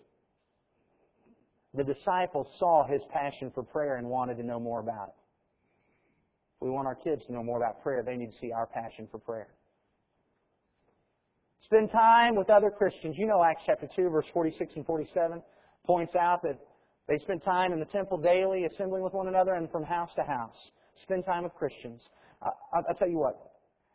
The 1.75 1.85
disciples 1.85 2.49
saw 2.59 2.87
his 2.87 3.01
passion 3.12 3.51
for 3.55 3.62
prayer 3.62 3.97
and 3.97 4.09
wanted 4.09 4.37
to 4.39 4.43
know 4.43 4.59
more 4.59 4.81
about 4.81 5.09
it. 5.09 5.14
We 6.61 6.71
want 6.71 6.87
our 6.87 6.97
kids 6.97 7.25
to 7.27 7.33
know 7.33 7.43
more 7.43 7.57
about 7.57 7.83
prayer. 7.83 8.03
They 8.03 8.16
need 8.16 8.33
to 8.33 8.39
see 8.41 8.53
our 8.53 8.66
passion 8.66 9.09
for 9.11 9.18
prayer. 9.18 9.49
Spend 11.64 11.91
time 11.93 12.35
with 12.35 12.51
other 12.51 12.71
Christians. 12.71 13.16
You 13.16 13.27
know 13.27 13.43
Acts 13.43 13.62
chapter 13.64 13.89
2, 13.95 14.11
verse 14.11 14.27
46 14.33 14.73
and 14.77 14.85
47 14.85 15.43
points 15.87 16.14
out 16.16 16.43
that 16.43 16.59
they 17.09 17.18
spent 17.18 17.45
time 17.45 17.73
in 17.73 17.79
the 17.79 17.87
temple 17.87 18.18
daily, 18.18 18.66
assembling 18.66 19.03
with 19.03 19.14
one 19.14 19.29
another, 19.29 19.55
and 19.55 19.71
from 19.71 19.85
house 19.85 20.11
to 20.16 20.23
house. 20.23 20.57
Spend 21.03 21.25
time 21.25 21.45
with 21.45 21.55
Christians. 21.55 22.01
I'll 22.43 22.95
tell 22.99 23.09
you 23.09 23.18
what, 23.18 23.53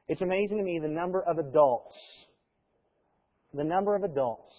it's 0.08 0.22
amazing 0.22 0.58
to 0.58 0.64
me 0.64 0.80
the 0.80 0.88
number 0.88 1.22
of 1.24 1.38
adults, 1.38 1.96
the 3.54 3.64
number 3.64 3.96
of 3.96 4.04
adults 4.04 4.54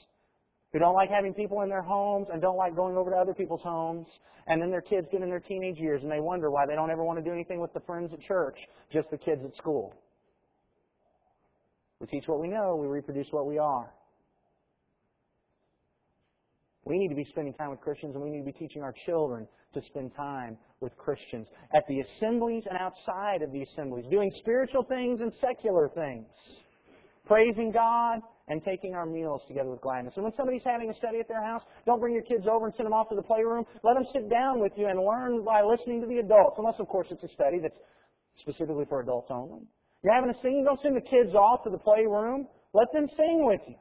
who 0.77 0.81
don't 0.81 0.95
like 0.95 1.09
having 1.09 1.33
people 1.33 1.63
in 1.63 1.71
their 1.71 1.81
homes 1.81 2.29
and 2.31 2.43
don't 2.43 2.59
like 2.59 2.77
going 2.77 2.99
over 2.99 3.11
to 3.11 3.17
other 3.17 3.33
people's 3.33 3.63
homes, 3.63 4.07
and 4.47 4.61
then 4.61 4.71
their 4.71 4.83
kids 4.83 5.07
get 5.11 5.23
in 5.23 5.31
their 5.31 5.41
teenage 5.41 5.79
years 5.79 6.03
and 6.03 6.13
they 6.13 6.21
wonder 6.21 6.51
why 6.51 6.67
they 6.67 6.75
don't 6.75 6.91
ever 6.91 7.03
want 7.03 7.19
to 7.19 7.25
do 7.25 7.33
anything 7.33 7.63
with 7.63 7.73
the 7.73 7.81
friends 7.81 8.13
at 8.13 8.21
church, 8.21 8.59
just 8.93 9.11
the 9.11 9.17
kids 9.17 9.41
at 9.43 9.57
school. 9.57 9.95
We 11.99 12.07
teach 12.09 12.25
what 12.29 12.43
we 12.43 12.49
know, 12.49 12.77
we 12.77 12.89
reproduce 12.89 13.29
what 13.31 13.47
we 13.47 13.57
are. 13.57 13.91
We 16.85 16.99
need 16.99 17.09
to 17.09 17.15
be 17.15 17.25
spending 17.25 17.55
time 17.55 17.71
with 17.71 17.81
Christians 17.81 18.15
and 18.15 18.23
we 18.23 18.29
need 18.29 18.41
to 18.41 18.45
be 18.45 18.53
teaching 18.53 18.83
our 18.83 18.95
children 19.07 19.49
to 19.73 19.81
spend 19.87 20.15
time 20.15 20.59
with 20.81 20.95
Christians 20.99 21.49
at 21.75 21.85
the 21.89 22.01
assemblies 22.01 22.65
and 22.69 22.77
outside 22.79 23.41
of 23.41 23.51
the 23.51 23.63
assemblies, 23.63 24.05
doing 24.11 24.31
spiritual 24.41 24.83
things 24.83 25.23
and 25.23 25.33
secular 25.41 25.89
things, 25.95 26.27
praising 27.25 27.73
God 27.73 28.21
and 28.49 28.65
taking 28.65 28.95
our 28.95 29.07
meals 29.07 29.43
together 29.49 29.71
with 29.71 29.81
gladness. 29.81 30.15
And 30.15 30.25
when 30.25 30.33
somebody's 30.37 30.63
having 30.65 30.89
a 30.91 30.95
study 30.95 31.19
at 31.19 31.29
their 31.29 31.43
house, 31.43 31.63
don't 31.85 31.99
bring 31.99 32.15
your 32.15 32.23
kids 32.23 32.47
over 32.47 32.67
and 32.67 32.75
send 32.77 32.87
them 32.87 32.93
off 32.93 33.09
to 33.09 33.17
the 33.17 33.23
playroom. 33.23 33.65
Let 33.83 33.95
them 33.95 34.07
sit 34.13 34.31
down 34.31 34.61
with 34.61 34.73
you 34.77 34.87
and 34.87 35.01
learn 35.01 35.45
by 35.45 35.63
listening 35.63 36.01
to 36.03 36.07
the 36.07 36.19
adults, 36.19 36.57
unless, 36.59 36.79
of 36.79 36.87
course, 36.87 37.09
it's 37.11 37.25
a 37.25 37.29
study 37.29 37.59
that's 37.59 37.79
specifically 38.41 38.85
for 38.89 39.01
adults 39.01 39.29
only. 39.31 39.63
You're 40.05 40.15
having 40.15 40.31
a 40.31 40.41
singing, 40.43 40.65
don't 40.65 40.81
send 40.81 40.97
the 40.97 41.01
kids 41.01 41.35
off 41.35 41.65
to 41.65 41.71
the 41.71 41.79
playroom. 41.79 42.47
Let 42.73 42.93
them 42.93 43.09
sing 43.17 43.45
with 43.45 43.61
you. 43.67 43.75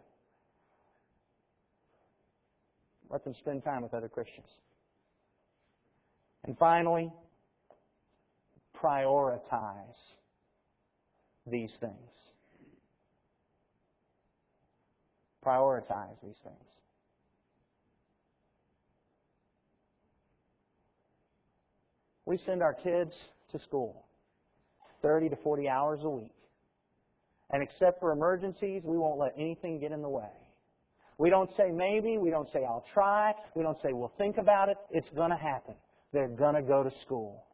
Let 3.10 3.24
them 3.24 3.36
spend 3.40 3.64
time 3.64 3.84
with 3.84 3.94
other 3.94 4.10
Christians. 4.10 4.48
And 6.46 6.58
finally, 6.58 7.12
prioritize 8.82 10.00
these 11.46 11.72
things. 11.80 12.12
Prioritize 15.46 16.16
these 16.24 16.36
things. 16.44 16.56
We 22.26 22.40
send 22.46 22.64
our 22.64 22.74
kids 22.74 23.12
to 23.52 23.60
school 23.60 24.06
30 25.04 25.30
to 25.30 25.36
40 25.38 25.70
hours 25.70 26.00
a 26.04 26.10
week. 26.10 26.32
And 27.52 27.62
except 27.62 28.00
for 28.00 28.12
emergencies, 28.12 28.82
we 28.84 28.98
won't 28.98 29.20
let 29.20 29.34
anything 29.38 29.80
get 29.80 29.92
in 29.92 30.02
the 30.02 30.10
way. 30.10 30.32
We 31.18 31.30
don't 31.30 31.50
say 31.56 31.72
maybe, 31.72 32.18
we 32.18 32.32
don't 32.32 32.52
say 32.52 32.66
I'll 32.68 32.86
try, 32.94 33.34
we 33.56 33.62
don't 33.64 33.78
say 33.82 33.94
we'll 33.94 34.12
think 34.18 34.38
about 34.38 34.70
it. 34.70 34.78
It's 34.90 35.10
going 35.16 35.30
to 35.30 35.38
happen. 35.38 35.76
They're 36.12 36.28
going 36.28 36.56
to 36.56 36.62
go 36.62 36.84
to 36.84 36.92
school. 37.04 37.46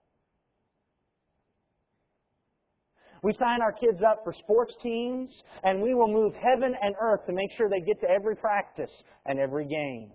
We 3.24 3.34
sign 3.40 3.62
our 3.62 3.72
kids 3.72 4.02
up 4.08 4.22
for 4.24 4.34
sports 4.34 4.74
teams, 4.82 5.30
and 5.64 5.82
we 5.82 5.94
will 5.94 6.08
move 6.08 6.34
heaven 6.34 6.76
and 6.82 6.96
earth 7.00 7.26
to 7.28 7.34
make 7.34 7.52
sure 7.56 7.70
they 7.70 7.82
get 7.82 8.02
to 8.02 8.10
every 8.10 8.36
practice 8.36 8.90
and 9.26 9.40
every 9.40 9.66
game. 9.66 10.12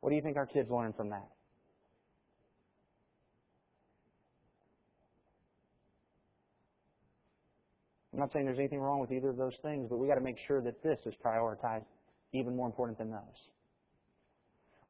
What 0.00 0.10
do 0.10 0.16
you 0.16 0.22
think 0.22 0.36
our 0.36 0.46
kids 0.46 0.68
learn 0.70 0.92
from 0.92 1.10
that? 1.10 1.28
I'm 8.12 8.20
not 8.20 8.32
saying 8.32 8.44
there's 8.44 8.58
anything 8.58 8.80
wrong 8.80 9.00
with 9.00 9.10
either 9.10 9.30
of 9.30 9.36
those 9.36 9.56
things, 9.62 9.88
but 9.88 9.98
we've 9.98 10.08
got 10.08 10.16
to 10.16 10.20
make 10.20 10.38
sure 10.46 10.60
that 10.62 10.82
this 10.82 10.98
is 11.06 11.14
prioritized 11.24 11.86
even 12.32 12.54
more 12.54 12.66
important 12.66 12.98
than 12.98 13.10
those. 13.10 13.53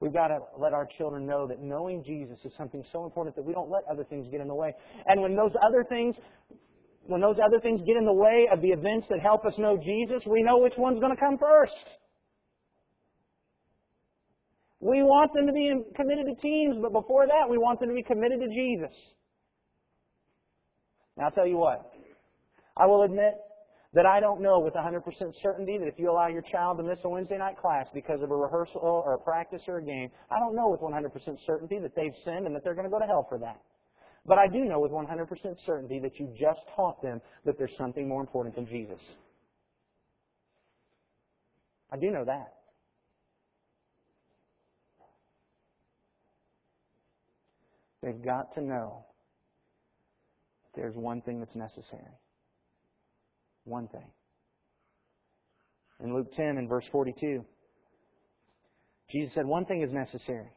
We've 0.05 0.13
got 0.13 0.29
to 0.29 0.41
let 0.59 0.75
our 0.75 0.87
children 0.99 1.25
know 1.25 1.47
that 1.47 1.63
knowing 1.63 2.05
Jesus 2.05 2.37
is 2.45 2.53
something 2.59 2.85
so 2.93 3.05
important 3.05 3.35
that 3.37 3.43
we 3.43 3.55
don't 3.55 3.71
let 3.71 3.85
other 3.91 4.05
things 4.05 4.27
get 4.31 4.43
in 4.43 4.49
the 4.49 4.55
way. 4.55 4.75
And 5.07 5.23
when 5.23 5.35
those 5.35 5.53
other 5.67 5.83
things, 5.83 6.15
when 7.07 7.23
those 7.23 7.37
other 7.43 7.59
things 7.59 7.81
get 7.87 7.97
in 7.97 8.05
the 8.05 8.13
way 8.13 8.47
of 8.53 8.61
the 8.61 8.69
events 8.69 9.07
that 9.09 9.21
help 9.21 9.47
us 9.47 9.55
know 9.57 9.79
Jesus, 9.79 10.23
we 10.27 10.43
know 10.43 10.59
which 10.59 10.75
one's 10.77 11.01
going 11.01 11.17
to 11.17 11.19
come 11.19 11.39
first. 11.39 11.73
We 14.81 15.03
want 15.03 15.33
them 15.33 15.47
to 15.47 15.55
be 15.55 15.73
committed 15.97 16.27
to 16.27 16.35
teams, 16.35 16.77
but 16.83 16.93
before 16.93 17.27
that, 17.27 17.49
we 17.49 17.57
want 17.57 17.81
them 17.81 17.89
to 17.89 17.95
be 17.95 18.03
committed 18.03 18.41
to 18.41 18.49
Jesus. 18.49 18.95
Now, 21.17 21.25
I'll 21.25 21.31
tell 21.31 21.47
you 21.47 21.57
what. 21.57 21.95
I 22.77 22.85
will 22.85 23.05
admit 23.05 23.37
that 23.95 24.07
I 24.07 24.19
don't 24.19 24.41
know 24.41 24.59
with 24.59 24.75
100% 24.75 25.03
certainty 25.41 25.79
that 25.79 25.87
if 25.87 25.95
you 25.99 26.11
allow 26.11 26.27
your 26.27 26.43
child 26.43 26.79
to 26.79 26.83
miss 26.83 26.99
a 27.05 27.09
Wednesday 27.09 27.39
night 27.39 27.57
class 27.57 27.87
because 27.95 28.21
of 28.23 28.31
a 28.31 28.37
rehearsal 28.37 28.81
or 28.83 29.15
a 29.15 29.19
practice 29.19 29.63
or 29.69 29.79
a 29.79 29.85
game, 29.85 30.11
I 30.31 30.41
don't 30.41 30.57
know 30.57 30.69
with 30.69 30.81
100% 30.81 31.13
certainty 31.47 31.79
that 31.79 31.95
they've 31.95 32.15
sinned 32.25 32.47
and 32.47 32.55
that 32.57 32.65
they're 32.65 32.75
going 32.75 32.87
to 32.87 32.91
go 32.91 32.99
to 32.99 33.07
hell 33.07 33.25
for 33.29 33.39
that. 33.39 33.61
But 34.27 34.39
I 34.39 34.49
do 34.49 34.65
know 34.65 34.81
with 34.81 34.91
100% 34.91 35.29
certainty 35.65 36.01
that 36.01 36.19
you 36.19 36.35
just 36.39 36.61
taught 36.75 37.01
them 37.03 37.21
that 37.45 37.57
there's 37.57 37.77
something 37.79 38.09
more 38.09 38.21
important 38.21 38.57
than 38.57 38.67
Jesus. 38.67 39.01
I 41.93 41.97
do 41.97 42.11
know 42.11 42.25
that. 42.25 42.55
They've 48.03 48.23
got 48.23 48.55
to 48.55 48.61
know 48.61 49.07
there's 50.75 50.97
one 50.97 51.21
thing 51.23 51.39
that's 51.39 51.55
necessary. 51.55 52.11
One 53.65 53.89
thing. 53.89 54.07
In 56.01 56.15
Luke 56.15 56.33
10 56.37 56.59
and 56.59 56.69
verse 56.69 56.85
42, 56.93 57.45
Jesus 59.11 59.33
said, 59.35 59.47
One 59.47 59.65
thing 59.65 59.83
is 59.83 59.93
necessary. 59.93 60.51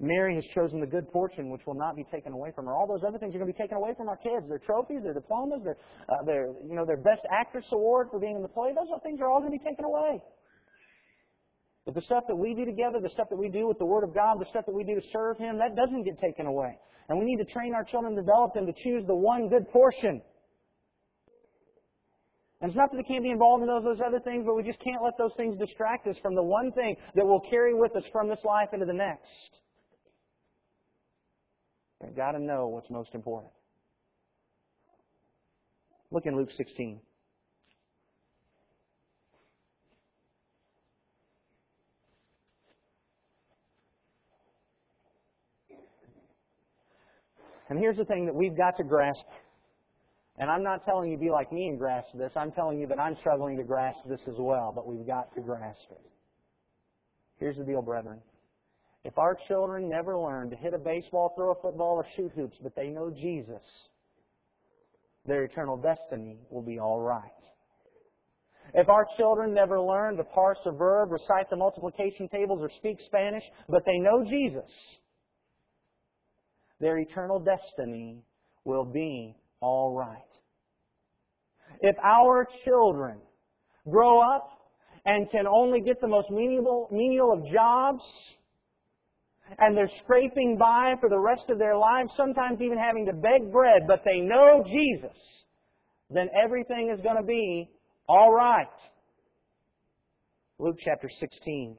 Mary 0.00 0.34
has 0.34 0.44
chosen 0.54 0.80
the 0.80 0.86
good 0.86 1.06
fortune 1.12 1.50
which 1.50 1.62
will 1.66 1.74
not 1.74 1.94
be 1.94 2.04
taken 2.10 2.32
away 2.32 2.50
from 2.54 2.66
her. 2.66 2.74
All 2.74 2.86
those 2.86 3.06
other 3.06 3.18
things 3.18 3.34
are 3.34 3.38
going 3.38 3.50
to 3.50 3.56
be 3.56 3.62
taken 3.62 3.76
away 3.76 3.94
from 3.96 4.08
our 4.08 4.16
kids. 4.16 4.48
Their 4.48 4.58
trophies, 4.58 5.02
their 5.04 5.14
diplomas, 5.14 5.62
their, 5.62 5.76
uh, 6.08 6.24
their, 6.24 6.52
you 6.66 6.74
know, 6.74 6.84
their 6.84 6.96
best 6.96 7.22
actress 7.30 7.64
award 7.72 8.08
for 8.10 8.18
being 8.18 8.36
in 8.36 8.42
the 8.42 8.48
play. 8.48 8.72
Those 8.74 8.90
things 9.02 9.20
are 9.20 9.30
all 9.30 9.38
going 9.38 9.52
to 9.52 9.58
be 9.58 9.64
taken 9.64 9.84
away. 9.84 10.20
But 11.84 11.94
the 11.94 12.02
stuff 12.02 12.24
that 12.28 12.36
we 12.36 12.54
do 12.54 12.64
together, 12.64 12.98
the 13.00 13.10
stuff 13.10 13.28
that 13.30 13.38
we 13.38 13.48
do 13.48 13.68
with 13.68 13.78
the 13.78 13.84
Word 13.84 14.04
of 14.04 14.14
God, 14.14 14.40
the 14.40 14.48
stuff 14.50 14.64
that 14.66 14.74
we 14.74 14.84
do 14.84 14.94
to 14.94 15.06
serve 15.12 15.38
Him, 15.38 15.58
that 15.58 15.76
doesn't 15.76 16.02
get 16.02 16.18
taken 16.18 16.46
away. 16.46 16.78
And 17.08 17.18
we 17.18 17.26
need 17.26 17.36
to 17.36 17.52
train 17.52 17.74
our 17.74 17.84
children, 17.84 18.16
develop 18.16 18.54
them 18.54 18.66
to 18.66 18.72
choose 18.72 19.04
the 19.06 19.14
one 19.14 19.48
good 19.48 19.68
portion. 19.70 20.22
And 22.64 22.70
it's 22.70 22.78
not 22.78 22.90
that 22.92 22.96
they 22.96 23.02
can't 23.02 23.22
be 23.22 23.30
involved 23.30 23.60
in 23.60 23.68
those, 23.68 23.84
those 23.84 24.00
other 24.00 24.18
things, 24.18 24.46
but 24.46 24.56
we 24.56 24.62
just 24.62 24.78
can't 24.78 25.02
let 25.02 25.18
those 25.18 25.32
things 25.36 25.54
distract 25.58 26.06
us 26.06 26.16
from 26.22 26.34
the 26.34 26.42
one 26.42 26.72
thing 26.72 26.96
that 27.14 27.26
will 27.26 27.40
carry 27.40 27.74
with 27.74 27.94
us 27.94 28.04
from 28.10 28.26
this 28.26 28.38
life 28.42 28.70
into 28.72 28.86
the 28.86 28.92
next. 28.94 29.60
We've 32.00 32.16
got 32.16 32.32
to 32.32 32.38
know 32.38 32.68
what's 32.68 32.88
most 32.88 33.14
important. 33.14 33.52
Look 36.10 36.24
in 36.24 36.34
Luke 36.34 36.48
16. 36.56 37.00
And 47.68 47.78
here's 47.78 47.98
the 47.98 48.06
thing 48.06 48.24
that 48.24 48.34
we've 48.34 48.56
got 48.56 48.78
to 48.78 48.84
grasp. 48.84 49.20
And 50.38 50.50
I'm 50.50 50.64
not 50.64 50.84
telling 50.84 51.10
you 51.10 51.16
be 51.16 51.30
like 51.30 51.52
me 51.52 51.68
and 51.68 51.78
grasp 51.78 52.08
this. 52.14 52.32
I'm 52.34 52.50
telling 52.52 52.80
you 52.80 52.86
that 52.88 52.98
I'm 52.98 53.16
struggling 53.20 53.56
to 53.56 53.62
grasp 53.62 54.00
this 54.08 54.20
as 54.26 54.34
well, 54.38 54.72
but 54.74 54.86
we've 54.86 55.06
got 55.06 55.32
to 55.36 55.40
grasp 55.40 55.90
it. 55.90 56.10
Here's 57.38 57.56
the 57.56 57.64
deal, 57.64 57.82
brethren. 57.82 58.20
If 59.04 59.18
our 59.18 59.36
children 59.48 59.88
never 59.88 60.18
learn 60.18 60.50
to 60.50 60.56
hit 60.56 60.74
a 60.74 60.78
baseball, 60.78 61.34
throw 61.36 61.52
a 61.52 61.60
football, 61.60 61.96
or 61.96 62.06
shoot 62.16 62.32
hoops, 62.34 62.56
but 62.62 62.74
they 62.74 62.88
know 62.88 63.10
Jesus, 63.10 63.62
their 65.26 65.44
eternal 65.44 65.76
destiny 65.76 66.38
will 66.50 66.62
be 66.62 66.78
all 66.78 67.00
right. 67.00 67.22
If 68.72 68.88
our 68.88 69.06
children 69.16 69.54
never 69.54 69.80
learn 69.80 70.16
to 70.16 70.24
parse 70.24 70.58
a 70.64 70.72
verb, 70.72 71.12
recite 71.12 71.50
the 71.50 71.56
multiplication 71.56 72.28
tables, 72.28 72.60
or 72.62 72.70
speak 72.78 72.98
Spanish, 73.06 73.44
but 73.68 73.84
they 73.86 73.98
know 73.98 74.24
Jesus, 74.24 74.70
their 76.80 76.98
eternal 76.98 77.38
destiny 77.38 78.24
will 78.64 78.84
be 78.84 79.36
all 79.64 79.94
right. 79.94 80.18
If 81.80 81.96
our 82.04 82.46
children 82.66 83.18
grow 83.88 84.20
up 84.20 84.50
and 85.06 85.30
can 85.30 85.46
only 85.46 85.80
get 85.80 86.02
the 86.02 86.06
most 86.06 86.30
menial, 86.30 86.88
menial 86.92 87.32
of 87.32 87.50
jobs, 87.50 88.02
and 89.58 89.74
they're 89.74 89.90
scraping 90.02 90.58
by 90.58 90.94
for 91.00 91.08
the 91.08 91.18
rest 91.18 91.44
of 91.48 91.58
their 91.58 91.76
lives, 91.76 92.10
sometimes 92.14 92.60
even 92.60 92.76
having 92.78 93.06
to 93.06 93.14
beg 93.14 93.50
bread, 93.50 93.82
but 93.86 94.02
they 94.04 94.20
know 94.20 94.62
Jesus, 94.66 95.16
then 96.10 96.28
everything 96.42 96.90
is 96.94 97.00
going 97.00 97.16
to 97.16 97.26
be 97.26 97.70
all 98.06 98.34
right. 98.34 98.66
Luke 100.58 100.76
chapter 100.84 101.08
16, 101.20 101.76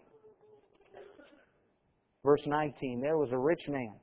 verse 2.23 2.41
19. 2.47 2.99
There 2.99 3.17
was 3.17 3.29
a 3.31 3.37
rich 3.37 3.61
man 3.67 3.93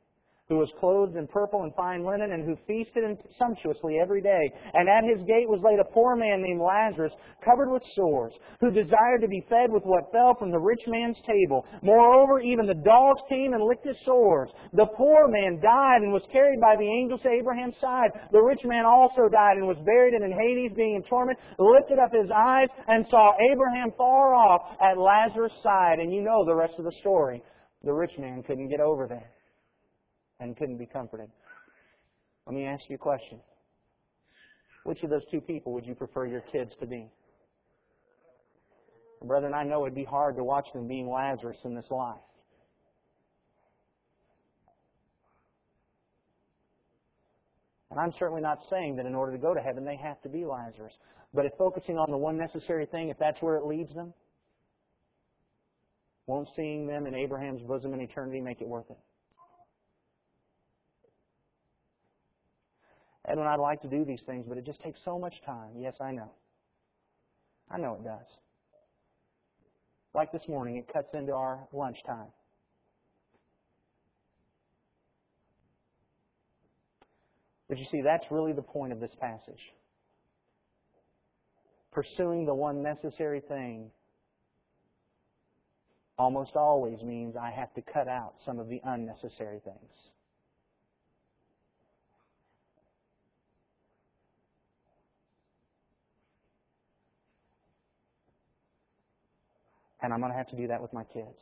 who 0.52 0.58
was 0.58 0.72
clothed 0.78 1.16
in 1.16 1.26
purple 1.26 1.62
and 1.62 1.72
fine 1.74 2.04
linen, 2.04 2.32
and 2.32 2.44
who 2.44 2.54
feasted 2.68 3.16
sumptuously 3.38 3.96
every 3.98 4.20
day. 4.20 4.52
And 4.74 4.86
at 4.86 5.08
his 5.08 5.24
gate 5.24 5.48
was 5.48 5.64
laid 5.64 5.80
a 5.80 5.92
poor 5.96 6.14
man 6.14 6.42
named 6.44 6.60
Lazarus, 6.60 7.12
covered 7.42 7.72
with 7.72 7.82
sores, 7.96 8.34
who 8.60 8.70
desired 8.70 9.22
to 9.22 9.28
be 9.28 9.46
fed 9.48 9.72
with 9.72 9.82
what 9.84 10.12
fell 10.12 10.36
from 10.36 10.50
the 10.50 10.60
rich 10.60 10.84
man's 10.86 11.16
table. 11.24 11.64
Moreover, 11.80 12.40
even 12.40 12.66
the 12.66 12.84
dogs 12.84 13.22
came 13.30 13.54
and 13.54 13.64
licked 13.64 13.86
his 13.86 13.96
sores. 14.04 14.50
The 14.74 14.92
poor 14.92 15.26
man 15.28 15.58
died 15.64 16.04
and 16.04 16.12
was 16.12 16.28
carried 16.30 16.60
by 16.60 16.76
the 16.76 16.84
angels 17.00 17.22
to 17.22 17.32
Abraham's 17.32 17.80
side. 17.80 18.12
The 18.30 18.44
rich 18.44 18.60
man 18.64 18.84
also 18.84 19.32
died 19.32 19.56
and 19.56 19.66
was 19.66 19.80
buried, 19.88 20.12
and 20.12 20.22
in 20.22 20.36
Hades, 20.36 20.76
being 20.76 20.96
in 20.96 21.02
torment, 21.08 21.38
lifted 21.58 21.98
up 21.98 22.12
his 22.12 22.28
eyes 22.28 22.68
and 22.88 23.06
saw 23.08 23.32
Abraham 23.50 23.88
far 23.96 24.34
off 24.34 24.76
at 24.84 25.00
Lazarus' 25.00 25.56
side. 25.62 25.98
And 25.98 26.12
you 26.12 26.20
know 26.20 26.44
the 26.44 26.54
rest 26.54 26.74
of 26.76 26.84
the 26.84 26.92
story. 27.00 27.42
The 27.84 27.92
rich 27.92 28.12
man 28.18 28.42
couldn't 28.42 28.68
get 28.68 28.80
over 28.80 29.08
there 29.08 29.32
and 30.42 30.56
couldn't 30.56 30.76
be 30.76 30.86
comforted. 30.86 31.30
Let 32.46 32.54
me 32.54 32.66
ask 32.66 32.84
you 32.88 32.96
a 32.96 32.98
question. 32.98 33.40
Which 34.84 35.02
of 35.04 35.10
those 35.10 35.22
two 35.30 35.40
people 35.40 35.72
would 35.72 35.86
you 35.86 35.94
prefer 35.94 36.26
your 36.26 36.40
kids 36.40 36.72
to 36.80 36.86
be? 36.86 37.08
Brethren, 39.22 39.54
I 39.54 39.62
know 39.62 39.84
it'd 39.84 39.94
be 39.94 40.04
hard 40.04 40.36
to 40.36 40.42
watch 40.42 40.66
them 40.74 40.88
being 40.88 41.08
Lazarus 41.08 41.58
in 41.64 41.76
this 41.76 41.88
life. 41.90 42.18
And 47.92 48.00
I'm 48.00 48.12
certainly 48.18 48.42
not 48.42 48.58
saying 48.68 48.96
that 48.96 49.06
in 49.06 49.14
order 49.14 49.32
to 49.32 49.38
go 49.38 49.54
to 49.54 49.60
heaven 49.60 49.84
they 49.84 49.96
have 49.96 50.20
to 50.22 50.28
be 50.28 50.44
Lazarus. 50.44 50.94
But 51.32 51.46
if 51.46 51.52
focusing 51.56 51.98
on 51.98 52.10
the 52.10 52.16
one 52.16 52.36
necessary 52.36 52.86
thing, 52.86 53.10
if 53.10 53.18
that's 53.18 53.40
where 53.40 53.56
it 53.56 53.64
leads 53.64 53.94
them, 53.94 54.12
won't 56.26 56.48
seeing 56.56 56.86
them 56.86 57.06
in 57.06 57.14
Abraham's 57.14 57.62
bosom 57.62 57.94
in 57.94 58.00
eternity 58.00 58.40
make 58.40 58.60
it 58.60 58.66
worth 58.66 58.90
it? 58.90 58.98
Edwin, 63.28 63.46
I'd 63.46 63.60
like 63.60 63.80
to 63.82 63.88
do 63.88 64.04
these 64.04 64.20
things, 64.26 64.46
but 64.48 64.58
it 64.58 64.66
just 64.66 64.80
takes 64.80 64.98
so 65.04 65.18
much 65.18 65.34
time. 65.46 65.70
Yes, 65.78 65.94
I 66.00 66.10
know. 66.10 66.30
I 67.70 67.78
know 67.78 67.94
it 67.94 68.04
does. 68.04 68.26
Like 70.14 70.32
this 70.32 70.42
morning, 70.48 70.76
it 70.76 70.92
cuts 70.92 71.08
into 71.14 71.32
our 71.32 71.60
lunchtime. 71.72 72.28
But 77.68 77.78
you 77.78 77.86
see, 77.90 78.02
that's 78.02 78.26
really 78.30 78.52
the 78.52 78.62
point 78.62 78.92
of 78.92 79.00
this 79.00 79.12
passage. 79.18 79.72
Pursuing 81.92 82.44
the 82.44 82.54
one 82.54 82.82
necessary 82.82 83.40
thing 83.40 83.90
almost 86.18 86.54
always 86.54 87.02
means 87.02 87.34
I 87.36 87.50
have 87.50 87.72
to 87.74 87.82
cut 87.82 88.08
out 88.08 88.34
some 88.44 88.58
of 88.58 88.68
the 88.68 88.80
unnecessary 88.84 89.60
things. 89.64 90.10
And 100.02 100.12
I'm 100.12 100.20
going 100.20 100.32
to 100.32 100.38
have 100.38 100.48
to 100.48 100.56
do 100.56 100.66
that 100.66 100.82
with 100.82 100.92
my 100.92 101.04
kids. 101.04 101.38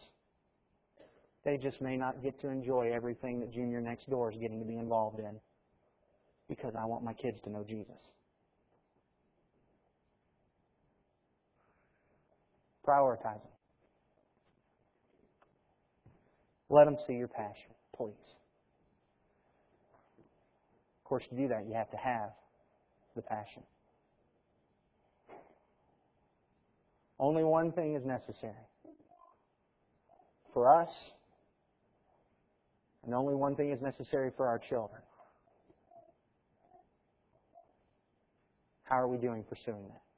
They 1.45 1.57
just 1.57 1.81
may 1.81 1.97
not 1.97 2.23
get 2.23 2.39
to 2.43 2.49
enjoy 2.49 2.93
everything 2.93 3.41
that 3.41 3.53
Junior 3.53 3.81
next 3.81 4.09
door 4.11 4.31
is 4.31 4.39
getting 4.39 4.59
to 4.59 4.67
be 4.67 4.77
involved 4.77 5.19
in 5.19 5.41
because 6.49 6.75
I 6.79 6.85
want 6.85 7.03
my 7.03 7.15
kids 7.15 7.39
to 7.45 7.51
know 7.51 7.65
Jesus. 7.67 7.97
Prioritize 12.87 13.23
them. 13.23 13.53
Let 16.69 16.85
them 16.85 16.97
see 17.07 17.15
your 17.15 17.29
passion, 17.29 17.71
please. 17.97 18.13
Of 20.99 21.05
course, 21.05 21.25
to 21.31 21.37
do 21.37 21.49
that, 21.49 21.67
you 21.67 21.75
have 21.75 21.91
to 21.91 21.97
have 21.97 22.31
the 23.17 23.23
passion. 23.23 23.63
Only 27.21 27.45
one 27.45 27.71
thing 27.71 27.95
is 27.95 28.05
necessary. 28.05 28.55
For 30.55 30.83
us, 30.83 30.89
and 33.05 33.15
only 33.15 33.35
one 33.35 33.55
thing 33.55 33.71
is 33.71 33.81
necessary 33.83 34.31
for 34.37 34.49
our 34.49 34.59
children. 34.59 35.03
How 38.85 38.97
are 38.97 39.07
we 39.07 39.19
doing 39.19 39.45
pursuing 39.45 39.87
that? 39.89 40.10